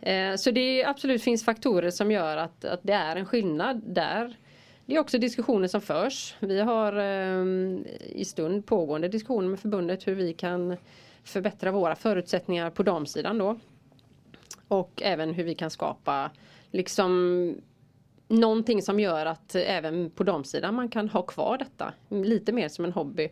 Eh, 0.00 0.34
så 0.36 0.50
det 0.50 0.84
absolut 0.84 1.22
finns 1.22 1.44
faktorer 1.44 1.90
som 1.90 2.10
gör 2.10 2.36
att, 2.36 2.64
att 2.64 2.80
det 2.82 2.92
är 2.92 3.16
en 3.16 3.26
skillnad 3.26 3.82
där. 3.86 4.36
Det 4.86 4.94
är 4.94 4.98
också 4.98 5.18
diskussioner 5.18 5.68
som 5.68 5.80
förs. 5.80 6.34
Vi 6.40 6.60
har 6.60 6.92
eh, 6.96 7.44
i 8.08 8.24
stund 8.26 8.66
pågående 8.66 9.08
diskussioner 9.08 9.48
med 9.48 9.60
förbundet 9.60 10.06
hur 10.06 10.14
vi 10.14 10.32
kan 10.32 10.76
förbättra 11.24 11.70
våra 11.70 11.96
förutsättningar 11.96 12.70
på 12.70 12.82
damsidan 12.82 13.38
då. 13.38 13.58
Och 14.68 15.02
även 15.04 15.34
hur 15.34 15.44
vi 15.44 15.54
kan 15.54 15.70
skapa 15.70 16.30
liksom 16.70 17.54
någonting 18.28 18.82
som 18.82 19.00
gör 19.00 19.26
att 19.26 19.54
även 19.54 20.10
på 20.10 20.24
damsidan 20.24 20.74
man 20.74 20.88
kan 20.88 21.08
ha 21.08 21.22
kvar 21.22 21.58
detta 21.58 21.92
lite 22.08 22.52
mer 22.52 22.68
som 22.68 22.84
en 22.84 22.92
hobby. 22.92 23.30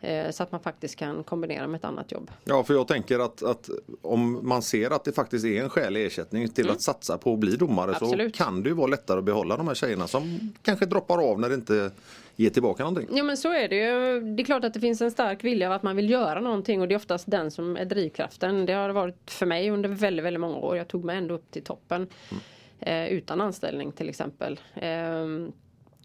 Eh, 0.00 0.30
så 0.30 0.42
att 0.42 0.52
man 0.52 0.60
faktiskt 0.60 0.96
kan 0.96 1.24
kombinera 1.24 1.66
med 1.66 1.78
ett 1.78 1.84
annat 1.84 2.12
jobb. 2.12 2.30
Ja, 2.44 2.64
för 2.64 2.74
jag 2.74 2.88
tänker 2.88 3.18
att, 3.18 3.42
att 3.42 3.68
om 4.02 4.48
man 4.48 4.62
ser 4.62 4.90
att 4.90 5.04
det 5.04 5.12
faktiskt 5.12 5.44
är 5.44 5.62
en 5.62 5.70
skälig 5.70 6.06
ersättning 6.06 6.48
till 6.48 6.70
att 6.70 6.80
satsa 6.80 7.18
på 7.18 7.32
att 7.32 7.38
bli 7.38 7.56
domare 7.56 7.84
Mm. 7.88 7.96
Absolut. 8.02 8.36
så 8.36 8.44
kan 8.44 8.62
det 8.62 8.68
ju 8.68 8.74
vara 8.74 8.86
lättare 8.86 9.18
att 9.18 9.24
behålla 9.24 9.56
de 9.56 9.68
här 9.68 9.74
tjejerna 9.74 10.06
som 10.06 10.52
kanske 10.62 10.86
droppar 10.86 11.30
av 11.30 11.40
när 11.40 11.48
det 11.48 11.54
inte 11.54 11.90
ger 12.36 12.50
tillbaka 12.50 12.82
någonting. 12.82 13.16
Ja 13.16 13.22
men 13.24 13.36
så 13.36 13.52
är 13.52 13.68
det 13.68 13.76
ju. 13.76 14.20
Det 14.20 14.42
är 14.42 14.44
klart 14.44 14.64
att 14.64 14.74
det 14.74 14.80
finns 14.80 15.00
en 15.00 15.10
stark 15.10 15.44
vilja 15.44 15.66
av 15.66 15.72
att 15.72 15.82
man 15.82 15.96
vill 15.96 16.10
göra 16.10 16.40
någonting 16.40 16.80
och 16.80 16.88
det 16.88 16.94
är 16.94 16.96
oftast 16.96 17.30
den 17.30 17.50
som 17.50 17.76
är 17.76 17.84
drivkraften. 17.84 18.66
Det 18.66 18.72
har 18.72 18.88
det 18.88 18.94
varit 18.94 19.30
för 19.30 19.46
mig 19.46 19.70
under 19.70 19.88
väldigt, 19.88 20.24
väldigt 20.24 20.40
många 20.40 20.56
år. 20.56 20.76
Jag 20.76 20.88
tog 20.88 21.04
mig 21.04 21.16
ändå 21.16 21.34
upp 21.34 21.50
till 21.50 21.62
toppen 21.62 22.06
eh, 22.80 23.06
utan 23.08 23.40
anställning 23.40 23.92
till 23.92 24.08
exempel. 24.08 24.60
Ehm, 24.74 25.52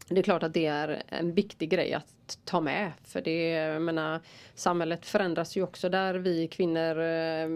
det 0.07 0.19
är 0.19 0.23
klart 0.23 0.43
att 0.43 0.53
det 0.53 0.65
är 0.65 1.03
en 1.07 1.33
viktig 1.33 1.69
grej 1.69 1.93
att 1.93 2.37
ta 2.45 2.61
med. 2.61 2.91
För 3.03 3.21
det, 3.21 3.49
jag 3.49 3.81
menar, 3.81 4.19
samhället 4.55 5.05
förändras 5.05 5.57
ju 5.57 5.63
också 5.63 5.89
där 5.89 6.13
vi 6.13 6.47
kvinnor 6.47 6.99
eh, 6.99 7.49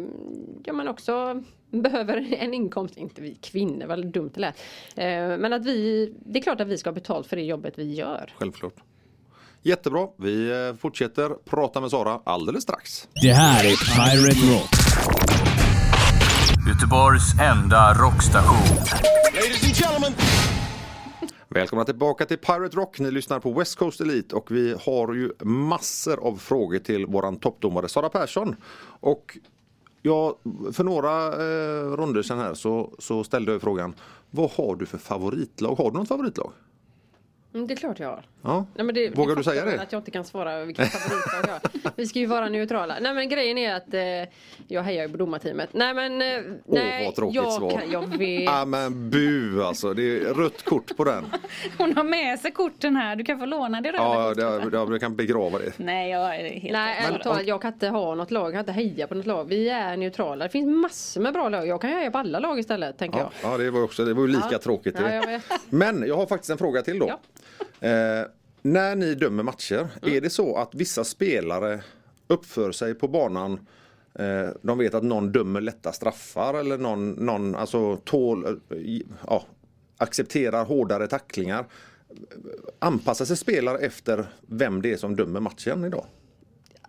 ja, 0.63 0.73
men 0.73 0.87
också 0.87 1.43
behöver 1.71 2.33
en 2.33 2.53
inkomst. 2.53 2.97
Inte 2.97 3.21
vi 3.21 3.35
kvinnor, 3.35 3.85
vad 3.85 4.05
dumt 4.05 4.31
det 4.33 4.39
lät. 4.39 4.59
Eh, 4.95 5.37
men 5.37 5.53
att 5.53 5.65
vi, 5.65 6.13
det 6.25 6.39
är 6.39 6.43
klart 6.43 6.61
att 6.61 6.67
vi 6.67 6.77
ska 6.77 6.89
ha 6.89 6.95
betalt 6.95 7.27
för 7.27 7.35
det 7.35 7.43
jobbet 7.43 7.73
vi 7.77 7.93
gör. 7.93 8.33
Självklart. 8.37 8.75
Jättebra, 9.61 10.07
vi 10.17 10.49
eh, 10.51 10.75
fortsätter 10.75 11.29
prata 11.29 11.81
med 11.81 11.91
Sara 11.91 12.19
alldeles 12.23 12.63
strax. 12.63 13.07
Det 13.21 13.33
här 13.33 13.63
är 13.63 13.75
Pirate 13.95 14.53
Rock. 14.53 14.69
Göteborgs 16.67 17.33
enda 17.41 17.93
rockstation. 17.93 18.77
Välkomna 21.49 21.85
tillbaka 21.85 22.25
till 22.25 22.37
Pirate 22.37 22.77
Rock. 22.77 22.99
Ni 22.99 23.11
lyssnar 23.11 23.39
på 23.39 23.51
West 23.51 23.75
Coast 23.75 24.01
Elite 24.01 24.35
och 24.35 24.51
vi 24.51 24.75
har 24.85 25.13
ju 25.13 25.31
massor 25.43 26.27
av 26.27 26.35
frågor 26.37 26.79
till 26.79 27.05
våran 27.05 27.37
toppdomare 27.37 27.89
Sara 27.89 28.09
Persson. 28.09 28.55
Och 28.99 29.37
ja, 30.01 30.37
för 30.73 30.83
några 30.83 31.25
eh, 31.27 31.91
ronder 31.95 32.21
sedan 32.21 32.39
här 32.39 32.53
så, 32.53 32.93
så 32.99 33.23
ställde 33.23 33.51
jag 33.51 33.61
frågan 33.61 33.95
Vad 34.31 34.51
har 34.51 34.75
du 34.75 34.85
för 34.85 34.97
favoritlag? 34.97 35.75
Har 35.75 35.91
du 35.91 35.97
något 35.97 36.07
favoritlag? 36.07 36.51
Mm, 37.57 37.67
det 37.67 37.73
är 37.73 37.75
klart 37.75 37.99
jag 37.99 38.07
har. 38.07 38.23
Ja. 38.41 38.65
Nej, 38.75 38.85
men 38.85 38.95
det, 38.95 39.09
Vågar 39.09 39.35
det 39.35 39.39
du 39.39 39.43
säga 39.43 39.65
det? 39.65 39.81
Att 39.81 39.91
jag 39.91 39.99
inte 39.99 40.11
kan 40.11 40.25
svara 40.25 40.65
vilket 40.65 40.87
favoritlag 40.91 41.43
jag 41.47 41.79
har. 41.83 41.91
Vi 41.95 42.05
ska 42.07 42.19
ju 42.19 42.25
vara 42.25 42.49
neutrala. 42.49 42.97
Nej 43.01 43.13
men 43.13 43.29
grejen 43.29 43.57
är 43.57 43.75
att 43.75 43.93
eh, 43.93 44.33
jag 44.67 44.81
hejar 44.83 45.03
ju 45.03 45.09
på 45.11 45.17
domarteamet. 45.17 45.69
Nej 45.73 45.93
men 45.93 46.21
eh, 46.21 46.41
nej, 46.65 47.05
vad 47.05 47.15
tråkigt 47.15 47.35
jag, 47.35 47.53
svar. 47.53 47.69
Kan, 47.71 47.91
jag 47.91 48.01
vet. 48.17 48.43
Ja 48.43 48.65
men 48.65 49.09
bu 49.09 49.63
alltså, 49.63 49.93
det 49.93 50.03
är 50.03 50.33
rött 50.33 50.63
kort 50.65 50.97
på 50.97 51.03
den. 51.03 51.25
Hon 51.77 51.95
har 51.97 52.03
med 52.03 52.39
sig 52.39 52.51
korten 52.51 52.95
här. 52.95 53.15
Du 53.15 53.23
kan 53.23 53.39
få 53.39 53.45
låna 53.45 53.81
det 53.81 53.89
röda 53.91 54.03
Ja, 54.03 54.29
kortet. 54.29 54.71
det, 54.71 54.77
jag 54.77 55.01
kan 55.01 55.15
begrava 55.15 55.59
det. 55.59 55.71
Nej, 55.77 56.11
jag 56.11 56.35
är 56.35 56.49
helt 56.49 56.73
Nej 56.73 57.05
ärligt 57.07 57.23
talat, 57.23 57.47
jag 57.47 57.61
kan 57.61 57.73
inte 57.73 57.87
ha 57.87 58.15
något 58.15 58.31
lag, 58.31 58.45
jag 58.45 58.53
kan 58.53 58.59
inte 58.59 58.71
heja 58.71 59.07
på 59.07 59.15
något 59.15 59.25
lag. 59.25 59.45
Vi 59.45 59.69
är 59.69 59.97
neutrala. 59.97 60.43
Det 60.45 60.49
finns 60.51 60.67
massor 60.81 61.21
med 61.21 61.33
bra 61.33 61.49
lag. 61.49 61.67
Jag 61.67 61.81
kan 61.81 61.89
heja 61.89 62.11
på 62.11 62.17
alla 62.17 62.39
lag 62.39 62.59
istället 62.59 62.97
tänker 62.97 63.19
Ja, 63.19 63.31
jag. 63.41 63.51
ja 63.53 63.57
det 63.57 63.71
var 63.71 63.79
ju 63.79 63.85
också, 63.85 64.05
det 64.05 64.13
var 64.13 64.21
ju 64.21 64.27
lika 64.27 64.47
Ja. 64.51 64.57
tråkigt. 64.57 64.95
Ja, 64.99 65.07
det. 65.07 65.15
jag 65.15 65.27
vet. 65.27 65.43
Men 65.69 66.03
jag 66.07 66.15
har 66.17 66.25
faktiskt 66.25 66.49
en 66.51 66.57
fråga 66.57 66.81
till 66.81 66.99
då. 66.99 67.19
Eh, 67.79 68.27
när 68.61 68.95
ni 68.95 69.15
dömer 69.15 69.43
matcher, 69.43 69.87
Mm. 70.01 70.15
är 70.15 70.21
det 70.21 70.29
så 70.29 70.55
att 70.57 70.75
vissa 70.75 71.03
spelare 71.03 71.81
uppför 72.27 72.71
sig 72.71 72.93
på 72.95 73.07
banan 73.07 73.59
eh, 74.19 74.49
de 74.61 74.77
vet 74.77 74.93
att 74.93 75.03
någon 75.03 75.31
dömer 75.31 75.61
lätta 75.61 75.91
straffar 75.91 76.53
eller 76.53 76.77
någon, 76.77 77.11
någon 77.11 77.55
alltså 77.55 77.95
tål, 77.97 78.45
eh, 78.45 78.77
ja, 79.27 79.43
accepterar 79.97 80.65
hårdare 80.65 81.07
tacklingar. 81.07 81.65
Anpassar 82.79 83.25
sig 83.25 83.37
spelare 83.37 83.77
efter 83.77 84.25
vem 84.47 84.81
det 84.81 84.93
är 84.93 84.97
som 84.97 85.15
dömer 85.15 85.39
matchen 85.39 85.85
idag? 85.85 86.05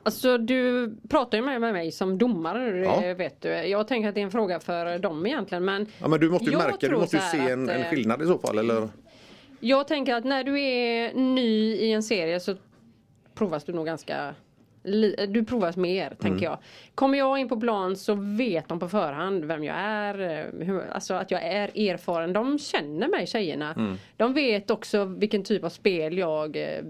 Alltså 0.02 0.38
du 0.38 0.90
pratar 1.09 1.38
ju 1.38 1.44
med, 1.44 1.61
mig 1.61 1.92
som 1.92 2.18
domare 2.18 2.78
Ja. 2.84 3.14
vet 3.14 3.40
du. 3.40 3.48
Jag 3.48 3.88
tänker 3.88 4.09
att 4.09 4.14
det 4.14 4.20
är 4.20 4.24
en 4.24 4.30
fråga 4.30 4.61
för 4.61 4.98
dem 4.98 5.26
egentligen. 5.26 5.64
Men 5.64 5.86
Ja, 5.98 6.09
men 6.09 6.20
du 6.20 6.30
måste 6.30 6.50
ju 6.50 6.56
märka, 6.56 6.88
du 6.88 6.96
måste 6.96 7.16
ju 7.16 7.22
se 7.22 7.38
en, 7.52 7.64
att, 7.68 7.74
en 7.76 7.82
eh, 7.82 7.90
skillnad 7.90 8.22
i 8.22 8.26
så 8.26 8.38
fall. 8.38 8.59
Eller? 8.59 8.88
Jag 9.61 9.88
tänker 9.88 10.14
att 10.14 10.24
när 10.24 10.44
du 10.44 10.61
är 10.61 11.14
ny 11.14 11.74
i 11.74 11.92
en 11.92 12.02
serie 12.02 12.40
så 12.40 12.54
provas 13.34 13.64
du 13.64 13.72
nog 13.72 13.86
ganska 13.86 14.34
du 15.28 15.44
provas 15.44 15.76
mer, 15.76 16.14
tänker 16.20 16.44
jag. 16.44 16.59
Kommer 16.94 17.18
jag 17.18 17.38
in 17.38 17.48
på 17.48 17.61
plan 17.61 17.96
så 17.96 18.14
vet 18.14 18.68
de 18.68 18.78
på 18.78 18.88
förhand 18.88 19.44
vem 19.44 19.64
jag 19.64 19.76
är. 19.78 20.14
Hur, 20.64 20.90
alltså 20.90 21.14
att 21.14 21.30
jag 21.30 21.42
är 21.42 21.90
erfaren. 21.90 22.32
De 22.32 22.59
känner 22.59 23.09
mig 23.09 23.26
tjejerna. 23.26 23.96
De 24.16 24.34
vet 24.34 24.70
också 24.70 25.04
vilken 25.04 25.42
typ 25.42 25.64
av 25.64 25.68
spel 25.68 26.18
jag 26.18 26.56
eh, 26.56 26.84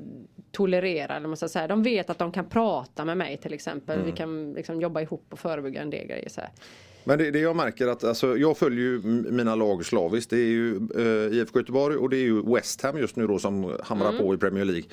tolererar. 0.53 1.17
Eller 1.17 1.35
ska 1.35 1.49
säga. 1.49 1.67
De 1.67 1.83
vet 1.83 2.11
att 2.11 2.19
de 2.19 2.33
kan 2.33 2.49
prata 2.49 3.05
med 3.05 3.17
mig 3.17 3.37
till 3.37 3.55
exempel. 3.55 4.03
Vi 4.03 4.13
kan 4.13 4.53
liksom 4.53 4.81
jobba 4.81 5.01
ihop 5.01 5.27
och 5.31 5.39
förebygga 5.39 5.83
en 5.83 5.91
del 5.91 6.07
grejer. 6.07 6.29
Så 6.29 6.41
här. 6.41 6.51
Men 7.09 7.19
det, 7.19 7.31
det 7.31 7.39
jag 7.39 7.57
märker 7.57 7.87
att 7.87 8.05
alltså, 8.05 8.37
jag 8.37 8.59
följer 8.59 8.85
ju 8.85 9.03
mina 9.31 9.55
lag 9.55 9.87
slaviskt. 9.87 10.31
Det 10.31 10.37
är 10.37 10.51
ju 10.51 10.77
eh, 10.77 11.39
IFK 11.39 11.59
Göteborg 11.59 11.97
och 11.97 12.11
det 12.11 12.17
är 12.17 12.23
ju 12.23 12.55
West 12.55 12.83
Ham 12.83 12.99
just 12.99 13.17
nu 13.17 13.27
då 13.27 13.39
som 13.39 13.77
hamrar 13.83 14.19
på 14.19 14.35
i 14.35 14.37
Premier 14.39 14.65
League. 14.65 14.85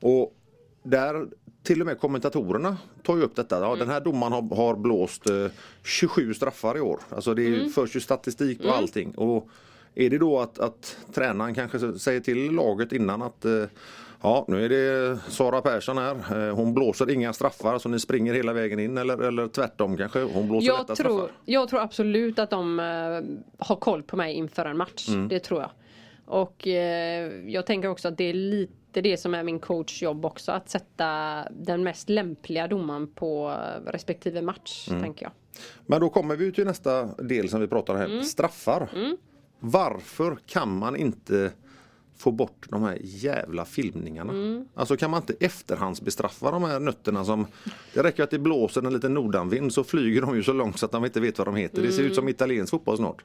Och 0.00 0.34
där 0.82 1.26
till 1.62 1.80
och 1.80 1.86
med 1.86 2.00
kommentatorerna 2.00 2.76
tar 3.02 3.16
ju 3.16 3.22
upp 3.22 3.36
detta. 3.36 3.60
Ja, 3.60 3.76
Den 3.76 3.88
här 3.88 4.00
domaren 4.00 4.32
har, 4.32 4.56
har 4.56 4.76
blåst 4.76 5.30
eh, 5.30 5.46
27 5.84 6.34
straffar 6.34 6.76
i 6.76 6.80
år. 6.80 7.00
Alltså 7.08 7.34
det 7.34 7.42
ju 7.42 7.68
förs 7.68 7.96
ju 7.96 8.00
statistik 8.00 8.62
på 8.62 8.70
allting. 8.70 9.14
Och 9.14 9.48
är 9.94 10.10
det 10.10 10.18
då 10.18 10.40
att, 10.40 10.58
att 10.58 10.96
tränaren 11.14 11.54
kanske 11.54 11.98
säger 11.98 12.20
till 12.20 12.52
laget 12.52 12.92
innan 12.92 13.22
att 13.22 13.44
eh, 13.44 13.64
Ja, 14.22 14.44
nu 14.48 14.64
är 14.64 14.68
det 14.68 15.18
Sara 15.28 15.60
Persson 15.62 15.98
här. 15.98 16.48
Eh, 16.48 16.54
Hon 16.54 16.74
blåser 16.74 17.10
inga 17.10 17.32
straffar 17.32 17.78
så 17.78 17.88
ni 17.88 17.98
springer 18.00 18.34
hela 18.34 18.52
vägen 18.52 18.78
in 18.78 18.98
eller, 18.98 19.18
eller 19.18 19.48
tvärtom 19.48 19.96
kanske. 19.96 20.22
Hon 20.22 20.48
blåser 20.48 20.66
Jag 20.66 20.78
lätta 20.78 20.94
tror, 20.94 21.18
straffar. 21.18 21.34
jag 21.44 21.68
tror 21.68 21.80
absolut 21.80 22.38
att 22.38 22.50
de 22.50 22.80
eh, 22.80 23.66
har 23.66 23.76
koll 23.76 24.02
på 24.02 24.16
mig 24.16 24.34
inför 24.34 24.64
en 24.64 24.76
match. 24.76 25.08
Mm. 25.08 25.28
Det 25.28 25.40
tror 25.40 25.60
jag. 25.60 25.70
Och 26.26 26.66
eh, 26.66 27.32
jag 27.46 27.66
tänker 27.66 27.88
också 27.88 28.08
att 28.08 28.16
det 28.18 28.24
är 28.24 28.34
lite 28.34 29.00
det 29.00 29.16
som 29.16 29.34
är 29.34 29.42
min 29.42 29.58
coach 29.58 30.02
jobb 30.02 30.24
också. 30.24 30.52
Att 30.52 30.68
sätta 30.70 31.08
den 31.50 31.82
mest 31.82 32.08
lämpliga 32.08 32.68
domaren 32.68 33.06
på 33.14 33.56
respektive 33.86 34.42
match. 34.42 34.88
Mm. 34.90 35.02
Tänker 35.02 35.24
jag. 35.24 35.32
Men 35.86 36.00
då 36.00 36.08
kommer 36.08 36.36
vi 36.36 36.52
till 36.52 36.64
nästa 36.64 37.04
del 37.06 37.48
som 37.48 37.60
vi 37.60 37.66
pratar 37.66 37.94
om 37.94 38.00
här. 38.00 38.06
Mm. 38.06 38.24
Straffar. 38.24 38.88
Varför 39.60 40.38
kan 40.46 40.78
man 40.78 40.96
inte 40.96 41.52
få 42.20 42.30
bort 42.30 42.66
de 42.68 42.82
här 42.82 42.98
jävla 43.02 43.64
filmningarna? 43.64 44.32
Mm. 44.32 44.68
Alltså 44.74 44.96
kan 44.96 45.10
man 45.10 45.20
inte 45.20 45.34
efterhandsbestraffa 45.46 46.50
de 46.50 46.64
här 46.64 46.80
nötterna 46.80 47.24
som 47.24 47.46
Det 47.94 48.02
räcker 48.02 48.22
att 48.22 48.30
det 48.30 48.38
blåser 48.38 48.82
en 48.86 48.92
liten 48.92 49.14
nordanvind 49.14 49.72
så 49.72 49.84
flyger 49.84 50.20
de 50.22 50.36
ju 50.36 50.42
så 50.42 50.52
långt 50.52 50.78
så 50.78 50.86
att 50.86 50.92
de 50.92 51.04
inte 51.04 51.20
vet 51.20 51.38
vad 51.38 51.46
de 51.46 51.56
heter. 51.56 51.82
Det 51.82 51.92
ser 51.92 51.98
Mm. 52.00 52.10
ut 52.10 52.16
som 52.16 52.28
italiensk 52.28 52.70
fotboll 52.70 52.96
snart. 52.96 53.24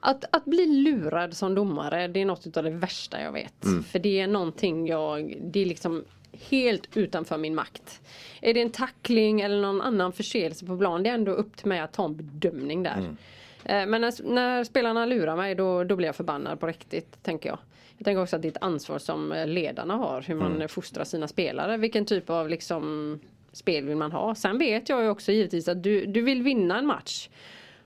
Att, 0.00 0.24
att 0.36 0.44
bli 0.44 0.66
lurad 0.66 1.36
som 1.36 1.54
domare 1.54 2.08
det 2.08 2.20
är 2.20 2.24
något 2.24 2.56
av 2.56 2.62
det 2.64 2.70
värsta 2.70 3.20
jag 3.22 3.32
vet. 3.32 3.64
Mm. 3.64 3.82
För 3.84 3.98
det 3.98 4.20
är 4.20 4.26
någonting 4.26 4.86
jag, 4.86 5.36
det 5.42 5.60
är 5.62 5.66
liksom 5.66 6.04
helt 6.50 6.96
utanför 6.96 7.38
min 7.38 7.54
makt. 7.54 8.00
Är 8.40 8.54
det 8.54 8.62
en 8.62 8.70
tackling 8.70 9.40
eller 9.40 9.62
någon 9.62 9.80
annan 9.80 10.12
förseelse 10.12 10.66
på 10.66 10.78
plan, 10.78 11.02
det 11.02 11.08
är 11.10 11.14
ändå 11.14 11.32
upp 11.32 11.56
till 11.56 11.66
mig 11.68 11.80
att 11.80 11.92
ta 11.92 12.04
en 12.04 12.16
bedömning 12.16 12.82
där. 12.82 13.16
Eh, 13.64 13.86
Men 13.86 14.00
när, 14.00 14.32
när 14.32 14.64
spelarna 14.64 15.06
lurar 15.06 15.36
mig 15.36 15.54
då, 15.54 15.84
då 15.84 15.96
blir 15.96 16.08
jag 16.08 16.16
förbannad 16.16 16.60
på 16.60 16.66
riktigt, 16.66 17.22
tänker 17.22 17.48
jag. 17.48 17.58
Jag 17.98 18.04
tänker 18.04 18.22
också 18.22 18.36
att 18.36 18.42
det 18.42 18.48
är 18.48 18.50
ett 18.50 18.62
ansvar 18.62 18.98
som 18.98 19.32
eh, 19.32 19.46
ledarna 19.46 19.96
har, 19.96 20.22
hur 20.22 20.34
man 20.34 20.54
mm. 20.56 20.68
fostrar 20.68 21.04
sina 21.04 21.28
spelare. 21.28 21.76
Vilken 21.76 22.04
typ 22.04 22.30
av 22.30 22.48
liksom, 22.48 23.20
spel 23.52 23.84
vill 23.84 23.96
man 23.96 24.12
ha? 24.12 24.34
Sen 24.34 24.58
vet 24.58 24.88
jag 24.88 25.02
ju 25.02 25.08
också 25.08 25.32
givetvis 25.32 25.68
att 25.68 25.82
du, 25.82 26.06
du 26.06 26.22
vill 26.22 26.42
vinna 26.42 26.78
en 26.78 26.86
match. 26.86 27.28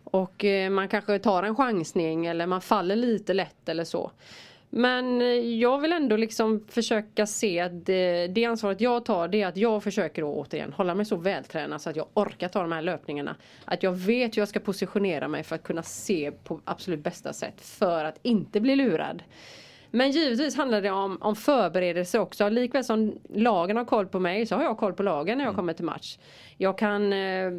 Och 0.05 0.45
eh, 0.45 0.71
man 0.71 0.89
kanske 0.89 1.19
tar 1.19 1.43
en 1.43 1.57
chansning 1.57 2.27
eller 2.27 2.47
man 2.47 2.61
faller 2.61 2.97
lite 2.97 3.35
lätt 3.35 3.69
eller 3.69 3.85
så. 3.85 4.11
Men 4.71 5.23
eh, 5.23 5.29
jag 5.39 5.79
vill 5.79 5.93
ändå 5.93 6.17
liksom 6.17 6.65
försöka 6.69 7.27
se 7.27 7.61
att 7.61 7.87
det, 7.87 8.27
det 8.27 8.45
ansvaret 8.45 8.81
jag 8.81 9.05
tar 9.05 9.29
det 9.29 9.43
är 9.43 9.47
att 9.47 9.57
jag 9.57 9.83
försöker 9.83 10.23
då 10.23 10.29
återigen 10.29 10.73
hålla 10.73 10.95
mig 10.95 11.07
så 11.07 11.17
vältränad 11.17 11.81
så 11.81 11.91
att 11.91 11.97
jag 11.97 12.07
orkar 12.15 12.49
ta 12.49 12.61
de 12.61 12.73
här 12.73 12.83
löpningarna. 12.83 13.37
Att 13.65 13.83
jag 13.83 13.93
vet 13.93 14.37
hur 14.37 14.41
jag 14.41 14.49
ska 14.49 14.61
positionera 14.61 15.29
mig 15.29 15.43
för 15.43 15.55
att 15.55 15.63
kunna 15.63 15.83
se 15.83 16.31
på 16.45 16.61
absolut 16.65 17.01
bästa 17.01 17.33
sätt 17.33 17.61
för 17.61 18.05
att 18.05 18.19
inte 18.23 18.61
bli 18.61 18.77
lurad. 18.77 19.23
Men 19.91 20.11
givetvis 20.11 20.57
handlar 20.57 20.81
det 20.83 20.91
om, 20.91 21.19
om 21.21 21.37
förberedelse 21.37 22.19
också. 22.19 22.49
Likväl 22.49 22.85
som 22.85 23.19
lagen 23.35 23.77
har 23.77 23.85
koll 23.85 24.07
på 24.07 24.21
mig 24.21 24.47
så 24.47 24.57
har 24.57 24.63
jag 24.63 24.79
koll 24.79 24.93
på 24.93 25.03
lagen 25.03 25.39
när 25.39 25.45
jag 25.45 25.55
kommer 25.55 25.73
till 25.73 25.85
match. 25.85 26.19
Jag, 26.57 26.79
kan, 26.79 27.13
eh, 27.13 27.19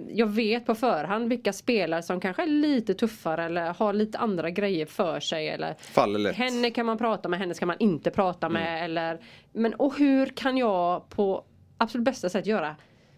jag 0.09 0.27
vet 0.27 0.65
på 0.65 0.75
förhand 0.75 1.29
vilka 1.29 1.53
spelare 1.53 2.03
som 2.03 2.19
kanske 2.19 2.43
är 2.43 2.47
lite 2.47 2.93
tuffare 2.93 3.43
eller 3.43 3.73
har 3.73 3.93
lite 3.93 4.17
andra 4.17 4.49
grejer 4.49 4.85
för 4.85 5.19
sig. 5.19 5.49
Eller 5.49 5.73
Faller 5.79 6.19
lätt. 6.19 6.35
Henne 6.35 6.71
kan 6.71 6.85
man 6.85 6.97
prata 6.97 7.29
med, 7.29 7.39
henne 7.39 7.53
ska 7.53 7.65
man 7.65 7.77
inte 7.79 8.11
prata 8.11 8.49
med. 8.49 8.85
Eller, 8.85 9.19
men, 9.53 9.73
och 9.73 9.97
hur 9.97 10.25
kan 10.25 10.57
jag 10.57 11.09
på 11.09 11.43
absolut 11.77 12.05
bästa 12.05 12.29
sätt 12.29 12.45
göra 12.45 12.75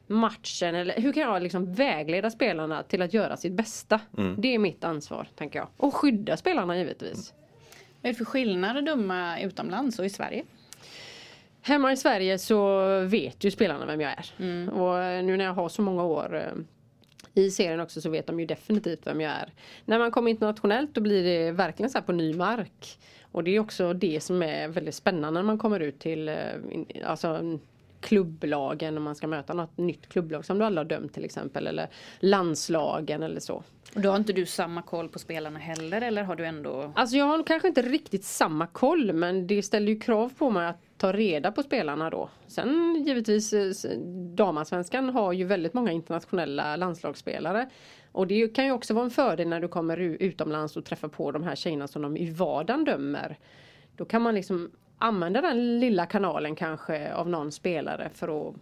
matchen 0.08 0.76
eller 0.76 1.02
hur 1.02 1.14
kan 1.14 1.24
jag 1.24 1.44
liksom 1.44 1.74
vägleda 1.74 2.30
spelarna 2.30 2.84
till 2.84 3.02
att 3.02 3.14
göra 3.14 3.38
sitt 3.38 3.54
bästa? 3.54 4.00
Det 4.38 4.56
är 4.56 4.60
mitt 4.60 4.84
ansvar 4.84 5.28
tänker 5.36 5.60
jag. 5.60 5.68
Och 5.78 5.96
skydda 5.96 6.38
spelarna 6.38 6.78
givetvis. 6.78 7.34
Vad 8.02 8.10
är 8.10 8.14
det 8.14 8.18
för 8.18 8.26
skillnad 8.26 8.78
att 8.78 8.86
döma 8.86 9.40
utomlands 9.40 10.00
och 10.00 10.06
i 10.06 10.10
Sverige? 10.10 10.44
Hemma 11.62 11.92
i 11.92 11.98
Sverige 11.98 12.40
så 12.40 12.84
vet 13.00 13.44
ju 13.44 13.52
spelarna 13.52 13.86
vem 13.86 14.02
jag 14.02 14.12
är. 14.12 14.34
Och 14.72 15.26
nu 15.26 15.38
när 15.38 15.46
jag 15.46 15.54
har 15.54 15.70
så 15.70 15.82
många 15.82 16.04
år 16.04 16.36
eh, 16.36 17.44
i 17.44 17.52
serien 17.52 17.80
också 17.80 18.02
så 18.02 18.10
vet 18.10 18.28
de 18.28 18.40
ju 18.40 18.46
definitivt 18.46 19.08
vem 19.08 19.22
jag 19.22 19.32
är. 19.32 19.54
När 19.86 20.00
man 20.00 20.12
kommer 20.12 20.32
internationellt 20.32 20.96
då 20.96 21.02
blir 21.02 21.24
det 21.24 21.52
verkligen 21.52 21.90
så 21.90 22.02
på 22.02 22.12
ny 22.12 22.34
mark. 22.34 23.00
Och 23.32 23.44
det 23.44 23.56
är 23.56 23.60
också 23.60 23.94
det 23.94 24.24
som 24.24 24.44
är 24.44 24.68
väldigt 24.68 24.96
spännande 24.96 25.40
när 25.40 25.46
man 25.46 25.58
kommer 25.58 25.80
ut 25.80 26.00
till 26.00 26.30
eh, 26.30 26.36
alltså, 27.06 27.60
klubblagen 28.02 28.96
och 28.98 29.02
man 29.02 29.16
ska 29.16 29.28
möta 29.28 29.54
något 29.54 29.78
nytt 29.78 30.10
klubblag 30.10 30.46
som 30.46 30.60
du 30.60 30.66
aldrig 30.66 30.86
har 30.86 30.90
dömt 30.90 31.14
till 31.14 31.26
exempel. 31.26 31.68
Eller 31.68 31.90
landslagen 32.20 33.24
eller 33.24 33.40
så. 33.40 33.64
Och 33.96 34.02
då 34.02 34.10
har 34.10 34.18
inte 34.18 34.34
du 34.34 34.46
samma 34.46 34.82
koll 34.82 35.10
på 35.10 35.20
spelarna 35.20 35.60
heller 35.60 36.02
eller 36.02 36.24
har 36.24 36.36
du 36.36 36.46
ändå? 36.46 36.92
Alltså 36.96 37.18
jag 37.18 37.26
har 37.26 37.44
kanske 37.44 37.68
inte 37.68 37.82
riktigt 37.82 38.24
samma 38.24 38.68
koll 38.68 39.14
men 39.14 39.48
det 39.48 39.64
ställer 39.64 39.88
ju 39.88 40.00
krav 40.00 40.34
på 40.38 40.50
mig 40.50 40.68
att 40.68 40.82
ta 40.98 41.14
reda 41.14 41.52
på 41.52 41.64
spelarna 41.64 42.10
då. 42.10 42.30
Sen 42.48 43.04
givetvis 43.06 43.86
damallsvenskan 44.36 45.10
har 45.10 45.34
ju 45.34 45.46
väldigt 45.46 45.74
många 45.74 45.92
internationella 45.92 46.76
landslagsspelare. 46.76 47.70
Och 48.12 48.28
det 48.28 48.56
kan 48.56 48.66
ju 48.66 48.72
också 48.72 48.94
vara 48.94 49.06
en 49.06 49.12
fördel 49.12 49.48
när 49.48 49.60
du 49.60 49.68
kommer 49.68 49.98
utomlands 49.98 50.78
och 50.78 50.86
träffar 50.86 51.08
på 51.08 51.32
de 51.32 51.44
här 51.44 51.56
tjejerna 51.56 51.88
som 51.88 52.02
de 52.02 52.18
i 52.18 52.32
vardagen 52.32 52.86
dömer. 52.86 53.38
Då 53.96 54.06
kan 54.06 54.22
man 54.22 54.36
liksom 54.36 54.72
använda 55.00 55.42
den 55.42 55.80
lilla 55.80 56.06
kanalen 56.06 56.56
kanske 56.56 57.14
av 57.14 57.30
någon 57.30 57.52
spelare 57.52 58.10
för 58.14 58.50
att 58.50 58.56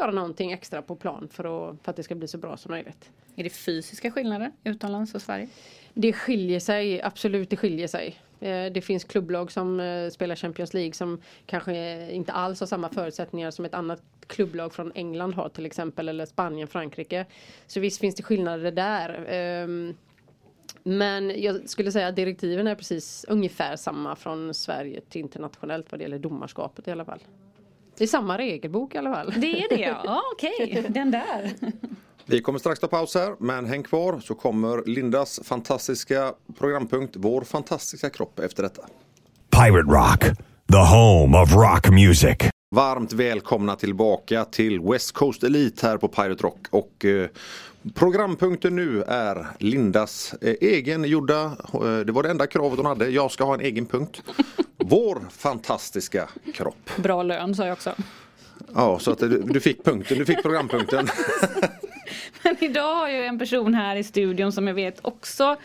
göra 0.00 0.10
någonting 0.10 0.52
extra 0.52 0.82
på 0.82 0.96
plan 0.96 1.28
för 1.32 1.44
att, 1.70 1.76
för 1.82 1.90
att 1.90 1.96
det 1.96 2.02
ska 2.02 2.14
bli 2.14 2.28
så 2.28 2.38
bra 2.38 2.56
som 2.56 2.70
möjligt. 2.70 3.10
Är 3.36 3.44
det 3.44 3.50
fysiska 3.50 4.10
skillnader 4.10 4.52
utomlands 4.64 5.14
och 5.14 5.22
Sverige? 5.22 5.48
Det 5.94 6.12
skiljer 6.12 6.60
sig, 6.60 7.02
absolut 7.02 7.50
det 7.50 7.56
skiljer 7.56 7.88
sig. 7.88 8.20
Eh, 8.40 8.72
Det 8.72 8.84
finns 8.84 9.04
klubblag 9.04 9.52
som 9.52 9.80
eh, 9.80 10.10
spelar 10.10 10.36
Champions 10.36 10.74
League 10.74 10.92
som 10.92 11.20
kanske 11.46 12.10
inte 12.12 12.32
alls 12.32 12.60
har 12.60 12.66
samma 12.66 12.88
förutsättningar 12.88 13.50
som 13.50 13.64
ett 13.64 13.74
annat 13.74 14.02
klubblag 14.26 14.74
från 14.74 14.92
England 14.94 15.34
har 15.34 15.48
till 15.48 15.66
exempel 15.66 16.08
eller 16.08 16.26
Spanien, 16.26 16.68
Frankrike. 16.68 17.26
Så 17.66 17.80
visst 17.80 18.00
finns 18.00 18.14
det 18.14 18.22
skillnader 18.22 18.72
där. 18.72 19.26
Men 20.82 21.42
jag 21.42 21.68
skulle 21.68 21.92
säga 21.92 22.08
att 22.08 22.16
direktiven 22.16 22.66
är 22.66 22.74
precis 22.74 23.24
ungefär 23.28 23.76
samma 23.76 24.16
från 24.16 24.54
Sverige 24.54 25.00
till 25.00 25.20
internationellt 25.20 25.86
vad 25.90 26.00
det 26.00 26.02
gäller 26.02 26.18
domarskapet 26.18 26.88
i 26.88 26.90
alla 26.90 27.04
fall. 27.04 27.20
Det 27.98 28.04
är 28.04 28.08
samma 28.08 28.38
regelbok 28.38 28.94
i 28.94 28.98
alla 28.98 29.14
fall. 29.14 29.34
Det 29.36 29.62
är 29.62 29.68
det 29.68 29.82
ja, 29.82 30.02
ja 30.04 30.22
okej, 30.32 30.86
den 30.88 31.10
där. 31.10 31.52
Vi 32.26 32.40
kommer 32.40 32.58
strax 32.58 32.80
ta 32.80 32.86
paus 32.86 33.14
här, 33.14 33.34
men 33.38 33.66
häng 33.66 33.82
kvar 33.82 34.20
så 34.20 34.34
kommer 34.34 34.82
Lindas 34.86 35.40
fantastiska 35.44 36.34
programpunkt 36.58 37.16
Vår 37.16 37.42
fantastiska 37.42 38.10
kropp 38.10 38.38
efter 38.38 38.62
detta. 38.62 38.82
Pirate 39.50 39.90
Rock, 39.90 40.20
the 40.72 40.96
home 40.96 41.38
of 41.38 41.52
rock 41.54 41.88
music. 41.90 42.36
Varmt 42.74 43.12
välkomna 43.12 43.76
tillbaka 43.76 44.44
till 44.44 44.80
West 44.80 45.12
Coast 45.12 45.42
Elite 45.42 45.86
här 45.86 45.96
på 45.96 46.08
Pirate 46.08 46.42
Rock 46.42 46.66
och 46.70 47.04
eh, 47.04 47.28
programpunkten 47.94 48.76
nu 48.76 49.02
är 49.02 49.46
Lindas 49.58 50.34
eh, 50.40 50.54
egen 50.60 51.04
gjorda, 51.04 51.44
eh, 51.44 51.98
det 52.06 52.12
var 52.12 52.22
det 52.22 52.30
enda 52.30 52.46
kravet 52.46 52.76
hon 52.76 52.86
hade, 52.86 53.08
jag 53.08 53.30
ska 53.30 53.44
ha 53.44 53.54
en 53.54 53.60
egen 53.60 53.86
punkt. 53.86 54.22
Vår 54.76 55.22
fantastiska 55.30 56.28
kropp. 56.54 56.90
Bra 56.96 57.22
lön 57.22 57.54
sa 57.54 57.66
jag 57.66 57.72
också. 57.72 57.94
Ja, 58.74 58.98
så 58.98 59.10
att 59.10 59.18
du, 59.18 59.42
du 59.42 59.60
fick 59.60 59.84
punkten, 59.84 60.18
du 60.18 60.26
fick 60.26 60.42
programpunkten. 60.42 61.08
Men 62.42 62.64
idag 62.64 62.94
har 62.94 63.08
jag 63.08 63.26
en 63.26 63.38
person 63.38 63.74
här 63.74 63.96
i 63.96 64.04
studion 64.04 64.52
som 64.52 64.66
jag 64.66 64.74
vet 64.74 64.98
också 65.02 65.56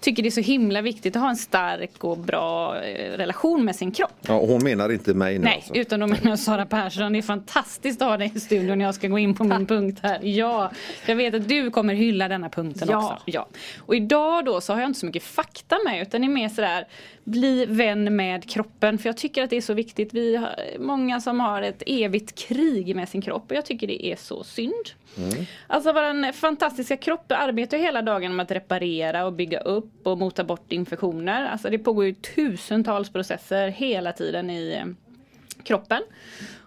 tycker 0.00 0.22
det 0.22 0.28
är 0.28 0.30
så 0.30 0.40
himla 0.40 0.82
viktigt 0.82 1.16
att 1.16 1.22
ha 1.22 1.30
en 1.30 1.36
stark 1.36 2.04
och 2.04 2.18
bra 2.18 2.80
eh, 2.82 3.16
relation 3.16 3.64
med 3.64 3.76
sin 3.76 3.90
kropp. 3.92 4.12
Ja, 4.22 4.34
och 4.34 4.48
hon 4.48 4.64
menar 4.64 4.92
inte 4.92 5.14
mig 5.14 5.38
nu 5.38 5.44
Nej, 5.44 5.54
alltså. 5.56 5.74
utan 5.74 6.00
då 6.00 6.06
menar 6.06 6.36
Sara 6.36 6.66
Persson. 6.66 7.12
Det 7.12 7.18
är 7.18 7.22
fantastiskt 7.22 8.02
att 8.02 8.08
ha 8.08 8.16
dig 8.16 8.32
i 8.34 8.40
studion 8.40 8.80
jag 8.80 8.94
ska 8.94 9.08
gå 9.08 9.18
in 9.18 9.34
på 9.34 9.44
min 9.44 9.66
punkt 9.66 9.98
här. 10.02 10.18
Ja, 10.22 10.70
jag 11.06 11.16
vet 11.16 11.34
att 11.34 11.48
du 11.48 11.70
kommer 11.70 11.94
hylla 11.94 12.28
denna 12.28 12.48
punkten 12.48 12.88
Ja. 12.90 13.12
också. 13.12 13.22
Ja. 13.24 13.48
Och 13.78 13.96
idag 13.96 14.44
då 14.44 14.60
så 14.60 14.72
har 14.72 14.80
jag 14.80 14.88
inte 14.88 15.00
så 15.00 15.06
mycket 15.06 15.22
fakta 15.22 15.76
med 15.84 16.02
utan 16.02 16.20
det 16.20 16.26
är 16.26 16.28
mer 16.28 16.48
sådär 16.48 16.86
bli 17.24 17.66
vän 17.66 18.16
med 18.16 18.50
kroppen. 18.50 18.98
För 18.98 19.08
jag 19.08 19.16
tycker 19.16 19.42
att 19.42 19.50
det 19.50 19.56
är 19.56 19.60
så 19.60 19.74
viktigt. 19.74 20.14
Vi 20.14 20.36
har 20.36 20.48
många 20.78 21.20
som 21.20 21.40
har 21.40 21.62
ett 21.62 21.82
evigt 21.86 22.38
krig 22.48 22.96
med 22.96 23.08
sin 23.08 23.22
kropp 23.22 23.44
och 23.50 23.56
jag 23.56 23.66
tycker 23.66 23.86
det 23.86 24.06
är 24.06 24.16
så 24.16 24.44
synd. 24.44 24.72
Alltså 25.66 25.92
vår 25.92 26.32
fantastiska 26.32 26.96
kropp 26.96 27.24
arbetar 27.32 27.78
hela 27.78 28.02
dagen 28.02 28.36
med 28.36 28.44
att 28.44 28.50
reparera 28.50 29.26
och 29.26 29.32
bygga 29.32 29.60
upp 29.60 29.87
och 30.02 30.18
mota 30.18 30.44
bort 30.44 30.72
infektioner. 30.72 31.44
Alltså 31.44 31.70
det 31.70 31.78
pågår 31.78 32.04
ju 32.04 32.14
tusentals 32.14 33.10
processer 33.10 33.68
hela 33.68 34.12
tiden 34.12 34.50
i 34.50 34.72
eh, 34.72 34.86
kroppen. 35.62 36.02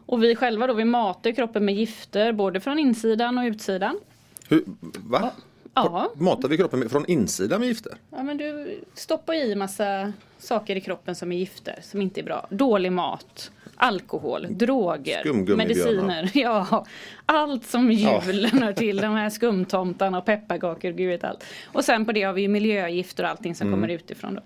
Och 0.06 0.24
vi 0.24 0.36
själva 0.36 0.68
då, 0.68 0.74
vi 0.74 0.86
matar 0.86 1.32
kroppen 1.32 1.66
med 1.66 1.76
gifter 1.76 2.32
både 2.32 2.60
från 2.60 2.80
insidan 2.80 3.38
och 3.38 3.44
utsidan. 3.44 4.00
Hur, 4.48 4.64
va? 5.10 5.32
Ja, 5.74 6.12
Matar 6.16 6.50
vi 6.50 6.58
kroppen 6.58 6.80
med, 6.80 6.92
från 6.92 7.06
insidan 7.06 7.60
med 7.60 7.68
gifter? 7.70 7.94
ja 8.10 8.24
men 8.24 8.38
du 8.38 8.80
stoppar 8.94 9.34
i 9.34 9.56
massa 9.56 10.14
saker 10.40 10.76
i 10.76 10.82
kroppen 10.82 11.16
som 11.16 11.32
är 11.32 11.38
gifter, 11.38 11.80
som 11.82 12.02
inte 12.02 12.22
är 12.22 12.24
bra. 12.24 12.48
Dålig 12.50 12.92
mat, 12.92 13.52
alkohol, 13.82 14.48
droger, 14.50 15.56
mediciner. 15.56 16.32
Ja, 16.38 16.86
allt 17.26 17.66
som 17.66 17.92
julen 17.92 18.64
hör 18.64 18.74
till. 18.74 18.98
De 18.98 19.14
här 19.16 19.30
skumtomtarna 19.30 20.18
och 20.18 20.26
pepparkakor, 20.26 20.92
gud 20.92 21.08
vet 21.08 21.24
allt. 21.24 21.44
Och 21.66 21.86
sen 21.86 22.06
på 22.06 22.12
det 22.12 22.24
har 22.24 22.34
vi 22.34 22.48
miljögifter 22.48 23.24
och 23.24 23.30
allting 23.30 23.56
som 23.56 23.72
kommer 23.72 23.88
utifrån 23.88 24.36
då. 24.36 24.42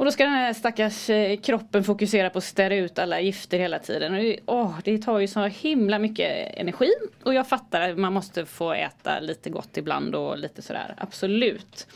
Och 0.00 0.06
då 0.06 0.12
ska 0.12 0.24
den 0.24 0.32
här 0.32 0.52
stackars 0.52 1.10
eh, 1.10 1.36
kroppen 1.36 1.84
fokusera 1.84 2.30
på 2.30 2.38
att 2.38 2.44
städa 2.44 2.74
ut 2.74 2.98
alla 2.98 3.20
gifter 3.20 3.58
hela 3.58 3.78
tiden. 3.78 4.14
Och 4.14 4.20
det, 4.20 4.38
åh, 4.46 4.78
det 4.84 4.98
tar 4.98 5.18
ju 5.18 5.26
så 5.26 5.46
himla 5.46 5.98
mycket 5.98 6.54
energi. 6.56 6.90
Och 7.22 7.34
jag 7.34 7.48
fattar 7.48 7.80
att 7.80 7.98
man 7.98 8.12
måste 8.12 8.46
få 8.46 8.72
äta 8.72 9.20
lite 9.20 9.50
gott 9.50 9.76
ibland 9.76 10.14
och 10.14 10.38
lite 10.38 10.62
sådär. 10.62 10.94
Absolut. 10.98 11.86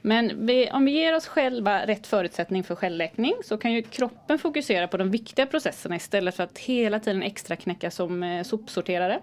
Men 0.00 0.46
vi, 0.46 0.70
om 0.70 0.84
vi 0.84 0.90
ger 0.90 1.16
oss 1.16 1.26
själva 1.26 1.86
rätt 1.86 2.06
förutsättning 2.06 2.64
för 2.64 2.74
självläkning 2.74 3.34
så 3.44 3.58
kan 3.58 3.72
ju 3.72 3.82
kroppen 3.82 4.38
fokusera 4.38 4.88
på 4.88 4.96
de 4.96 5.10
viktiga 5.10 5.46
processerna 5.46 5.96
istället 5.96 6.36
för 6.36 6.44
att 6.44 6.58
hela 6.58 7.00
tiden 7.00 7.22
extra 7.22 7.56
knäcka 7.56 7.90
som 7.90 8.22
eh, 8.22 8.42
sopsorterare. 8.42 9.20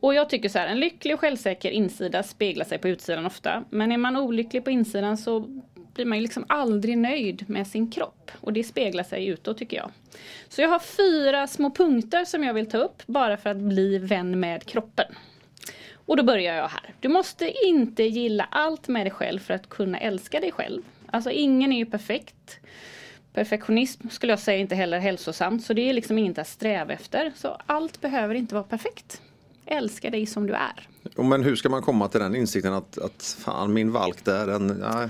Och 0.00 0.14
jag 0.14 0.30
tycker 0.30 0.48
så 0.48 0.58
här, 0.58 0.66
en 0.66 0.80
lycklig 0.80 1.14
och 1.14 1.20
självsäker 1.20 1.70
insida 1.70 2.22
speglar 2.22 2.64
sig 2.64 2.78
på 2.78 2.88
utsidan 2.88 3.26
ofta. 3.26 3.64
Men 3.70 3.92
är 3.92 3.96
man 3.96 4.16
olycklig 4.16 4.64
på 4.64 4.70
insidan 4.70 5.18
så 5.18 5.62
blir 5.98 6.06
man 6.06 6.18
ju 6.18 6.22
liksom 6.22 6.44
aldrig 6.48 6.98
nöjd 6.98 7.44
med 7.48 7.66
sin 7.66 7.90
kropp. 7.90 8.30
Och 8.40 8.52
det 8.52 8.64
speglar 8.64 9.04
sig 9.04 9.26
utåt 9.26 9.58
tycker 9.58 9.76
jag. 9.76 9.90
Så 10.48 10.60
jag 10.60 10.68
har 10.68 10.78
fyra 10.78 11.46
små 11.46 11.70
punkter 11.70 12.24
som 12.24 12.44
jag 12.44 12.54
vill 12.54 12.70
ta 12.70 12.78
upp 12.78 13.02
bara 13.06 13.36
för 13.36 13.50
att 13.50 13.56
bli 13.56 13.98
vän 13.98 14.40
med 14.40 14.66
kroppen. 14.66 15.06
Och 15.94 16.16
då 16.16 16.22
börjar 16.22 16.54
jag 16.54 16.68
här. 16.68 16.94
Du 17.00 17.08
måste 17.08 17.52
inte 17.66 18.02
gilla 18.02 18.48
allt 18.50 18.88
med 18.88 19.06
dig 19.06 19.10
själv 19.10 19.38
för 19.38 19.54
att 19.54 19.68
kunna 19.68 19.98
älska 19.98 20.40
dig 20.40 20.52
själv. 20.52 20.82
Alltså 21.06 21.30
ingen 21.30 21.72
är 21.72 21.78
ju 21.78 21.86
perfekt. 21.86 22.58
Perfektionism 23.32 24.08
skulle 24.08 24.32
jag 24.32 24.40
säga 24.40 24.58
inte 24.58 24.74
heller 24.74 24.98
hälsosamt 24.98 25.64
så 25.64 25.72
det 25.72 25.88
är 25.88 25.92
liksom 25.92 26.18
inget 26.18 26.38
att 26.38 26.48
sträva 26.48 26.92
efter. 26.92 27.32
Så 27.36 27.58
allt 27.66 28.00
behöver 28.00 28.34
inte 28.34 28.54
vara 28.54 28.64
perfekt. 28.64 29.22
Älska 29.66 30.10
dig 30.10 30.26
som 30.26 30.46
du 30.46 30.54
är. 30.54 30.88
Men 31.16 31.42
hur 31.42 31.56
ska 31.56 31.68
man 31.68 31.82
komma 31.82 32.08
till 32.08 32.20
den 32.20 32.34
insikten 32.34 32.72
att, 32.72 32.98
att 32.98 33.36
fan 33.44 33.72
min 33.72 33.92
valk 33.92 34.24
där, 34.24 34.46
den, 34.46 34.66
nej 34.66 35.08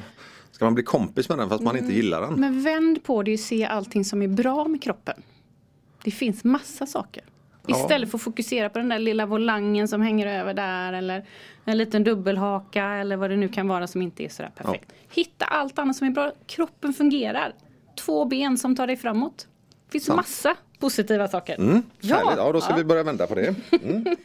ska 0.59 0.65
man 0.65 0.75
bli 0.75 0.85
kompis 0.85 1.29
med 1.29 1.39
den 1.39 1.49
fast 1.49 1.63
man 1.63 1.77
inte 1.77 1.93
gillar 1.93 2.21
den? 2.21 2.41
Men 2.41 2.63
vänd 2.63 3.05
på 3.05 3.23
det 3.23 3.33
och 3.33 3.41
se 3.41 3.65
allting 3.65 4.05
som 4.05 4.23
är 4.23 4.29
bra 4.29 4.69
med 4.69 4.83
kroppen. 4.83 5.23
Det 6.03 6.11
finns 6.11 6.45
massa 6.45 6.87
saker. 6.87 7.25
Istället 7.67 8.11
för 8.11 8.19
att 8.19 8.23
fokusera 8.23 8.69
på 8.69 8.79
den 8.79 8.89
där 8.89 8.99
lilla 8.99 9.27
volangen 9.27 9.89
som 9.89 10.03
hänger 10.03 10.27
över 10.27 10.55
där 10.55 10.93
eller 10.93 11.27
en 11.65 11.79
liten 11.79 12.05
dubbelhaka 12.05 12.85
eller 12.85 13.17
vad 13.17 13.31
det 13.31 13.37
nu 13.37 13.49
kan 13.49 13.69
vara 13.69 13.87
som 13.87 14.03
inte 14.03 14.25
är 14.25 14.29
sådär 14.29 14.51
perfekt. 14.57 14.93
Hitta 15.15 15.45
allt 15.45 15.79
annat 15.79 15.97
som 15.97 16.07
är 16.07 16.11
bra. 16.11 16.33
Kroppen 16.47 16.93
fungerar. 16.93 17.55
Två 17.97 18.25
ben 18.25 18.59
som 18.59 18.77
tar 18.77 18.87
dig 18.87 18.97
framåt. 18.97 19.49
Det 19.87 19.93
finns 19.93 20.09
massa 20.09 20.57
positiva 20.79 21.29
saker. 21.29 21.55
Mm, 21.55 21.83
härligt. 22.03 22.37
ja, 22.37 22.53
då 22.53 22.61
ska 22.61 22.75
vi 22.75 22.85
börja 22.85 23.03
vända 23.03 23.27
på 23.27 23.35
det. 23.35 23.55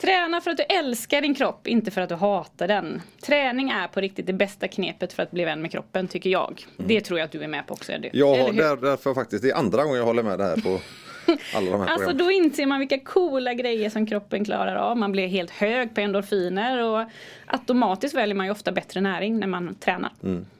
Träna 0.00 0.40
för 0.40 0.50
att 0.50 0.56
du 0.56 0.62
älskar 0.62 1.20
din 1.20 1.34
kropp, 1.34 1.66
inte 1.66 1.90
för 1.90 2.00
att 2.00 2.08
du 2.08 2.14
hatar 2.14 2.68
den. 2.68 3.02
Träning 3.22 3.70
är 3.70 3.88
på 3.88 4.00
riktigt 4.00 4.26
det 4.26 4.32
bästa 4.32 4.68
knepet 4.68 5.12
för 5.12 5.22
att 5.22 5.30
bli 5.30 5.44
vän 5.44 5.62
med 5.62 5.70
kroppen, 5.70 6.08
tycker 6.08 6.30
jag. 6.30 6.66
Det 6.76 7.00
tror 7.00 7.18
jag 7.18 7.26
att 7.26 7.32
du 7.32 7.42
är 7.42 7.48
med 7.48 7.66
på 7.66 7.74
också. 7.74 7.92
Eddie. 7.92 8.10
Hur? 8.12 8.52
där, 8.52 8.76
därför 8.76 9.14
faktiskt, 9.14 9.42
det 9.42 9.50
är 9.50 9.54
andra 9.54 9.82
gången 9.84 9.98
jag 9.98 10.04
håller 10.04 10.22
med 10.22 10.38
det 10.38 10.44
här 10.44 10.56
på 10.56 10.80
alla 11.56 11.70
de 11.70 11.80
här 11.80 11.88
Alltså 11.88 11.94
programmen. 11.96 12.18
då 12.18 12.30
inser 12.30 12.66
man 12.66 12.78
vilka 12.80 12.98
coola 13.00 13.54
grejer 13.54 13.90
som 13.90 14.06
kroppen 14.06 14.44
klarar 14.44 14.76
av. 14.76 14.96
Man 14.96 15.12
blir 15.12 15.26
helt 15.26 15.50
hög 15.50 15.94
på 15.94 16.00
endorfiner 16.00 16.82
och 16.84 17.04
automatiskt 17.46 18.14
väljer 18.14 18.34
man 18.34 18.46
ju 18.46 18.52
ofta 18.52 18.72
bättre 18.72 19.00
näring 19.00 19.38
när 19.38 19.46
man 19.46 19.74
tränar. 19.74 20.10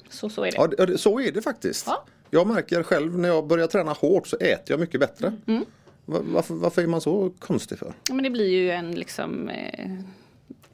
Så, 0.08 0.28
så 0.28 0.44
är 0.44 0.50
det. 0.52 0.76
Ja, 0.90 0.98
så 0.98 1.20
är 1.20 1.32
det 1.32 1.42
faktiskt. 1.42 1.86
Ja. 1.86 2.04
Jag 2.30 2.46
märker 2.46 2.82
själv 2.82 3.18
när 3.18 3.28
jag 3.28 3.46
börjar 3.46 3.66
träna 3.66 3.92
hårt 3.92 4.26
så 4.26 4.36
äter 4.36 4.62
jag 4.66 4.80
mycket 4.80 5.00
bättre. 5.00 5.32
Mm. 5.46 5.64
Va- 6.06 6.20
Varför, 6.24 6.54
varför 6.54 6.82
är 6.82 6.86
man 6.86 7.00
så 7.00 7.30
konstig 7.38 7.78
för? 7.78 7.92
Ja, 8.08 8.14
Men 8.14 8.24
det 8.24 8.30
blir 8.30 8.48
ju 8.48 8.70
en 8.70 8.90
liksom 8.94 9.48
eh, 9.48 9.90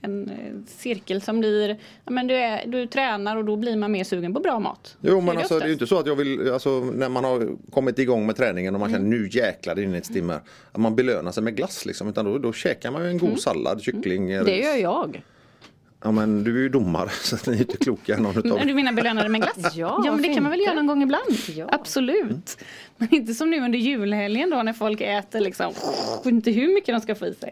en 0.05 0.28
eh, 0.28 0.37
cirkel 0.66 1.20
som 1.20 1.41
blir, 1.41 1.68
ja, 2.05 2.11
men 2.12 2.26
du, 2.26 2.35
är, 2.35 2.66
du 2.66 2.87
tränar 2.87 3.37
och 3.37 3.45
då 3.45 3.57
blir 3.57 3.76
man 3.76 3.93
mer 3.93 4.05
sugen 4.05 4.35
på 4.35 4.41
bra 4.41 4.59
mat. 4.59 4.97
Jo 5.01 5.11
Så 5.11 5.20
men 5.20 5.37
är 5.37 5.41
alltså 5.41 5.59
det 5.59 5.64
är 5.64 5.66
ju 5.66 5.72
inte 5.72 5.87
så 5.87 5.99
att 5.99 6.07
jag 6.07 6.16
vill, 6.16 6.53
alltså 6.53 6.80
när 6.80 7.09
man 7.09 7.24
har 7.24 7.49
kommit 7.70 7.99
igång 7.99 8.26
med 8.26 8.37
träningen 8.37 8.74
och 8.74 8.80
man 8.80 8.89
känner 8.93 9.07
Mm. 9.07 9.20
nu 9.22 9.28
jäklar 9.33 9.78
in 9.78 9.95
i 9.95 9.99
ett 9.99 10.07
stimmer. 10.07 10.41
Att 10.72 10.80
man 10.80 10.97
belönar 10.97 11.33
sig 11.33 11.43
med 11.43 11.57
glass 11.57 11.87
liksom. 11.87 12.09
Utan 12.09 12.24
då, 12.24 12.39
då 12.39 12.53
käkar 12.53 12.91
man 12.91 13.03
ju 13.05 13.09
en 13.11 13.18
god 13.18 13.28
Mm. 13.28 13.39
sallad, 13.41 13.83
kyckling, 13.83 14.28
Det 14.28 14.43
ris. 14.45 14.64
gör 14.66 14.76
jag. 14.76 15.22
Ja 16.03 16.11
men 16.12 16.44
du 16.44 16.57
är 16.59 16.62
ju 16.62 16.68
domare 16.68 17.09
så 17.22 17.36
ni 17.46 17.53
är 17.53 17.57
ju 17.57 17.61
inte 17.61 17.76
kloka 17.76 18.16
någon 18.16 18.38
utav 18.38 18.59
Men 18.59 18.66
Du 18.66 18.74
menar 18.74 18.92
belönade 18.92 19.28
med 19.28 19.40
glass? 19.40 19.74
Ja, 19.76 20.03
men 20.05 20.22
det 20.22 20.34
kan 20.34 20.42
man 20.42 20.50
väl 20.50 20.61
göra 20.61 20.74
någon 20.74 20.86
gång 20.86 21.03
ibland? 21.03 21.32
Ja. 21.57 21.68
Absolut. 21.72 22.59
Men 22.96 23.14
inte 23.14 23.34
som 23.34 23.50
nu 23.50 23.61
under 23.61 23.78
julhelgen 23.78 24.50
då 24.50 24.62
när 24.62 24.72
folk 24.72 25.00
äter 25.00 25.40
liksom 25.40 25.72
inte 26.24 26.50
hur 26.50 26.74
mycket 26.74 26.94
de 26.94 27.00
ska 27.00 27.14
få 27.14 27.26
i 27.26 27.34
sig. 27.34 27.50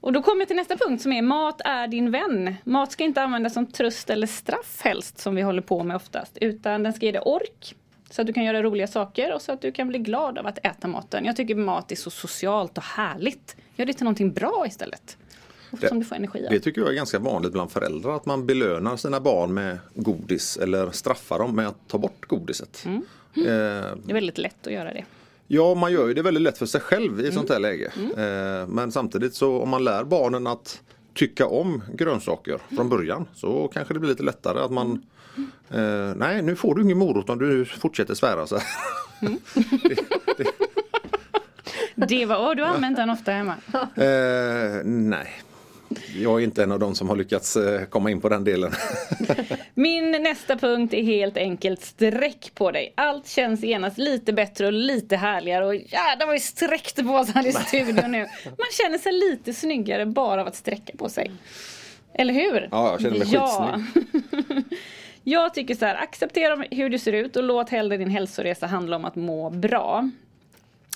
Och 0.00 0.12
då 0.12 0.22
kommer 0.22 0.40
jag 0.40 0.48
till 0.48 0.56
nästa 0.56 0.76
punkt 0.76 1.02
som 1.02 1.12
är 1.12 1.22
mat 1.22 1.60
är 1.64 1.88
din 1.88 2.10
vän. 2.10 2.54
Mat 2.64 2.92
ska 2.92 3.04
inte 3.04 3.22
användas 3.22 3.54
som 3.54 3.66
tröst 3.66 4.10
eller 4.10 4.26
straff 4.26 4.80
helst 4.84 5.18
som 5.18 5.34
vi 5.34 5.42
håller 5.42 5.62
på 5.62 5.82
med 5.82 5.96
oftast. 5.96 6.38
Utan 6.40 6.82
den 6.82 6.92
ska 6.92 7.06
ge 7.06 7.12
dig 7.12 7.20
ork. 7.20 7.74
Så 8.10 8.20
att 8.20 8.26
du 8.26 8.32
kan 8.32 8.44
göra 8.44 8.62
roliga 8.62 8.86
saker 8.86 9.34
och 9.34 9.42
så 9.42 9.52
att 9.52 9.60
du 9.62 9.72
kan 9.72 9.88
bli 9.88 9.98
glad 9.98 10.38
av 10.38 10.46
att 10.46 10.58
äta 10.66 10.88
maten. 10.88 11.24
Jag 11.24 11.36
tycker 11.36 11.54
mat 11.54 11.92
är 11.92 11.96
så 11.96 12.10
socialt 12.10 12.78
och 12.78 12.84
härligt. 12.84 13.56
Gör 13.76 13.86
det 13.86 13.92
till 13.92 14.04
någonting 14.04 14.32
bra 14.32 14.64
istället. 14.66 15.16
Det- 15.70 15.88
som 15.88 15.98
du 15.98 16.04
får 16.04 16.16
energi 16.16 16.44
av. 16.46 16.50
Det 16.50 16.60
tycker 16.60 16.80
jag 16.80 16.90
är 16.90 16.94
ganska 16.94 17.18
vanligt 17.18 17.52
bland 17.52 17.70
föräldrar 17.72 18.16
att 18.16 18.26
man 18.26 18.46
belönar 18.46 18.96
sina 18.96 19.20
barn 19.20 19.54
med 19.54 19.78
godis 19.94 20.56
eller 20.56 20.90
straffar 20.90 21.38
dem 21.38 21.56
med 21.56 21.68
att 21.68 21.88
ta 21.88 21.98
bort 21.98 22.26
godiset. 22.28 22.84
Mm. 22.86 23.02
Eh, 23.36 23.42
Det 23.44 24.10
är 24.10 24.12
väldigt 24.14 24.38
lätt 24.38 24.66
att 24.66 24.72
göra 24.72 24.92
det. 24.92 25.04
Ja, 25.46 25.74
man 25.74 25.92
gör 25.92 26.08
ju 26.08 26.14
det 26.14 26.22
väldigt 26.22 26.42
lätt 26.42 26.58
för 26.58 26.66
sig 26.66 26.80
själv 26.80 27.12
Mm. 27.12 27.24
i 27.24 27.28
ett 27.28 27.34
sånt 27.34 27.50
här 27.50 27.58
läge. 27.60 27.92
Eh, 28.16 28.68
men 28.68 28.92
samtidigt 28.92 29.34
så 29.34 29.60
om 29.62 29.68
man 29.68 29.84
lär 29.84 30.04
barnen 30.04 30.46
att 30.46 30.80
tycka 31.14 31.46
om 31.46 31.82
grönsaker 31.94 32.58
från 32.76 32.88
början 32.88 33.28
så 33.34 33.68
kanske 33.74 33.94
det 33.94 34.00
blir 34.00 34.10
lite 34.10 34.22
lättare 34.22 34.58
att 34.60 34.70
man 34.70 35.02
eh, 35.70 36.14
Nej, 36.16 36.42
nu 36.42 36.56
får 36.56 36.74
du 36.74 36.82
ingen 36.82 36.98
morot 36.98 37.30
om 37.30 37.38
du 37.38 37.64
fortsätter 37.64 38.14
svära 38.14 38.46
så 38.46 38.56
här. 38.56 38.66
Det 41.94 42.26
var, 42.26 42.36
åh, 42.48 42.54
du 42.56 42.64
använt 42.64 42.96
den 42.96 43.10
ofta 43.10 43.30
hemma. 43.32 43.54
Eh, 43.94 44.84
nej, 44.84 45.32
jag 46.22 46.40
är 46.40 46.44
inte 46.44 46.62
en 46.62 46.72
av 46.72 46.78
de 46.78 46.94
som 46.94 47.08
har 47.08 47.16
lyckats 47.16 47.56
eh, 47.56 47.84
komma 47.84 48.10
in 48.10 48.20
på 48.20 48.28
den 48.28 48.44
delen. 48.44 48.72
Min 49.74 50.10
nästa 50.10 50.56
punkt 50.56 50.94
är 50.94 51.02
helt 51.02 51.36
enkelt 51.36 51.82
sträck 51.82 52.52
på 52.54 52.70
dig. 52.70 52.92
Allt 52.96 53.28
känns 53.28 53.62
genast 53.62 53.98
lite 53.98 54.32
bättre 54.32 54.66
och 54.66 54.72
lite 54.72 55.16
härligare 55.16 55.66
och 55.66 55.74
jädrar 55.74 56.26
vad 56.26 56.34
vi 56.34 56.40
sträckte 56.40 57.04
på 57.04 57.12
oss 57.12 57.28
här 57.30 57.46
i 57.46 57.52
studion 57.52 58.10
nu. 58.12 58.26
Man 58.44 58.68
känner 58.82 58.98
sig 58.98 59.12
lite 59.12 59.52
snyggare 59.52 60.06
bara 60.06 60.40
av 60.40 60.46
att 60.46 60.56
sträcka 60.56 60.92
på 60.96 61.08
sig. 61.08 61.32
Eller 62.14 62.34
hur? 62.34 62.68
Ja, 62.70 62.90
jag 62.90 63.00
känner 63.00 63.18
mig 63.18 63.26
skitsnygg. 63.26 64.64
Jag 65.24 65.54
tycker 65.54 65.74
så 65.74 65.86
här, 65.86 65.94
acceptera 65.94 66.64
hur 66.70 66.90
du 66.90 66.98
ser 66.98 67.12
ut 67.12 67.36
och 67.36 67.42
låt 67.42 67.70
hellre 67.70 67.96
din 67.96 68.10
hälsoresa 68.10 68.66
handla 68.66 68.96
om 68.96 69.04
att 69.04 69.16
må 69.16 69.50
bra. 69.50 70.10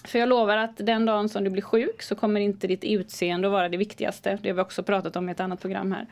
För 0.04 0.18
jag 0.18 0.28
lovar 0.28 0.56
att 0.56 0.76
den 0.76 1.06
dagen 1.06 1.28
som 1.28 1.44
du 1.44 1.50
blir 1.50 1.62
sjuk 1.62 2.02
så 2.02 2.14
kommer 2.14 2.40
inte 2.40 2.66
ditt 2.66 2.84
utseende 2.84 3.48
att 3.48 3.52
vara 3.52 3.68
det 3.68 3.76
viktigaste. 3.76 4.38
Det 4.42 4.48
har 4.48 4.54
vi 4.56 4.62
också 4.62 4.82
pratat 4.82 5.16
om 5.16 5.28
i 5.28 5.32
ett 5.32 5.40
annat 5.40 5.60
program 5.60 5.92
här. 5.92 6.06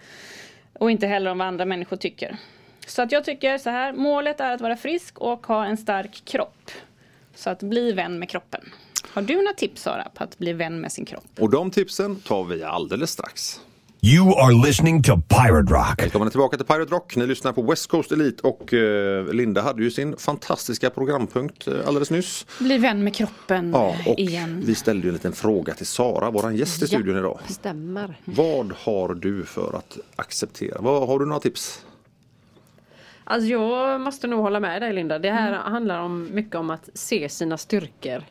Och 0.72 0.90
inte 0.90 1.06
heller 1.06 1.30
om 1.30 1.38
vad 1.38 1.46
andra 1.48 1.64
människor 1.64 1.96
tycker. 1.96 2.36
Så 2.86 3.02
att 3.02 3.12
jag 3.12 3.24
tycker 3.24 3.58
så 3.58 3.70
här, 3.70 3.92
målet 3.92 4.40
är 4.40 4.52
att 4.52 4.60
vara 4.60 4.76
frisk 4.76 5.18
och 5.18 5.46
ha 5.46 5.66
en 5.66 5.76
stark 5.76 6.22
kropp. 6.24 6.70
Så 7.34 7.50
att 7.50 7.62
bli 7.62 7.92
vän 7.92 8.18
med 8.18 8.28
kroppen. 8.28 8.60
Har 9.08 9.22
du 9.22 9.36
några 9.36 9.52
tips 9.52 9.82
Sara 9.82 10.08
på 10.14 10.24
att 10.24 10.38
bli 10.38 10.52
vän 10.52 10.80
med 10.80 10.92
sin 10.92 11.04
kropp? 11.04 11.24
Och 11.38 11.50
de 11.50 11.70
tipsen 11.70 12.16
tar 12.16 12.44
vi 12.44 12.64
alldeles 12.64 13.10
strax. 13.10 13.60
You 14.02 14.34
are 14.38 14.52
listening 14.66 15.02
to 15.02 15.16
Pirate 15.28 15.72
Rock. 15.74 16.02
Välkomna 16.02 16.30
tillbaka 16.30 16.56
till 16.56 16.66
Pirate 16.66 16.92
Rock. 16.94 17.16
Ni 17.16 17.26
lyssnar 17.26 17.52
på 17.52 17.62
West 17.62 17.86
Coast 17.86 18.12
Elite 18.12 18.42
och 18.48 18.74
eh, 18.74 19.24
Linda 19.32 19.62
hade 19.62 19.82
ju 19.82 19.90
sin 19.90 20.16
fantastiska 20.16 20.90
programpunkt 20.90 21.68
eh, 21.68 21.74
alldeles 21.86 22.10
nyss. 22.10 22.46
Bli 22.58 22.78
vän 22.78 23.04
med 23.04 23.14
kroppen 23.14 23.70
Ja, 23.74 23.96
och 24.06 24.18
igen. 24.18 24.62
vi 24.66 24.74
ställde 24.74 25.02
ju 25.02 25.08
en 25.08 25.14
liten 25.14 25.32
fråga 25.32 25.74
till 25.74 25.86
Sara, 25.86 26.30
våran 26.30 26.56
gäst 26.56 26.82
i 26.82 26.86
studion 26.86 27.18
idag. 27.18 27.38
Stämmer. 27.48 28.16
Vad 28.24 28.72
har 28.78 29.14
du 29.14 29.44
för 29.44 29.76
att 29.76 29.98
acceptera? 30.16 30.76
Vad, 30.80 31.08
har 31.08 31.18
du 31.18 31.26
några 31.26 31.40
tips? 31.40 31.84
Alltså 33.24 33.48
jag 33.48 34.00
måste 34.00 34.26
nog 34.26 34.40
hålla 34.40 34.60
med 34.60 34.82
dig 34.82 34.92
Linda. 34.92 35.18
Det 35.18 35.30
här 35.30 35.52
handlar 35.52 36.00
om 36.00 36.28
mycket 36.32 36.54
om 36.54 36.70
att 36.70 36.88
se 36.94 37.28
sina 37.28 37.58
styrkor. 37.58 38.22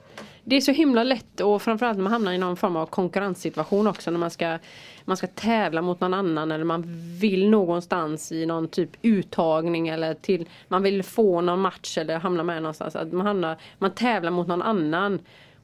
Det 0.50 0.56
är 0.56 0.62
så 0.62 0.72
himla 0.72 1.04
lätt 1.04 1.42
och 1.42 1.62
framförallt 1.62 1.98
när 1.98 2.04
man 2.04 2.12
hamnar 2.12 2.32
i 2.32 2.38
någon 2.38 2.58
form 2.58 2.76
av 2.76 2.86
konkurrenssituation 2.86 3.88
också 3.88 4.12
när 4.12 4.18
man 4.18 4.32
ska, 4.32 4.58
man 5.06 5.18
ska 5.18 5.28
tävla 5.28 5.82
mot 5.82 6.00
någon 6.00 6.14
annan 6.14 6.52
eller 6.52 6.64
man 6.66 6.84
vill 7.20 7.50
någonstans 7.50 8.32
i 8.32 8.46
någon 8.46 8.68
typ 8.68 8.90
uttagning 9.02 9.88
eller 9.88 10.14
till 10.14 10.50
man 10.68 10.84
vill 10.84 11.04
få 11.04 11.42
någon 11.42 11.60
match 11.60 11.98
eller 11.98 12.20
hamna 12.20 12.44
med 12.44 12.62
någonstans. 12.62 12.96
Att 12.96 13.12
man, 13.12 13.26
hamnar, 13.26 13.58
man 13.78 13.92
tävlar 13.92 14.32
mot 14.32 14.48
någon 14.48 14.62
annan. 14.62 15.20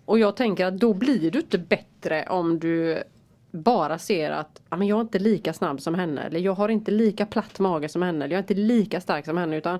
Och 0.05 0.19
jag 0.19 0.35
tänker 0.35 0.65
att 0.65 0.79
då 0.79 0.93
blir 0.93 1.31
du 1.31 1.39
inte 1.39 1.57
bättre 1.57 2.25
om 2.29 2.59
du 2.59 3.03
bara 3.51 3.97
ser 3.97 4.31
att 4.31 4.61
ja, 4.69 4.77
men 4.77 4.87
jag 4.87 4.97
är 4.97 5.01
inte 5.01 5.19
lika 5.19 5.53
snabb 5.53 5.81
som 5.81 5.95
henne 5.95 6.21
eller 6.21 6.39
jag 6.39 6.53
har 6.53 6.69
inte 6.69 6.91
lika 6.91 7.25
platt 7.25 7.59
mage 7.59 7.89
som 7.89 8.01
henne 8.01 8.25
eller 8.25 8.35
jag 8.35 8.39
är 8.39 8.43
inte 8.43 8.53
lika 8.53 9.01
stark 9.01 9.25
som 9.25 9.37
henne 9.37 9.57
utan 9.57 9.79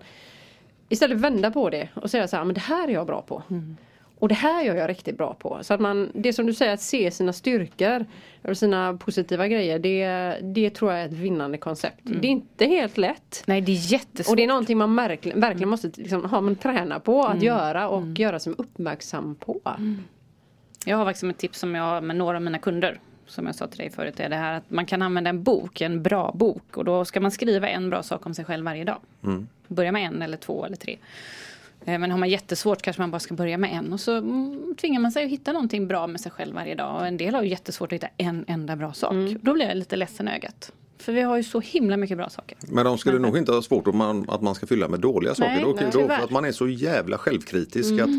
istället 0.89 1.17
vända 1.17 1.51
på 1.51 1.69
det 1.69 1.89
och 1.93 2.11
säga 2.11 2.27
så 2.27 2.35
här, 2.35 2.43
men 2.43 2.53
det 2.53 2.61
här 2.61 2.87
är 2.87 2.93
jag 2.93 3.07
bra 3.07 3.21
på. 3.21 3.43
Mm. 3.49 3.77
Och 4.25 4.29
det 4.29 4.35
här 4.35 4.63
gör 4.63 4.75
jag 4.75 4.89
riktigt 4.89 5.17
bra 5.17 5.33
på. 5.33 5.59
Så 5.61 5.73
att 5.73 5.79
man, 5.79 6.11
det 6.13 6.33
som 6.33 6.45
du 6.45 6.53
säger 6.53 6.73
att 6.73 6.81
se 6.81 7.11
sina 7.11 7.33
styrkor 7.33 8.05
och 8.41 8.57
sina 8.57 8.97
positiva 8.97 9.47
grejer 9.47 9.79
det, 9.79 10.37
det 10.41 10.69
tror 10.69 10.91
jag 10.91 11.01
är 11.01 11.05
ett 11.05 11.13
vinnande 11.13 11.57
koncept. 11.57 11.99
Det 12.03 12.27
är 12.27 12.31
inte 12.31 12.65
helt 12.65 12.97
lätt. 12.97 13.43
Nej 13.45 13.61
det 13.61 13.71
är 13.71 13.91
jättesvårt. 13.91 14.31
Och 14.31 14.35
det 14.35 14.43
är 14.43 14.47
någonting 14.47 14.77
man 14.77 14.95
verkligen, 14.95 15.39
verkligen 15.39 15.69
måste 15.69 15.91
liksom, 15.95 16.25
ha, 16.25 16.41
man 16.41 16.55
träna 16.55 16.99
på 16.99 17.23
att 17.23 17.41
göra 17.41 17.89
och 17.89 18.19
göra 18.19 18.39
sig 18.39 18.53
uppmärksam 18.57 19.35
på. 19.35 19.61
Jag 20.85 20.97
har 20.97 21.05
faktiskt 21.05 21.23
ett 21.23 21.37
tips 21.37 21.59
som 21.59 21.75
jag 21.75 21.83
har 21.83 22.01
med 22.01 22.15
några 22.15 22.37
av 22.37 22.43
mina 22.43 22.59
kunder. 22.59 22.99
Som 23.25 23.45
jag 23.45 23.55
sa 23.55 23.67
till 23.67 23.77
dig 23.77 23.89
förut 23.89 24.19
är 24.19 24.29
det 24.29 24.35
här 24.35 24.53
att 24.53 24.69
man 24.71 24.85
kan 24.85 25.01
använda 25.01 25.29
en 25.29 25.43
bok, 25.43 25.81
en 25.81 26.03
bra 26.03 26.31
bok. 26.35 26.77
Och 26.77 26.85
då 26.85 27.05
ska 27.05 27.19
man 27.19 27.31
skriva 27.31 27.69
en 27.69 27.89
bra 27.89 28.03
sak 28.03 28.25
om 28.25 28.33
sig 28.33 28.45
själv 28.45 28.65
varje 28.65 28.83
dag. 28.83 28.99
Börja 29.67 29.91
med 29.91 30.05
en 30.05 30.21
eller 30.21 30.37
två 30.37 30.65
eller 30.65 30.77
tre. 30.77 30.97
Eh, 31.85 31.99
Men 31.99 32.11
har 32.11 32.17
man 32.17 32.29
jättesvårt 32.29 32.81
kanske 32.81 33.01
man 33.01 33.11
bara 33.11 33.19
ska 33.19 33.33
börja 33.33 33.57
med 33.57 33.73
en. 33.73 33.93
Och 33.93 33.99
så 33.99 34.17
mm, 34.17 34.75
tvingar 34.81 34.99
man 35.01 35.11
sig 35.11 35.25
att 35.25 35.31
hitta 35.31 35.51
någonting 35.53 35.87
bra 35.87 36.07
med 36.07 36.21
sig 36.21 36.31
själv 36.31 36.55
varje 36.55 36.75
dag. 36.75 36.95
Och 36.99 37.07
en 37.07 37.17
del 37.17 37.35
har 37.35 37.43
ju 37.43 37.49
jättesvårt 37.49 37.89
att 37.91 37.93
hitta 37.95 38.07
en 38.17 38.45
enda 38.47 38.75
bra 38.75 38.93
sak. 38.93 39.13
Då 39.41 39.53
blir 39.53 39.65
jag 39.67 39.77
lite 39.77 39.95
ledsen 39.95 40.27
i 40.27 40.31
ögat. 40.31 40.71
För 40.97 41.13
vi 41.13 41.21
har 41.21 41.37
ju 41.37 41.43
så 41.43 41.59
himla 41.59 41.97
mycket 41.97 42.17
bra 42.17 42.29
saker. 42.29 42.57
Men 42.67 42.85
de 42.85 42.97
skulle 42.97 43.19
nog 43.19 43.37
inte 43.37 43.51
ha 43.51 43.61
svårt 43.61 43.87
om 43.87 43.97
man, 43.97 44.29
att 44.29 44.41
man 44.41 44.55
ska 44.55 44.65
fylla 44.67 44.87
med 44.87 44.99
dåliga 44.99 45.35
saker. 45.35 45.51
Nej, 45.51 45.63
då, 45.63 45.73
nej, 45.73 45.89
då, 45.93 45.99
för 46.07 46.23
att 46.23 46.29
man 46.31 46.45
är 46.45 46.51
så 46.51 46.67
jävla 46.67 47.17
självkritisk 47.17 47.99
att 48.01 48.09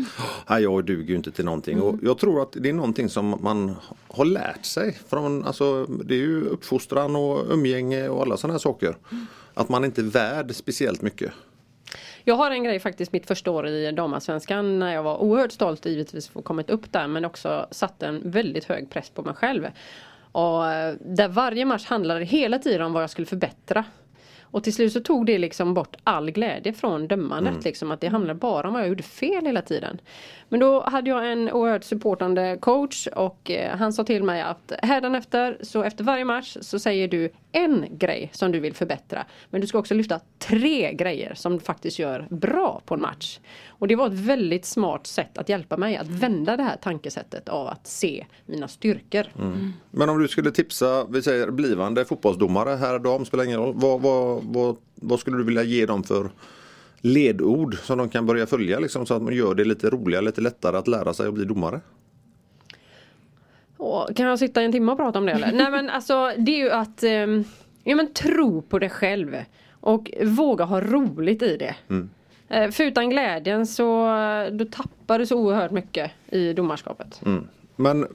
"Nej, 0.49 0.63
jag 0.63 0.85
duger 0.85 1.09
ju 1.09 1.15
inte 1.15 1.31
till 1.31 1.45
någonting. 1.45 1.81
Och 1.81 1.95
jag 2.03 2.17
tror 2.17 2.41
att 2.41 2.51
det 2.51 2.69
är 2.69 2.73
någonting 2.73 3.09
som 3.09 3.35
man 3.41 3.75
har 4.07 4.25
lärt 4.25 4.65
sig. 4.65 4.97
Från, 5.07 5.45
alltså, 5.45 5.85
det 5.85 6.13
är 6.13 6.19
ju 6.19 6.41
uppfostran 6.45 7.15
och 7.15 7.45
umgänge 7.53 8.09
och 8.09 8.21
alla 8.21 8.37
sådana 8.37 8.53
här 8.53 8.59
saker. 8.59 8.97
Att 9.53 9.69
man 9.69 9.85
inte 9.85 10.01
är 10.01 10.05
värd 10.05 10.55
speciellt 10.55 11.01
mycket. 11.01 11.31
Jag 12.27 12.35
har 12.35 12.51
en 12.51 12.63
grej 12.63 12.79
faktiskt 12.79 13.11
mitt 13.11 13.27
första 13.27 13.51
år 13.51 13.67
i 13.67 13.91
damallsvenskan 13.91 14.79
när 14.79 14.93
jag 14.93 15.03
var 15.03 15.17
oerhört 15.17 15.51
stolt 15.51 15.85
givetvis 15.85 16.27
för 16.27 16.39
att 16.39 16.45
kommit 16.45 16.69
upp 16.69 16.91
där 16.91 17.07
men 17.07 17.25
också 17.25 17.67
satte 17.71 18.07
en 18.07 18.31
väldigt 18.31 18.65
hög 18.65 18.89
press 18.89 19.09
på 19.09 19.21
mig 19.21 19.33
själv. 19.33 19.67
Och 20.31 20.67
eh, 20.67 20.95
där 21.05 21.27
varje 21.27 21.65
match 21.65 21.85
handlade 21.85 22.25
hela 22.25 22.59
tiden 22.59 22.81
om 22.81 22.93
vad 22.93 23.03
jag 23.03 23.09
skulle 23.09 23.27
förbättra. 23.27 23.83
Och 24.51 24.63
till 24.63 24.73
slut 24.73 24.93
så 24.93 24.99
tog 24.99 25.25
det 25.25 25.37
liksom 25.37 25.73
bort 25.73 25.95
all 26.03 26.31
glädje 26.31 26.73
från 26.73 27.07
dömandet. 27.07 27.51
Mm. 27.51 27.63
Liksom, 27.63 27.91
att 27.91 28.01
det 28.01 28.07
handlade 28.07 28.39
bara 28.39 28.67
om 28.67 28.73
vad 28.73 28.81
jag 28.81 28.89
gjorde 28.89 29.03
fel 29.03 29.45
hela 29.45 29.61
tiden. 29.61 30.01
Men 30.49 30.59
då 30.59 30.83
hade 30.83 31.09
jag 31.09 31.31
en 31.31 31.51
oerhört 31.51 31.83
supportande 31.83 32.57
coach 32.61 33.07
och 33.07 33.51
eh, 33.51 33.77
han 33.77 33.93
sa 33.93 34.03
till 34.03 34.23
mig 34.23 34.41
att 34.41 34.71
hädanefter 34.83 35.57
så 35.61 35.83
efter 35.83 36.03
varje 36.03 36.25
match 36.25 36.57
så 36.61 36.79
säger 36.79 37.07
du 37.07 37.29
en 37.51 37.85
grej 37.89 38.29
som 38.33 38.51
du 38.51 38.59
vill 38.59 38.73
förbättra. 38.73 39.25
Men 39.49 39.61
du 39.61 39.67
ska 39.67 39.79
också 39.79 39.93
lyfta 39.93 40.19
tre 40.37 40.93
grejer 40.93 41.33
som 41.35 41.53
du 41.53 41.59
faktiskt 41.59 41.99
gör 41.99 42.27
bra 42.29 42.81
på 42.85 42.93
en 42.93 43.01
match. 43.01 43.39
Och 43.79 43.87
det 43.87 43.95
var 43.95 44.07
ett 44.07 44.13
väldigt 44.13 44.65
smart 44.65 45.07
sätt 45.07 45.37
att 45.37 45.49
hjälpa 45.49 45.77
mig 45.77 45.97
att 45.97 46.07
vända 46.07 46.57
det 46.57 46.63
här 46.63 46.77
tankesättet 46.77 47.49
av 47.49 47.67
att 47.67 47.87
se 47.87 48.25
mina 48.45 48.67
styrkor. 48.67 49.23
Men 49.91 50.09
om 50.09 50.19
du 50.19 50.27
skulle 50.27 50.51
tipsa, 50.51 51.05
vi 51.09 51.21
säger 51.21 51.51
blivande 51.51 52.05
fotbollsdomare, 52.05 52.75
här 52.75 52.99
dam, 52.99 53.25
spelar 53.25 53.43
ingen 53.43 53.59
roll. 53.59 53.73
Vad, 53.75 54.01
vad, 54.01 54.43
vad, 54.43 54.77
vad 54.95 55.19
skulle 55.19 55.37
du 55.37 55.43
vilja 55.43 55.63
ge 55.63 55.85
dem 55.85 56.03
för 56.03 56.29
ledord 57.01 57.77
som 57.77 57.97
de 57.97 58.09
kan 58.09 58.25
börja 58.25 58.45
följa 58.45 58.79
liksom, 58.79 59.05
så 59.05 59.13
att 59.13 59.21
man 59.21 59.33
gör 59.33 59.55
det 59.55 59.63
lite 59.63 59.89
roligare, 59.89 60.25
lite 60.25 60.41
lättare 60.41 60.77
att 60.77 60.87
lära 60.87 61.13
sig 61.13 61.27
att 61.27 61.33
bli 61.33 61.45
domare? 61.45 61.81
Åh, 63.77 64.13
kan 64.15 64.25
jag 64.25 64.39
sitta 64.39 64.61
en 64.61 64.71
timme 64.71 64.91
och 64.91 64.97
prata 64.97 65.19
om 65.19 65.25
det 65.25 65.31
eller? 65.31 65.51
Nej 65.51 65.71
men 65.71 65.89
alltså 65.89 66.31
det 66.37 66.51
är 66.51 66.63
ju 66.63 66.71
att 66.71 67.03
ehm, 67.03 67.43
ja, 67.83 67.95
men 67.95 68.13
tro 68.13 68.61
på 68.61 68.79
dig 68.79 68.89
själv. 68.89 69.37
Och 69.71 70.11
våga 70.23 70.65
ha 70.65 70.81
roligt 70.81 71.41
i 71.41 71.57
det. 71.57 71.75
Eh, 71.89 71.97
för 72.47 72.81
utan 72.81 73.09
glädjen 73.09 73.67
så 73.67 74.07
då 74.51 74.65
tappar 74.65 75.19
du 75.19 75.25
så 75.25 75.35
oerhört 75.35 75.71
mycket 75.71 76.11
i 76.27 76.53
domarskapet. 76.53 77.21
Men 77.75 78.07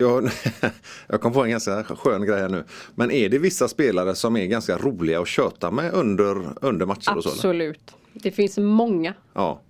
jag, 0.00 0.30
jag 1.06 1.20
kom 1.20 1.32
på 1.32 1.44
en 1.44 1.50
ganska 1.50 1.84
skön 1.84 2.26
grej 2.26 2.40
här 2.40 2.48
nu. 2.48 2.64
Men 2.94 3.10
är 3.10 3.28
det 3.28 3.38
vissa 3.38 3.68
spelare 3.68 4.14
som 4.14 4.36
är 4.36 4.46
ganska 4.46 4.78
roliga 4.78 5.20
att 5.20 5.28
köta 5.28 5.70
med 5.70 5.92
under, 5.92 6.36
under 6.60 6.86
matcher 6.86 7.16
och 7.16 7.22
så? 7.22 7.28
Eller? 7.28 7.38
Absolut. 7.38 7.94
Det 8.12 8.30
finns 8.30 8.58
många. 8.58 9.14
Ja. 9.32 9.60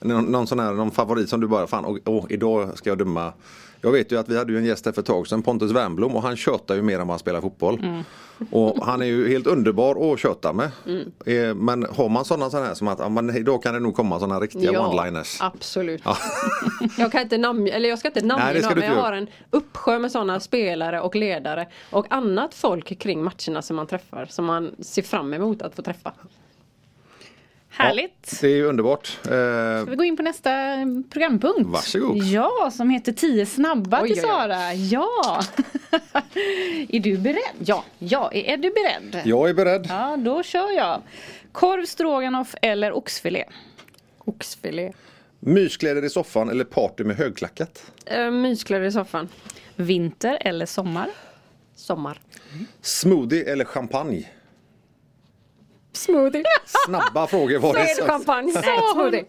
Någon, 0.00 0.24
någon 0.24 0.46
sån 0.46 0.58
här 0.60 0.72
någon 0.72 0.90
favorit 0.90 1.28
som 1.28 1.40
du 1.40 1.46
bara, 1.46 1.66
fan 1.66 2.00
åh, 2.04 2.26
idag 2.28 2.78
ska 2.78 2.90
jag 2.90 2.98
döma. 2.98 3.32
Jag 3.84 3.92
vet 3.92 4.12
ju 4.12 4.18
att 4.18 4.28
vi 4.28 4.38
hade 4.38 4.52
ju 4.52 4.58
en 4.58 4.64
gäst 4.64 4.86
här 4.86 4.92
för 4.92 5.00
ett 5.00 5.06
tag 5.06 5.26
sedan, 5.26 5.42
Pontus 5.42 5.72
Wernbloom 5.72 6.16
och 6.16 6.22
han 6.22 6.36
tjötar 6.36 6.74
ju 6.74 6.82
mer 6.82 6.94
än 6.94 7.00
vad 7.00 7.08
han 7.08 7.18
spelar 7.18 7.40
fotboll. 7.40 8.02
Och 8.50 8.86
han 8.86 9.02
är 9.02 9.06
ju 9.06 9.28
helt 9.28 9.46
underbar 9.46 10.12
att 10.12 10.20
köta 10.20 10.52
med. 10.52 10.70
Eh, 11.26 11.54
Men 11.54 11.86
har 11.90 12.08
man 12.08 12.24
sådana 12.24 12.50
sådana 12.50 12.66
här 12.66 12.74
som 12.74 12.88
att 12.88 12.98
ja, 12.98 13.08
men 13.08 13.36
idag 13.36 13.62
kan 13.62 13.74
det 13.74 13.80
nog 13.80 13.96
komma 13.96 14.18
sådana 14.18 14.40
riktiga 14.40 14.80
one-liners. 14.80 15.36
absolut. 15.40 16.02
jag 16.98 17.12
kan 17.12 17.22
inte 17.22 17.38
namn, 17.38 17.66
eller 17.68 17.88
jag 17.88 17.98
ska 17.98 18.08
inte 18.08 18.24
namnge 18.24 18.44
Nej, 18.44 18.62
du 18.68 18.80
men 18.80 18.88
jag 18.88 19.02
har 19.02 19.12
en 19.12 19.26
uppsjö 19.50 19.98
med 19.98 20.12
sådana 20.12 20.40
spelare 20.40 21.00
och 21.00 21.16
ledare 21.16 21.68
och 21.90 22.06
annat 22.10 22.54
folk 22.54 22.98
kring 22.98 23.24
matcherna 23.24 23.62
som 23.62 23.76
man 23.76 23.86
träffar 23.86 24.26
som 24.30 24.44
man 24.44 24.70
ser 24.80 25.02
fram 25.02 25.34
emot 25.34 25.62
att 25.62 25.76
få 25.76 25.82
träffa. 25.82 26.12
Härligt. 27.76 28.40
Det 28.40 28.46
är 28.46 28.50
ju 28.56 28.64
underbart. 28.64 29.18
Eh, 29.24 29.84
Vi 29.90 29.96
går 29.96 30.04
in 30.04 30.16
på 30.16 30.22
nästa 30.22 30.50
programpunkt. 31.10 31.60
Varsågod. 31.70 32.16
Ja, 32.24 32.70
som 32.72 32.90
heter 32.90 33.12
10 33.12 33.46
snabba 33.46 34.02
Oj, 34.02 34.08
till 34.08 34.16
oj, 34.18 34.24
oj. 34.24 34.30
Sara. 34.30 34.74
Ja! 34.74 35.40
är 36.88 37.00
du 37.00 37.18
beredd? 37.18 37.38
Ja. 37.58 37.84
Ja, 37.98 38.30
är 38.32 38.56
du 38.56 38.70
beredd? 38.70 39.22
Jag 39.26 39.48
är 39.48 39.54
beredd. 39.54 39.86
Ja, 39.88 40.16
då 40.18 40.42
kör 40.42 40.70
jag. 40.76 41.02
Korv 41.52 41.84
stroganoff 41.86 42.54
eller 42.62 42.92
oxfilé? 42.92 43.44
Oxfilé. 44.18 44.92
Myskläder 45.40 46.04
i 46.04 46.10
soffan 46.10 46.48
eller 46.48 46.64
party 46.64 47.04
med 47.04 47.16
högklackat? 47.16 47.92
Uh, 48.18 48.30
myskläder 48.30 48.86
i 48.86 48.92
soffan. 48.92 49.28
Vinter 49.76 50.38
eller 50.40 50.66
sommar? 50.66 51.08
Sommar. 51.76 52.20
Smoothie 52.80 53.52
eller 53.52 53.64
champagne? 53.64 54.28
Smoothie. 55.96 56.42
Snabba 56.86 57.26
frågor 57.26 57.58
var 57.58 57.72
Så 57.72 57.78
det. 57.78 58.06
champagne. 58.08 58.52
Nej, 58.54 58.78
smoothie. 58.92 59.24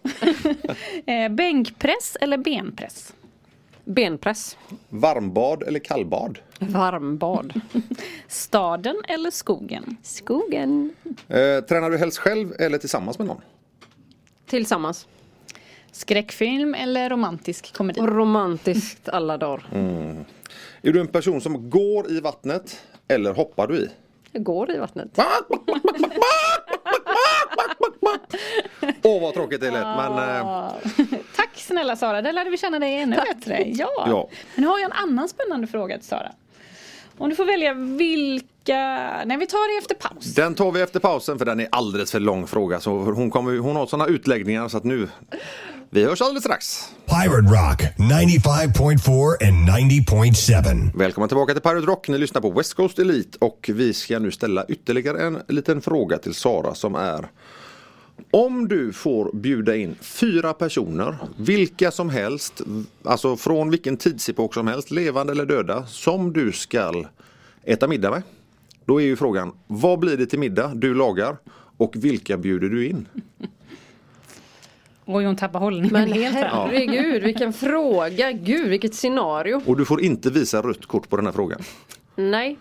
Eh, 1.24 1.28
bänkpress 1.28 2.16
eller 2.20 2.36
benpress? 2.38 3.12
Benpress. 3.84 4.56
Varmbad 4.88 5.62
eller 5.62 5.78
kallbad? 5.78 6.38
Varmbad. 6.58 7.60
Staden 8.28 8.96
eller 9.08 9.30
skogen? 9.30 9.96
Skogen. 10.02 10.94
Eh, 11.28 11.60
tränar 11.60 11.90
du 11.90 11.98
helst 11.98 12.18
själv 12.18 12.52
eller 12.58 12.78
tillsammans 12.78 13.18
med 13.18 13.28
någon? 13.28 13.40
Tillsammans. 14.46 15.06
Skräckfilm 15.92 16.74
eller 16.74 17.10
romantisk 17.10 17.74
komedi? 17.76 18.00
Romantiskt 18.00 19.08
alla 19.08 19.38
dagar. 19.38 19.66
Är 20.82 20.92
du 20.92 21.00
en 21.00 21.06
person 21.08 21.40
som 21.40 21.70
går 21.70 22.10
i 22.10 22.20
vattnet 22.20 22.80
eller 23.08 23.34
hoppar 23.34 23.66
du 23.66 23.76
i? 23.78 23.88
Går 24.38 24.70
i 24.70 24.78
vattnet. 24.78 25.18
Åh 29.02 29.22
vad 29.22 29.34
tråkigt 29.34 29.60
det 29.60 29.70
lät 29.70 29.82
men 29.96 30.12
eh, 30.38 30.68
Tack 31.36 31.50
snälla 31.54 31.96
Sara, 31.96 32.22
där 32.22 32.32
lärde 32.32 32.50
vi 32.50 32.56
känna 32.56 32.78
dig 32.78 32.94
ännu 32.98 33.16
bättre. 33.16 33.62
Ja. 33.66 33.88
Ja. 34.06 34.28
Men 34.54 34.62
nu 34.62 34.66
har 34.66 34.78
jag 34.78 34.90
en 34.90 34.96
annan 34.96 35.28
spännande 35.28 35.66
fråga 35.66 35.98
till 35.98 36.06
Sara. 36.08 36.32
Om 37.18 37.28
du 37.30 37.36
får 37.36 37.44
välja 37.44 37.74
vilka... 37.74 38.76
Nej, 39.26 39.36
vi 39.36 39.46
tar 39.46 39.74
det 39.74 39.78
efter 39.78 39.94
paus. 40.08 40.34
den 40.34 40.54
tar 40.54 40.72
vi 40.72 40.80
efter 40.80 41.00
pausen 41.00 41.38
för 41.38 41.44
den 41.44 41.60
är 41.60 41.68
alldeles 41.72 42.12
för 42.12 42.20
lång 42.20 42.46
fråga 42.46 42.80
så 42.80 42.90
hon, 42.90 43.30
kommer, 43.30 43.58
hon 43.58 43.76
har 43.76 43.86
sådana 43.86 44.06
utläggningar 44.10 44.68
så 44.68 44.76
att 44.76 44.84
nu 44.84 45.08
Vi 45.90 46.04
hörs 46.04 46.22
alldeles 46.22 46.44
strax. 46.44 46.88
Pirate 47.06 47.48
Rock 47.48 47.82
95.4 47.96 49.48
and 49.48 49.68
90.7. 49.90 50.98
Välkommen 50.98 51.28
tillbaka 51.28 51.52
till 51.52 51.62
Pirate 51.62 51.86
Rock. 51.86 52.08
Ni 52.08 52.18
lyssnar 52.18 52.40
på 52.40 52.50
West 52.50 52.74
Coast 52.74 52.98
Elite 52.98 53.38
och 53.40 53.70
vi 53.72 53.92
ska 53.92 54.18
nu 54.18 54.30
ställa 54.30 54.64
ytterligare 54.68 55.20
en 55.26 55.42
liten 55.48 55.80
fråga 55.80 56.18
till 56.18 56.34
Sara 56.34 56.74
som 56.74 56.94
är 56.94 57.28
om 58.30 58.68
du 58.68 58.92
får 58.92 59.32
bjuda 59.32 59.76
in 59.76 59.94
fyra 60.00 60.52
personer, 60.52 61.16
vilka 61.36 61.90
som 61.90 62.10
helst, 62.10 62.62
alltså 63.02 63.36
från 63.36 63.70
vilken 63.70 63.96
tidsepok 63.96 64.54
som 64.54 64.66
helst, 64.66 64.90
levande 64.90 65.32
eller 65.32 65.46
döda, 65.46 65.86
som 65.86 66.32
du 66.32 66.52
ska 66.52 67.04
äta 67.62 67.88
middag 67.88 68.10
med. 68.10 68.22
Då 68.84 69.00
är 69.00 69.04
ju 69.04 69.16
frågan, 69.16 69.52
vad 69.66 69.98
blir 69.98 70.16
det 70.16 70.26
till 70.26 70.38
middag 70.38 70.72
du 70.74 70.94
lagar 70.94 71.36
och 71.76 71.96
vilka 71.96 72.36
bjuder 72.36 72.68
du 72.68 72.86
in? 72.88 73.08
Oj, 75.08 75.24
hon 75.24 75.36
tappar 75.36 75.60
hållningen 75.60 75.92
Men 75.92 76.12
helt. 76.12 76.36
herregud 76.36 77.22
vilken 77.22 77.52
fråga. 77.52 78.32
Gud 78.32 78.68
vilket 78.68 78.94
scenario. 78.94 79.60
Och 79.66 79.76
du 79.76 79.84
får 79.84 80.00
inte 80.02 80.30
visa 80.30 80.62
rött 80.62 80.86
kort 80.86 81.08
på 81.08 81.16
den 81.16 81.26
här 81.26 81.32
frågan. 81.32 81.60
Nej. 82.16 82.58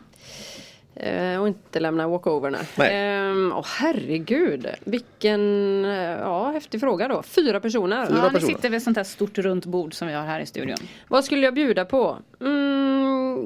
Eh, 0.96 1.41
och 1.41 1.48
inte 1.48 1.80
lämna 1.80 2.08
walkover 2.08 2.50
nej. 2.52 2.62
Nej. 2.76 2.89
Ehm, 2.93 3.54
åh 3.56 3.66
herregud. 3.80 4.68
Vilken 4.84 5.41
eh, 5.86 5.91
ja, 6.02 6.52
häftig 6.52 6.80
fråga 6.80 7.08
då. 7.08 7.24
Fyra 7.24 7.60
personer. 7.60 8.06
Fyra 8.06 8.18
Ja, 8.18 8.24
ni 8.28 8.34
personer. 8.34 8.54
sitter 8.56 8.70
vid 8.70 8.78
ett 8.78 8.84
sånt 8.84 8.98
här 8.98 9.04
stort 9.04 9.38
runt 9.38 9.66
bord 9.66 9.93
som 9.93 10.08
vi 10.08 10.14
har 10.14 10.24
här 10.26 10.39
i 10.39 10.46
studion. 10.46 10.78
Vad 11.08 11.26
skulle 11.26 11.41
jag 11.41 11.54
bjuda 11.54 11.86
på? 11.86 12.18
Mm, 12.41 12.74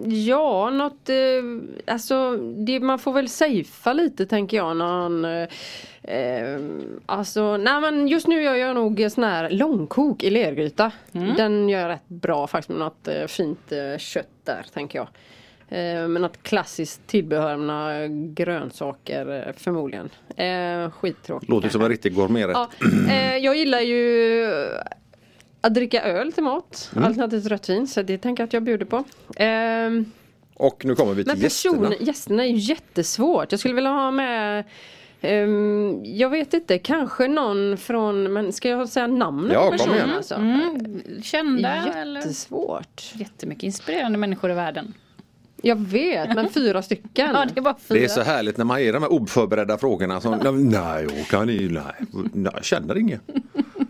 ja, 0.06 0.70
något... 0.70 1.10
Eh, 1.10 1.16
alltså, 1.94 2.38
det, 2.38 2.80
man 2.80 3.00
får 3.00 3.14
väl 3.14 3.30
safea 3.30 3.94
lite 3.94 4.26
tänker 4.26 4.58
jag. 4.58 4.78
Någon, 4.78 5.26
eh, 5.26 5.48
eh, 6.04 6.60
alltså, 7.06 7.58
nej 7.58 7.82
men 7.82 8.08
just 8.08 8.28
nu 8.28 8.42
gör 8.42 8.56
jag 8.56 8.76
nog 8.76 9.08
sån 9.12 9.24
här 9.24 9.50
långkok 9.50 10.24
i 10.24 10.30
lergryta. 10.30 10.92
Den 11.12 11.70
gör 11.70 11.80
jag 11.80 11.90
rätt 11.90 12.08
bra 12.08 12.48
faktiskt 12.48 12.70
med 12.70 12.80
något 12.80 13.08
eh, 13.08 13.26
fint 13.28 13.72
eh, 13.72 13.98
kött 13.98 14.28
där 14.44 14.66
tänker 14.74 15.00
jag. 15.00 15.08
Eh, 15.72 16.08
med 16.08 16.22
något 16.22 16.44
klassiskt 16.44 17.08
tillbehör 17.08 17.58
med 17.58 17.68
några 17.68 18.08
grönsaker 18.08 19.54
förmodligen. 19.58 20.10
Eh, 20.36 20.92
skittråkigt. 20.92 21.50
Låter 21.50 21.70
som 21.70 21.82
en 21.82 21.90
riktig 21.90 22.16
gourmeträtt. 22.16 22.58
Ja, 22.58 22.70
eh, 23.10 23.38
jag 23.38 23.58
gillar 23.58 23.80
ju 23.80 24.46
att 25.62 25.74
dricka 25.74 26.02
öl 26.04 26.34
till 26.34 26.44
mat. 26.44 26.92
Mm. 26.96 27.04
Alternativt 27.08 27.46
rött 27.46 27.70
vin. 27.70 27.88
Så 27.88 28.02
det 28.02 28.18
tänker 28.18 28.44
jag 28.44 28.48
att 28.48 28.54
jag 28.54 28.64
bjuder 28.64 28.86
på. 28.86 29.04
Ehm, 29.36 30.06
Och 30.54 30.86
nu 30.86 30.96
kommer 30.96 31.14
vi 31.14 31.24
till 31.24 31.34
men 31.34 31.42
person, 31.42 31.82
gästerna. 31.82 31.96
gästerna 32.06 32.44
är 32.46 32.48
ju 32.50 32.58
jättesvårt. 32.58 33.52
Jag 33.52 33.60
skulle 33.60 33.74
vilja 33.76 33.90
ha 33.90 34.12
med 34.12 34.64
ehm, 35.22 36.02
jag 36.06 36.30
vet 36.30 36.54
inte, 36.54 36.78
kanske 36.78 37.28
någon 37.28 37.78
från, 37.78 38.34
men 38.34 38.54
ska 38.54 38.70
jag 38.70 38.90
säga 38.90 39.08
namnet 39.08 39.54
Ja, 39.54 39.62
på 39.64 39.68
kom 39.70 39.78
personen 39.78 39.96
igen. 39.96 40.10
alltså? 40.18 40.36
Mm, 40.36 41.02
kända 41.24 41.70
eller? 42.02 42.20
Jättesvårt. 42.20 43.12
Jättemycket 43.14 43.64
inspirerande 43.64 44.18
människor 44.18 44.52
i 44.52 44.54
världen. 44.54 44.94
Jag 45.62 45.76
vet, 45.76 46.36
men 46.36 46.50
fyra 46.50 46.82
stycken. 46.82 47.30
Ja, 47.34 47.46
det 47.54 47.60
är 47.60 47.62
bara 47.62 47.76
fyra. 47.88 48.00
Det 48.00 48.04
är 48.06 48.08
så 48.10 48.22
härligt 48.22 48.58
när 48.58 48.66
man 48.66 48.84
ger 48.84 48.94
de 48.94 49.04
här 49.04 49.14
oförberedda 49.14 49.78
frågorna. 49.78 50.22
Som, 50.22 50.32
nej, 50.70 51.08
jag 51.18 51.28
kan 51.28 51.48
ni, 51.48 51.68
nej, 51.70 51.84
nej, 52.34 52.52
jag 52.56 52.66
känner 52.66 52.98
ingen. 52.98 53.20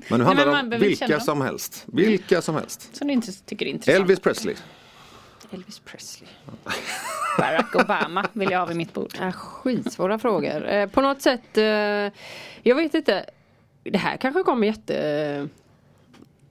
Men 0.08 0.20
nu 0.20 0.26
handlar 0.26 0.46
men 0.46 0.70
det 0.70 0.76
om 0.76 0.82
vilka 0.82 1.20
som 1.20 1.42
helst. 1.42 1.84
Vilka 1.88 2.42
som 2.42 2.56
helst. 2.56 2.96
Som 2.96 3.08
du 3.08 3.14
inte 3.14 3.32
tycker 3.32 3.66
är 3.66 3.70
intressant. 3.70 3.96
Elvis 4.02 4.20
Presley. 4.20 4.56
Elvis 5.52 5.80
Presley. 5.80 6.30
Barack 7.38 7.76
Obama 7.76 8.26
vill 8.34 8.52
jag 8.52 8.60
ha 8.60 8.66
vid 8.66 8.78
mitt 8.78 8.94
bord. 8.94 9.14
Äh, 9.22 9.32
skitsvåra 9.32 10.20
frågor. 10.20 10.68
Eh, 10.70 10.90
på 10.90 11.02
något 11.02 11.22
sätt, 11.22 11.58
eh, 11.58 11.64
jag 12.64 12.76
vet 12.76 12.94
inte. 12.94 13.26
det 13.84 13.98
här 13.98 14.18
kanske 14.18 14.44
kommer 14.44 14.68
jätte 14.68 14.96
eh, 15.00 15.46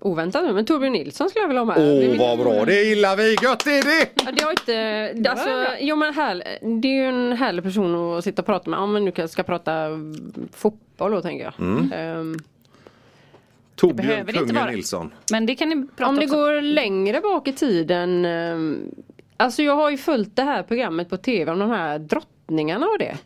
oväntat 0.01 0.45
nu 0.45 0.53
men 0.53 0.65
Torbjörn 0.67 0.93
Nilsson 0.93 1.29
skulle 1.31 1.43
jag 1.43 1.49
vilja 1.49 1.61
ha 1.61 1.67
med. 1.67 1.77
Åh 1.79 2.09
min- 2.09 2.19
vad 2.19 2.39
bra, 2.39 2.65
det 2.65 2.83
gillar 2.83 3.17
vi! 3.17 3.37
Gött 3.43 3.67
är 3.67 3.83
det! 3.83 4.09
Ja, 4.27 4.33
det 4.33 4.43
har 4.45 4.51
inte, 4.51 5.13
det, 5.13 5.31
alltså, 5.31 5.67
jo 5.81 5.97
men 5.97 6.15
här, 6.15 6.59
det 6.83 6.89
är 6.89 6.93
ju 6.93 7.05
en 7.09 7.33
härlig 7.37 7.65
person 7.65 8.19
att 8.19 8.25
sitta 8.25 8.43
och 8.43 8.47
prata 8.47 8.71
med. 8.71 8.79
Om 8.81 8.93
man 8.93 9.05
nu 9.05 9.13
kan- 9.13 9.29
ska 9.29 9.43
prata 9.43 9.89
fotboll 10.53 11.11
då 11.13 11.23
tänker 11.23 11.45
jag. 11.45 11.55
Mm. 11.59 11.93
Ehm, 11.93 12.37
Torbjörn 13.79 14.07
behöver 14.07 14.33
det 14.33 14.39
inte 14.39 14.49
Kungen 14.49 14.63
vara. 14.63 14.71
Nilsson. 14.71 15.11
Men 15.33 15.47
det 15.47 15.55
kan 15.55 15.69
ni 15.69 15.87
prata 15.97 16.11
om 16.11 16.17
det 16.17 16.25
också. 16.25 16.37
går 16.37 16.61
längre 16.63 17.21
bak 17.21 17.49
i 17.49 17.53
tiden. 17.53 18.25
ehm, 18.25 18.91
alltså 19.37 19.63
jag 19.63 19.77
har 19.77 19.91
ju 19.91 19.97
följt 19.97 20.37
det 20.37 20.43
här 20.43 20.63
programmet 20.63 21.11
på 21.11 21.17
tv 21.17 21.53
om 21.53 21.59
de 21.59 21.71
här 21.71 21.99
drottningarna 21.99 22.87
och 22.87 22.99
det. 22.99 23.17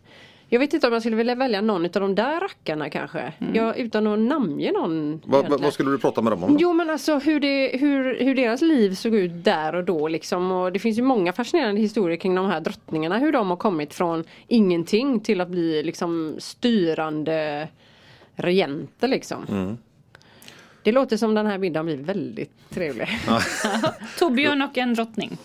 Jag 0.48 0.58
vet 0.58 0.74
inte 0.74 0.86
om 0.86 0.92
jag 0.92 1.02
skulle 1.02 1.16
vilja 1.16 1.34
välja 1.34 1.60
någon 1.60 1.84
av 1.84 1.90
de 1.90 2.14
där 2.14 2.40
rackarna 2.40 2.90
kanske. 2.90 3.32
Jag, 3.54 3.78
utan 3.78 4.06
att 4.06 4.18
namnge 4.18 4.72
någon. 4.72 5.20
Va, 5.24 5.42
va, 5.42 5.58
vad 5.60 5.72
skulle 5.72 5.90
du 5.90 5.98
prata 5.98 6.22
med 6.22 6.32
dem 6.32 6.44
om? 6.44 6.52
då? 6.52 6.58
Jo 6.60 6.72
men 6.72 6.90
alltså 6.90 7.18
hur, 7.18 7.40
det, 7.40 7.70
hur, 7.80 8.24
hur 8.24 8.34
deras 8.34 8.60
liv 8.60 8.94
såg 8.94 9.14
ut 9.14 9.44
där 9.44 9.74
och 9.74 9.84
då 9.84 10.08
liksom. 10.08 10.52
Och 10.52 10.72
det 10.72 10.78
finns 10.78 10.98
ju 10.98 11.02
många 11.02 11.32
fascinerande 11.32 11.80
historier 11.80 12.16
kring 12.16 12.34
de 12.34 12.46
här 12.46 12.60
drottningarna. 12.60 13.18
Hur 13.18 13.32
de 13.32 13.50
har 13.50 13.56
kommit 13.56 13.94
från 13.94 14.24
ingenting 14.48 15.20
till 15.20 15.40
att 15.40 15.48
bli 15.48 15.82
liksom 15.82 16.34
styrande 16.38 17.68
regenter 18.34 19.08
liksom. 19.08 19.46
Mm. 19.48 19.78
Det 20.82 20.92
låter 20.92 21.16
som 21.16 21.34
den 21.34 21.46
här 21.46 21.58
middagen 21.58 21.86
blir 21.86 21.96
väldigt 21.96 22.50
trevlig. 22.70 23.08
Torbjörn 24.18 24.62
och 24.62 24.78
en 24.78 24.94
drottning. 24.94 25.38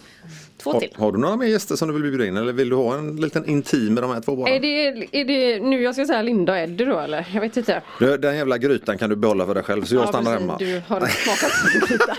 Två 0.57 0.71
Har, 0.73 0.79
till. 0.79 0.89
har 0.95 1.11
du 1.11 1.17
några 1.17 1.35
mer 1.35 1.45
gäster 1.47 1.75
som 1.75 1.87
du 1.87 1.93
vill 1.93 2.03
bjuda 2.03 2.25
in 2.25 2.37
eller 2.37 2.53
vill 2.53 2.69
du 2.69 2.75
ha 2.75 2.97
en 2.97 3.15
liten 3.15 3.45
intim 3.45 3.93
med 3.93 4.03
de 4.03 4.11
här 4.11 4.21
två 4.21 4.35
bara? 4.35 4.49
Är 4.49 4.59
det, 4.59 5.07
är 5.21 5.25
det 5.25 5.59
nu 5.59 5.81
jag 5.81 5.93
ska 5.95 6.05
säga 6.05 6.21
Linda 6.21 6.51
och 6.53 6.59
Eddie 6.59 6.85
då 6.85 6.99
eller? 6.99 7.27
Jag 7.33 7.41
vet 7.41 7.57
inte. 7.57 7.81
Du, 7.99 8.17
Den 8.17 8.37
jävla 8.37 8.57
grytan 8.57 8.97
kan 8.97 9.09
du 9.09 9.15
behålla 9.15 9.45
för 9.45 9.53
dig 9.55 9.63
själv 9.63 9.83
så 9.83 9.95
jag 9.95 10.03
Ja, 10.03 10.07
stannar 10.07 10.31
precis. 10.31 10.39
hemma. 10.41 10.57
Du 10.57 10.81
har 10.87 11.07
smakat 11.07 11.89
gryta. 11.89 12.15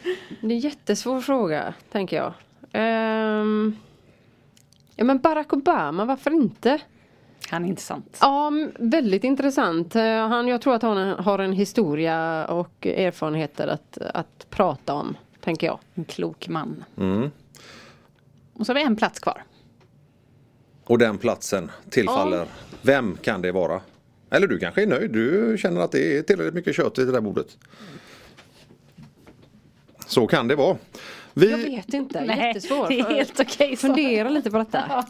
Det 0.40 0.46
är 0.46 0.52
en 0.54 0.58
jättesvår 0.58 1.20
fråga, 1.20 1.74
tänker 1.92 2.16
jag. 2.16 2.32
Ehm, 2.72 3.76
ja 4.96 5.04
men 5.04 5.18
Barack 5.18 5.52
Obama, 5.52 6.04
varför 6.04 6.30
inte? 6.30 6.78
Han 7.50 7.64
är 7.64 7.68
intressant. 7.68 8.18
Ja, 8.20 8.52
väldigt 8.78 9.24
intressant. 9.24 9.96
Eh, 9.96 10.28
Han, 10.28 10.48
jag 10.48 10.60
tror 10.60 10.74
att 10.74 10.82
han 10.82 10.96
har 11.08 11.38
en 11.38 11.52
historia 11.52 12.46
och 12.46 12.86
erfarenheter 12.86 13.68
att, 13.68 13.98
att 13.98 14.46
prata 14.50 14.94
om, 14.94 15.16
tänker 15.40 15.66
jag. 15.66 15.78
En 15.94 16.04
klok 16.04 16.48
man. 16.48 16.84
Mm. 16.98 17.30
Och 18.54 18.66
så 18.66 18.72
har 18.72 18.74
vi 18.74 18.82
en 18.82 18.96
plats 18.96 19.20
kvar. 19.20 19.44
Och 20.84 20.98
den 20.98 21.18
platsen 21.18 21.70
tillfaller, 21.90 22.46
vem 22.82 23.16
kan 23.16 23.42
det 23.42 23.52
vara? 23.52 23.80
Eller 24.30 24.46
du 24.46 24.58
kanske 24.58 24.82
är 24.82 24.86
nöjd, 24.86 25.12
du 25.12 25.56
känner 25.58 25.80
att 25.80 25.92
det 25.92 26.18
är 26.18 26.22
tillräckligt 26.22 26.54
mycket 26.54 26.76
kött 26.76 26.98
i 26.98 27.04
det 27.04 27.12
där 27.12 27.20
bordet. 27.20 27.58
Så 30.06 30.26
kan 30.26 30.48
det 30.48 30.54
vara. 30.54 30.76
Jag 31.34 31.46
Vi, 31.56 31.76
vet 31.76 31.94
inte, 31.94 32.20
Nej, 32.20 32.38
jättesvårt. 32.46 32.88
det 32.88 33.00
är 33.00 33.04
helt 33.14 33.40
okej. 33.40 33.76
så. 33.76 33.86
Fundera 33.86 34.28
lite 34.28 34.50
på 34.50 34.58
detta. 34.58 35.04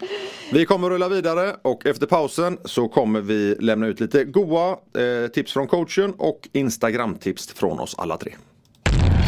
vi 0.52 0.64
kommer 0.66 0.90
rulla 0.90 1.08
vidare 1.08 1.56
och 1.62 1.86
efter 1.86 2.06
pausen 2.06 2.58
så 2.64 2.88
kommer 2.88 3.20
vi 3.20 3.56
lämna 3.60 3.86
ut 3.86 4.00
lite 4.00 4.24
goa 4.24 4.70
eh, 4.70 5.28
tips 5.32 5.52
från 5.52 5.66
coachen 5.66 6.14
och 6.18 6.48
Instagram-tips 6.52 7.52
från 7.54 7.80
oss 7.80 7.94
alla 7.98 8.16
tre. 8.16 8.34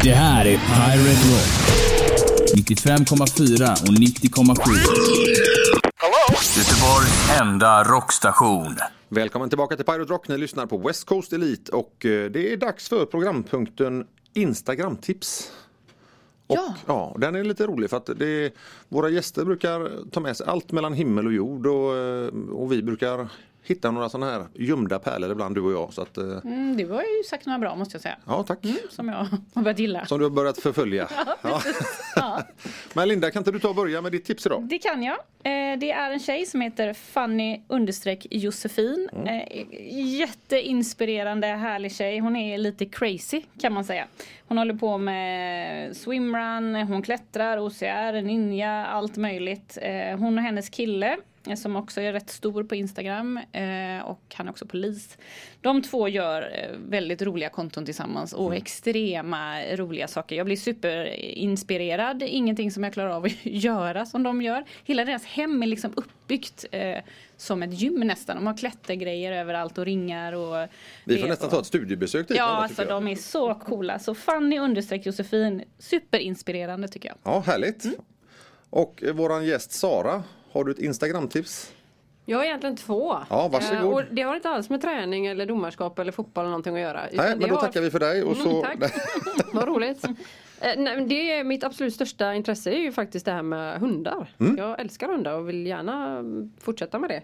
Det 0.03 0.12
här 0.12 0.44
är 0.47 0.57
Pirate 0.57 1.09
Rock. 1.09 1.82
95,4 2.57 3.70
och 3.82 3.88
90,7. 3.88 5.76
Göteborgs 6.59 7.40
enda 7.40 7.84
rockstation. 7.84 8.76
Välkommen 9.09 9.49
tillbaka 9.49 9.76
till 9.76 9.84
Pirate 9.84 10.12
Rock. 10.12 10.28
Ni 10.28 10.38
lyssnar 10.38 10.66
på 10.66 10.78
West 10.78 11.05
Coast 11.05 11.32
Elite 11.32 11.72
och 11.72 12.07
eh, 12.07 12.30
det 12.30 12.53
är 12.53 12.57
dags 12.57 12.88
för 12.88 13.05
programpunkten 13.07 14.05
Instagram-tips. 14.34 15.51
Och, 16.47 16.57
ja. 16.57 16.74
Ja. 16.86 17.16
den 17.18 17.34
är 17.34 17.44
lite 17.44 17.66
rolig 17.66 17.90
för 17.90 17.97
att 17.97 18.11
det 18.16 18.53
våra 18.88 19.09
gäster 19.09 19.44
brukar 19.44 20.11
ta 20.11 20.20
med 20.20 20.36
sig 20.36 20.47
allt 20.47 20.72
mellan 20.72 20.94
himmel 20.94 21.26
och 21.26 21.32
jord 21.32 21.66
och, 21.66 21.97
eh, 21.97 22.28
och 22.53 22.72
vi 22.72 22.82
brukar 22.82 23.28
hitta 23.69 23.91
några 23.91 24.09
sådana 24.09 24.33
här 24.33 24.47
gömda 24.55 24.99
pärlor 24.99 25.31
ibland 25.33 25.55
du 25.55 25.61
och 25.61 25.73
jag. 25.73 25.93
Så 25.93 26.03
att, 26.03 26.19
eh, 26.19 26.25
Mm, 26.45 26.77
du 26.77 26.87
har 26.91 27.01
ju 27.03 27.25
sagt 27.31 27.47
några 27.47 27.59
bra 27.59 27.77
måste 27.77 27.95
jag 27.95 28.03
säga. 28.03 28.17
ja, 28.27 28.43
tack. 28.43 28.59
Som 28.91 29.09
jag 29.09 29.17
har 29.55 29.62
börjat 29.62 29.79
gilla. 29.79 30.07
Som 30.07 30.19
du 30.19 30.25
har 30.25 30.31
börjat 30.31 30.59
förfölja. 30.59 31.09
Ja. 31.43 31.62
Ja. 32.17 32.43
Men 32.95 33.09
Linda, 33.09 33.31
kan 33.31 33.41
inte 33.41 33.51
du 33.51 33.59
ta 33.59 33.69
och 33.69 33.75
börja 33.75 34.01
med 34.03 34.12
ditt 34.12 34.25
tips 34.25 34.47
idag? 34.47 34.62
Det 34.62 34.79
kan 34.79 35.03
jag. 35.03 35.14
Eh, 35.43 35.79
Det 35.79 35.91
är 35.91 36.11
en 36.11 36.19
tjej 36.21 36.47
som 36.47 36.61
heter 36.61 36.93
Fanny 36.95 37.61
understreck 37.69 38.27
Josefin. 38.31 39.09
Eh, 39.27 39.67
Jätteinspirerande, 40.19 41.47
härlig 41.47 41.93
tjej. 41.97 42.19
Hon 42.19 42.37
är 42.37 42.59
lite 42.59 42.87
crazy 42.87 43.43
kan 43.61 43.73
man 43.73 43.85
säga. 43.85 44.07
Hon 44.49 44.59
håller 44.59 44.75
på 44.75 44.99
med 44.99 45.97
swimrun, 45.97 46.75
hon 46.75 47.03
klättrar, 47.03 47.59
OCR, 47.59 48.23
ninja, 48.23 48.87
allt 48.87 49.17
möjligt. 49.17 49.79
Hon 50.19 50.39
och 50.39 50.45
hennes 50.45 50.69
kille 50.69 51.17
som 51.55 51.76
också 51.76 52.01
är 52.01 52.12
rätt 52.12 52.30
stor 52.30 52.64
på 52.64 52.74
Instagram 52.74 53.36
eh, 53.53 54.01
och 54.05 54.20
han 54.34 54.47
är 54.47 54.51
också 54.51 54.66
polis. 54.66 55.18
De 55.61 55.82
två 55.82 56.09
gör 56.09 56.42
eh, 56.42 56.76
väldigt 56.88 57.22
roliga 57.22 57.49
konton 57.49 57.84
tillsammans 57.84 58.32
och 58.32 58.55
extrema 58.55 59.62
roliga 59.76 60.09
saker. 60.09 60.36
Jag 60.36 60.47
blir 60.47 60.57
superinspirerad. 60.57 62.22
Ingenting 62.22 62.70
som 62.70 62.84
jag 62.84 62.92
klarar 62.92 63.11
av 63.11 63.24
att 63.24 63.32
göra 63.47 64.07
som 64.07 64.22
de 64.22 64.42
gör. 64.42 64.64
Hela 64.84 65.05
deras 65.05 65.24
hem 65.24 65.62
är 65.62 65.66
liksom 65.66 65.92
uppbyggt 65.97 66.64
eh, 66.72 66.99
som 67.36 67.62
ett 67.62 67.72
gym 67.80 68.01
nästan. 68.01 68.36
De 68.36 68.47
har 68.47 68.57
klättergrejer 68.57 69.32
överallt 69.32 69.78
och 69.78 69.84
ringar 69.84 70.32
och 70.32 70.68
Vi 71.05 71.18
får 71.18 71.28
nästan 71.28 71.47
och- 71.47 71.53
ta 71.55 71.61
ett 71.61 71.66
studiebesök 71.66 72.28
dit. 72.28 72.36
Ja, 72.36 72.44
alla, 72.44 72.57
alltså 72.62 72.84
de 72.84 73.09
är 73.09 73.14
så 73.16 73.55
coola. 73.55 73.99
Så 73.99 74.14
Fanny 74.14 74.59
understreck 74.59 75.07
Josefin, 75.07 75.64
superinspirerande 75.78 76.88
tycker 76.88 77.09
jag. 77.09 77.18
Ja, 77.22 77.40
härligt. 77.47 77.84
Mm. 77.84 77.97
Och 78.70 79.03
eh, 79.03 79.12
våran 79.14 79.47
gäst 79.47 79.72
Sara, 79.72 80.22
har 80.57 80.65
du 80.65 80.73
ett 80.73 80.79
Instagram-tips? 80.79 81.73
Jag 82.29 82.39
har 82.39 82.45
egentligen 82.45 82.77
två. 82.77 83.17
Ja, 83.31 83.49
varsågod. 83.49 83.83
Eh, 83.85 83.89
Och 83.89 84.03
det 84.11 84.23
har 84.23 84.37
inte 84.37 84.49
alls 84.49 84.71
med 84.71 84.83
träning 84.83 85.27
eller 85.27 85.47
domarskap 85.47 85.99
eller 85.99 86.13
fotboll 86.13 86.43
eller 86.43 86.51
någonting 86.51 86.75
att 86.75 86.81
göra. 86.81 87.01
Nej, 87.13 87.37
men 87.39 87.49
då 87.49 87.55
har- 87.55 87.61
tackar 87.63 87.81
vi 87.81 87.91
för 87.91 87.99
dig. 87.99 88.23
Och 88.23 88.37
så... 88.37 88.65
Mm, 88.65 88.79
tack. 88.81 88.93
Vad 89.53 89.69
roligt. 89.69 90.05
Eh, 90.05 91.03
det 91.07 91.33
är 91.33 91.45
mitt 91.45 91.65
absolut 91.65 91.95
största 91.95 92.35
intresse 92.35 92.71
är 92.71 92.79
ju 92.79 92.93
faktiskt 92.93 93.25
det 93.27 93.33
här 93.33 93.43
med 93.43 93.81
hundar. 93.81 94.35
Mm. 94.41 94.57
Jag 94.57 94.81
älskar 94.81 95.09
hundar 95.09 95.33
och 95.33 95.49
vill 95.49 95.67
gärna 95.67 96.19
mm, 96.19 96.53
fortsätta 96.61 96.99
med 96.99 97.11
det. 97.11 97.23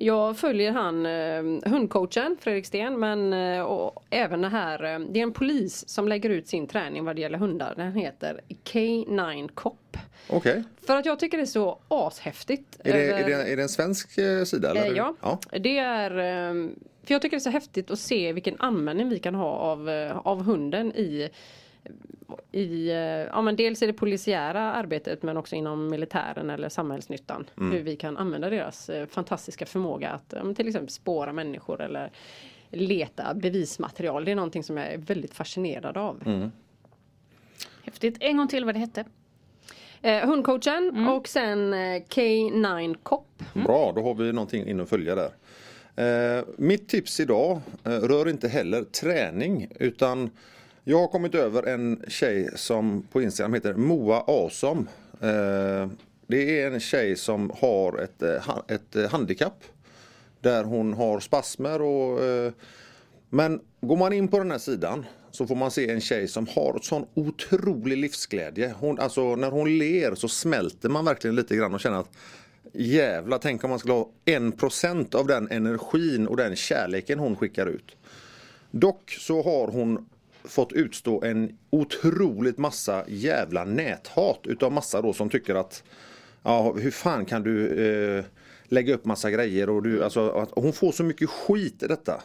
Jag 0.00 0.36
följer 0.36 0.72
han 0.72 1.06
eh, 1.06 1.70
hundcoachen 1.70 2.36
Fredrik 2.40 2.66
Sten 2.66 3.00
men 3.00 3.32
eh, 3.32 3.60
och 3.62 4.04
även 4.10 4.40
det 4.40 4.48
här 4.48 4.84
eh, 4.84 4.98
Det 4.98 5.18
är 5.18 5.22
en 5.22 5.32
polis 5.32 5.88
som 5.88 6.08
lägger 6.08 6.30
ut 6.30 6.48
sin 6.48 6.66
träning 6.66 7.04
vad 7.04 7.16
det 7.16 7.22
gäller 7.22 7.38
hundar. 7.38 7.74
Den 7.76 7.92
heter 7.92 8.40
K9 8.64 9.48
Cop. 9.54 9.96
Okej. 10.28 10.64
För 10.86 10.96
att 10.96 11.06
jag 11.06 11.18
tycker 11.18 11.36
det 11.36 11.44
är 11.44 11.46
så 11.46 11.78
ashäftigt. 11.88 12.80
Är, 12.84 12.92
det, 12.92 12.98
över- 12.98 13.20
är, 13.20 13.38
det, 13.38 13.52
är 13.52 13.56
det 13.56 13.62
en 13.62 13.68
svensk 13.68 14.18
eh, 14.18 14.44
sida? 14.44 14.70
Eller? 14.70 14.90
Eh, 14.90 14.96
ja. 14.96 15.14
ja. 15.22 15.38
det 15.58 15.78
är 15.78 16.10
eh, 16.10 16.68
För 17.04 17.14
jag 17.14 17.22
tycker 17.22 17.36
det 17.36 17.40
är 17.40 17.40
så 17.40 17.50
häftigt 17.50 17.90
att 17.90 17.98
se 17.98 18.32
vilken 18.32 18.56
användning 18.58 19.08
vi 19.08 19.18
kan 19.18 19.34
ha 19.34 19.50
av, 19.50 19.90
eh, 19.90 20.18
av 20.18 20.42
hunden 20.42 20.92
i 20.92 21.28
i, 22.52 22.88
eh, 22.88 22.96
ja 22.96 23.42
men 23.42 23.56
dels 23.56 23.82
i 23.82 23.86
det 23.86 23.92
polisiära 23.92 24.60
arbetet 24.60 25.22
men 25.22 25.36
också 25.36 25.56
inom 25.56 25.88
militären 25.88 26.50
eller 26.50 26.68
samhällsnyttan. 26.68 27.50
Hur 27.56 27.82
vi 27.82 27.96
kan 27.96 28.16
använda 28.16 28.50
deras 28.50 28.88
eh, 28.88 29.06
fantastiska 29.06 29.66
förmåga 29.66 30.10
att 30.10 30.34
ja, 30.36 30.54
till 30.54 30.68
exempel 30.68 30.90
spåra 30.90 31.32
människor 31.32 31.80
eller 31.80 32.10
leta 32.70 33.34
bevismaterial. 33.34 34.24
Det 34.24 34.30
är 34.30 34.36
någonting 34.36 34.64
som 34.64 34.76
jag 34.76 34.86
är 34.86 34.98
väldigt 34.98 35.34
fascinerad 35.34 35.96
av. 35.96 36.50
Häftigt. 37.84 38.16
En 38.20 38.36
gång 38.36 38.48
till 38.48 38.64
vad 38.64 38.74
det 38.74 38.78
hette. 38.78 39.04
Eh, 40.02 40.28
hundcoachen 40.28 41.08
och 41.08 41.28
sen 41.28 41.72
eh, 41.72 42.02
K9 42.08 42.96
Cop. 43.02 43.42
Bra, 43.54 43.92
då 43.96 44.02
har 44.02 44.14
vi 44.14 44.32
någonting 44.32 44.68
in 44.68 44.80
att 44.80 44.88
följa 44.88 45.14
där. 45.14 45.30
Eh, 46.38 46.44
mitt 46.56 46.88
tips 46.88 47.20
idag 47.20 47.60
eh, 47.84 47.90
rör 47.90 48.28
inte 48.28 48.48
heller 48.48 48.84
träning 48.84 49.68
utan 49.80 50.30
jag 50.90 50.98
har 50.98 51.08
kommit 51.08 51.34
över 51.34 51.62
en 51.62 52.02
tjej 52.08 52.50
som 52.54 53.02
på 53.12 53.22
Instagram 53.22 53.54
heter 53.54 53.74
Moa 53.74 54.24
Asom. 54.26 54.88
Eh, 55.20 55.88
det 56.26 56.60
är 56.60 56.70
en 56.70 56.80
tjej 56.80 57.16
som 57.16 57.52
har 57.60 57.98
ett, 57.98 58.22
eh, 58.22 58.58
ett 58.68 58.96
eh, 58.96 59.10
handikapp 59.10 59.64
där 60.40 60.64
hon 60.64 60.92
har 60.92 61.20
spasmer 61.20 61.82
och 61.82 62.20
men 63.30 63.60
går 63.80 63.96
man 63.96 64.12
in 64.12 64.28
på 64.28 64.38
den 64.38 64.50
här 64.50 64.58
sidan 64.58 65.06
så 65.30 65.46
får 65.46 65.56
man 65.56 65.70
se 65.70 65.90
en 65.90 66.00
tjej 66.00 66.28
som 66.28 66.46
har 66.46 66.78
sån 66.82 67.06
otrolig 67.14 67.98
livsglädje. 67.98 68.74
Hon, 68.78 68.98
alltså, 68.98 69.36
när 69.36 69.50
hon 69.50 69.78
ler 69.78 70.14
så 70.14 70.28
smälter 70.28 70.88
man 70.88 71.04
verkligen 71.04 71.36
lite 71.36 71.56
grann 71.56 71.74
och 71.74 71.80
känner 71.80 71.98
att 71.98 72.10
jävla 72.72 73.38
tänk 73.38 73.64
om 73.64 73.70
man 73.70 73.78
skulle 73.78 73.94
ha 73.94 74.10
en 74.24 74.52
procent 74.52 75.14
av 75.14 75.26
den 75.26 75.50
energin 75.50 76.28
och 76.28 76.36
den 76.36 76.56
kärleken 76.56 77.18
hon 77.18 77.36
skickar 77.36 77.66
ut. 77.66 77.96
Dock 78.70 79.10
så 79.10 79.42
har 79.42 79.68
hon 79.68 80.06
fått 80.48 80.72
utstå 80.72 81.24
en 81.24 81.58
otroligt 81.70 82.58
massa 82.58 83.04
jävla 83.08 83.64
näthat 83.64 84.40
utav 84.44 84.72
massa 84.72 85.02
då 85.02 85.12
som 85.12 85.30
tycker 85.30 85.54
att 85.54 85.82
Ja, 86.42 86.72
hur 86.72 86.90
fan 86.90 87.24
kan 87.24 87.42
du 87.42 87.66
eh, 87.86 88.24
lägga 88.64 88.94
upp 88.94 89.04
massa 89.04 89.30
grejer 89.30 89.70
och 89.70 89.82
du, 89.82 90.04
alltså, 90.04 90.30
att 90.30 90.50
hon 90.52 90.72
får 90.72 90.92
så 90.92 91.04
mycket 91.04 91.30
skit 91.30 91.82
i 91.82 91.86
detta. 91.86 92.22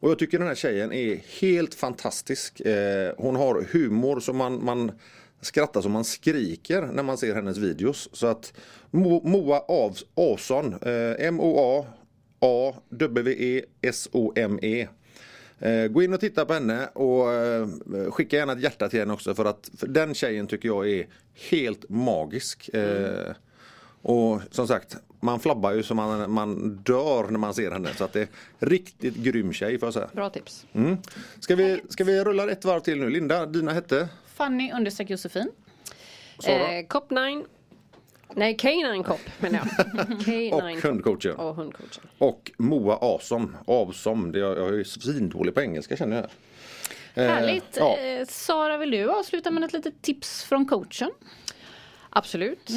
Och 0.00 0.10
jag 0.10 0.18
tycker 0.18 0.38
den 0.38 0.48
här 0.48 0.54
tjejen 0.54 0.92
är 0.92 1.40
helt 1.40 1.74
fantastisk. 1.74 2.60
Eh, 2.60 3.12
hon 3.18 3.36
har 3.36 3.66
humor 3.72 4.20
som 4.20 4.36
man, 4.36 4.64
man 4.64 4.92
skrattar 5.40 5.80
som 5.80 5.92
man 5.92 6.04
skriker 6.04 6.82
när 6.82 7.02
man 7.02 7.18
ser 7.18 7.34
hennes 7.34 7.58
videos. 7.58 8.08
Så 8.12 8.26
att 8.26 8.52
Mo, 8.90 9.28
Moa 9.28 9.58
Avs, 9.58 10.04
Avson, 10.14 10.74
eh, 10.82 11.26
M-O-A 11.26 11.86
A-W-E-S-O-M-E. 12.44 13.68
Eh, 15.64 15.86
gå 15.86 16.02
in 16.02 16.14
och 16.14 16.20
titta 16.20 16.44
på 16.46 16.52
henne 16.52 16.86
och 16.86 17.32
eh, 17.32 17.66
skicka 18.10 18.36
gärna 18.36 18.52
ett 18.52 18.60
hjärta 18.60 18.88
till 18.88 19.00
henne 19.00 19.12
också 19.12 19.34
för 19.34 19.44
att 19.44 19.70
för 19.78 19.86
den 19.86 20.14
tjejen 20.14 20.46
tycker 20.46 20.68
jag 20.68 20.90
är 20.90 21.06
helt 21.50 21.88
magisk. 21.88 22.68
Eh, 22.74 23.32
och 24.02 24.40
som 24.50 24.68
sagt, 24.68 24.96
man 25.20 25.40
flabbar 25.40 25.72
ju 25.72 25.82
så 25.82 25.94
man, 25.94 26.30
man 26.30 26.76
dör 26.76 27.30
när 27.30 27.38
man 27.38 27.54
ser 27.54 27.70
henne. 27.70 27.88
Så 27.96 28.04
att 28.04 28.12
det 28.12 28.20
är 28.20 28.28
riktigt 28.58 29.14
grym 29.14 29.52
tjej 29.52 29.78
får 29.78 29.86
jag 29.86 29.94
säga. 29.94 30.08
Bra 30.12 30.30
tips. 30.30 30.66
Mm. 30.72 30.96
Ska, 31.40 31.56
vi, 31.56 31.80
ska 31.88 32.04
vi 32.04 32.24
rulla 32.24 32.50
ett 32.50 32.64
varv 32.64 32.80
till 32.80 33.00
nu? 33.00 33.10
Linda, 33.10 33.46
dina 33.46 33.72
hette? 33.72 34.08
Fanny 34.26 34.72
understreck 34.72 35.10
Josefin. 35.10 35.50
Sara? 36.38 36.72
Eh, 36.72 36.86
Cop 36.86 37.10
9. 37.10 37.44
Nej, 38.34 38.56
K9 38.56 39.02
Cop 39.02 39.20
menar 39.38 39.58
jag. 39.58 39.66
K9 40.08 40.52
och 40.52 40.82
hundcoachen. 40.82 41.36
Och 41.36 41.54
hundcoachen. 41.54 42.04
Och 42.18 42.50
Moa 42.56 42.98
Asom. 43.00 43.56
Avsom. 43.66 44.32
Det, 44.32 44.38
jag 44.38 44.58
jag 44.58 44.80
är 44.80 44.84
svindålig 44.84 45.54
på 45.54 45.60
engelska 45.62 45.96
känner 45.96 46.16
jag. 46.16 46.26
Eh, 47.24 47.30
Härligt. 47.34 47.76
ja. 47.78 47.96
Eh, 47.96 48.26
Sara, 48.26 48.76
vill 48.76 48.90
du 48.90 49.10
avsluta 49.10 49.50
med 49.50 49.64
ett 49.64 49.72
litet 49.72 50.02
tips 50.02 50.44
från 50.44 50.66
coachen? 50.66 51.10
Absolut. 52.10 52.70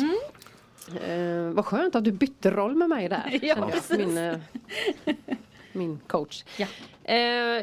Eh, 1.07 1.49
vad 1.53 1.65
skönt 1.65 1.95
att 1.95 2.03
du 2.03 2.11
bytte 2.11 2.51
roll 2.51 2.75
med 2.75 2.89
mig 2.89 3.09
där. 3.09 3.39
Ja. 3.41 3.71
Min, 3.97 4.17
eh, 4.17 4.37
min 5.71 5.99
coach. 6.07 6.43
Ja. 6.57 6.67
Eh, 7.03 7.17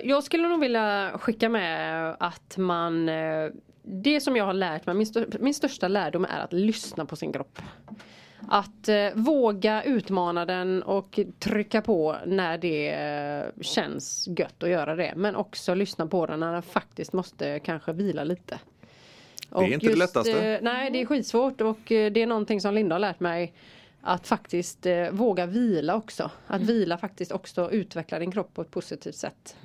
jag 0.08 0.24
skulle 0.24 0.48
nog 0.48 0.60
vilja 0.60 1.12
skicka 1.20 1.48
med 1.48 2.16
att 2.20 2.56
man 2.56 3.08
eh, 3.08 3.48
Det 3.86 4.20
som 4.20 4.36
jag 4.36 4.44
har 4.44 4.52
lärt 4.52 4.86
mig, 4.86 4.94
min, 4.94 5.06
stör, 5.06 5.26
min 5.40 5.54
största 5.54 5.88
lärdom 5.88 6.24
är 6.24 6.40
att 6.40 6.52
lyssna 6.52 7.04
på 7.04 7.16
sin 7.16 7.32
kropp. 7.32 7.58
Att 8.48 8.88
eh, 8.88 9.08
våga 9.14 9.82
utmana 9.82 10.44
den 10.44 10.82
och 10.82 11.20
trycka 11.38 11.82
på 11.82 12.16
när 12.26 12.58
det 12.58 12.90
eh, 12.90 13.62
känns 13.62 14.28
gött 14.38 14.62
att 14.62 14.68
göra 14.68 14.96
det. 14.96 15.12
Men 15.16 15.36
också 15.36 15.74
lyssna 15.74 16.06
på 16.06 16.26
den 16.26 16.40
när 16.40 16.52
den 16.52 16.62
faktiskt 16.62 17.12
måste 17.12 17.58
kanske 17.58 17.92
vila 17.92 18.24
lite. 18.24 18.58
Det 19.48 19.64
är 19.64 19.72
inte 19.72 19.86
det 19.86 19.96
lättaste. 19.96 20.48
Eh, 20.48 20.58
nej, 20.62 20.90
det 20.90 21.00
är 21.00 21.06
skitsvårt 21.06 21.60
och 21.60 21.92
eh, 21.92 22.12
det 22.12 22.22
är 22.22 22.26
någonting 22.26 22.60
som 22.60 22.74
Linda 22.74 22.94
har 22.94 23.00
lärt 23.00 23.20
mig. 23.20 23.52
Att 24.00 24.26
faktiskt 24.26 24.86
eh, 24.86 25.10
våga 25.10 25.46
vila 25.46 25.96
också. 25.96 26.30
Att 26.46 26.62
vila 26.62 26.98
faktiskt 26.98 27.32
också 27.32 27.70
utvecklar 27.70 28.20
din 28.20 28.32
kropp 28.32 28.54
på 28.54 28.62
ett 28.62 28.70
positivt 28.70 29.16
sätt. 29.16 29.56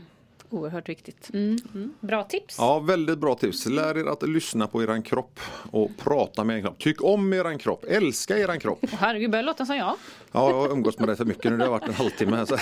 Oerhört 0.50 0.89
viktigt. 0.89 1.30
Mm. 1.34 1.93
Bra 2.00 2.24
tips. 2.24 2.56
Ja, 2.58 2.80
väldigt 2.80 3.20
bra 3.20 3.36
tips. 3.36 3.66
Lär 3.66 3.97
er 3.97 4.06
att 4.06 4.30
lyssna 4.30 4.68
på 4.68 4.84
eran 4.84 5.04
kropp 5.04 5.39
och 5.72 5.91
prata 5.97 6.43
med 6.43 6.58
er 6.58 6.62
kropp. 6.62 6.80
Tyck 6.80 7.04
om 7.04 7.34
eran 7.34 7.58
kropp, 7.58 7.86
älska 7.88 8.38
eran 8.38 8.60
kropp. 8.60 8.80
Åh, 8.82 8.89
Herregud, 9.00 9.32
börjar 9.32 9.43
låta 9.43 9.66
som 9.66 9.76
jag. 9.76 9.95
Ja, 10.32 10.50
jag 10.50 10.54
har 10.54 10.72
umgåtts 10.72 11.00
med 11.00 11.10
dig 11.10 11.16
för 11.16 11.26
mycket 11.26 11.52
nu. 11.52 11.58
Det 11.58 11.64
har 11.64 11.72
varit 11.72 11.88
en 11.88 11.93
halvtimme 11.93 12.38
här. 12.38 12.47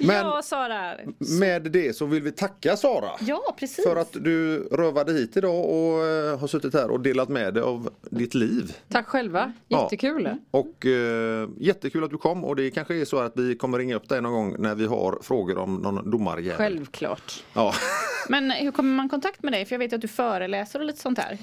Men 0.00 0.26
Ja, 0.26 0.42
Sara. 0.42 0.94
med 1.40 1.62
det 1.62 1.96
så 1.96 2.06
vill 2.06 2.22
vi 2.22 2.32
tacka 2.32 2.76
Sara. 2.76 3.10
Ja, 3.20 3.54
precis. 3.58 3.84
För 3.84 3.96
att 3.96 4.12
du 4.12 4.58
rövade 4.58 5.12
hit 5.12 5.36
idag 5.36 5.64
och 5.64 6.04
eh, 6.06 6.38
har 6.38 6.46
suttit 6.46 6.74
här 6.74 6.90
och 6.90 7.00
delat 7.00 7.28
med 7.28 7.54
dig 7.54 7.62
av 7.62 7.90
ditt 8.10 8.34
liv. 8.34 8.76
Tack 8.88 9.06
själva, 9.08 9.52
Ja. 9.68 9.82
jättekul. 9.82 10.30
Och 10.50 10.86
eh, 10.86 11.48
jättekul 11.58 12.04
att 12.04 12.10
du 12.10 12.18
kom 12.18 12.44
och 12.44 12.56
det 12.56 12.70
kanske 12.70 12.94
är 13.00 13.04
så 13.04 13.18
att 13.18 13.32
vi 13.36 13.56
kommer 13.56 13.78
ringa 13.78 13.96
upp 13.96 14.08
dig 14.08 14.20
någon 14.22 14.32
gång 14.32 14.56
när 14.58 14.74
vi 14.74 14.86
har 14.86 15.18
frågor 15.22 15.58
om 15.58 15.74
någon 15.76 16.10
domarjävel. 16.10 16.56
Självklart. 16.56 17.44
Ja. 17.54 17.74
Men 18.28 18.50
hur 18.50 18.70
kommer 18.72 18.94
man 18.96 19.06
i 19.06 19.08
kontakt 19.08 19.42
med 19.42 19.52
dig? 19.52 19.64
För 19.64 19.74
jag 19.74 19.78
vet 19.78 19.92
att 19.92 20.00
du 20.00 20.08
föreläser 20.08 20.78
och 20.78 20.84
lite 20.84 20.98
sånt 21.00 21.18
här. 21.18 21.38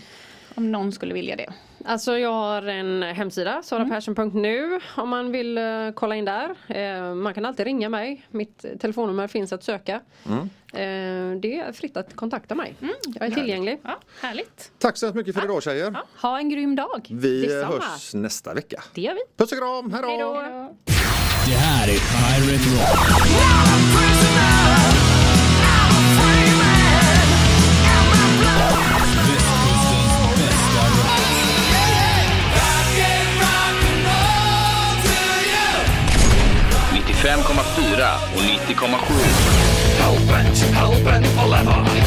Om 0.58 0.72
någon 0.72 0.91
skulle 0.91 1.14
vilja 1.14 1.36
det. 1.36 1.53
Alltså 1.86 2.18
jag 2.18 2.34
har 2.34 2.62
en 2.62 3.03
hemsida, 3.03 3.62
sarapersson.nu 3.64 4.80
om 4.97 5.10
man 5.10 5.32
vill 5.32 5.58
eh, 5.58 5.64
kolla 5.95 6.16
in 6.16 6.26
där. 6.26 6.55
Eh, 6.68 7.14
man 7.16 7.34
kan 7.34 7.45
alltid 7.45 7.66
ringa 7.66 7.89
mig. 7.89 8.26
Mitt 8.32 8.66
telefonnummer 8.80 9.28
finns 9.28 9.53
att 9.53 9.64
söka. 9.64 9.93
Eh, 9.93 9.99
det 11.41 11.60
är 11.68 11.72
fritt 11.72 11.97
att 11.97 12.16
kontakta 12.16 12.55
mig. 12.55 12.76
Jag 13.05 13.28
är 13.28 13.32
tillgänglig. 13.32 13.80
Ja, 13.84 13.99
härligt. 14.22 14.72
Tack 14.80 14.97
så 14.97 15.05
hemskt 15.05 15.16
mycket 15.16 15.36
för 15.36 15.43
idag 15.43 15.64
tjejer. 15.64 15.91
Ja, 15.93 16.03
ha 16.30 16.38
en 16.39 16.49
grym 16.49 16.76
dag. 16.76 17.08
Vi 17.12 17.41
Detsamma. 17.41 17.74
hörs 17.74 18.14
nästa 18.14 18.53
vecka. 18.53 18.84
Det 18.93 19.01
gör 19.01 19.14
vi. 19.14 19.22
Puss 19.38 19.51
och 19.51 19.58
kram, 19.58 19.91
hej 19.93 20.01
Hej 20.05 20.18
då! 20.18 20.34
då! 20.34 20.76
Det 21.47 21.53
här 21.53 21.88
är 21.88 21.93
Pirate 21.93 22.70
Rock. 22.70 24.16
95,4 37.28 38.16
och 38.36 38.42
90,7. 38.42 39.14
Halpen, 40.00 40.74
halpen 40.74 41.24
och 41.44 41.50
leva! 41.50 41.98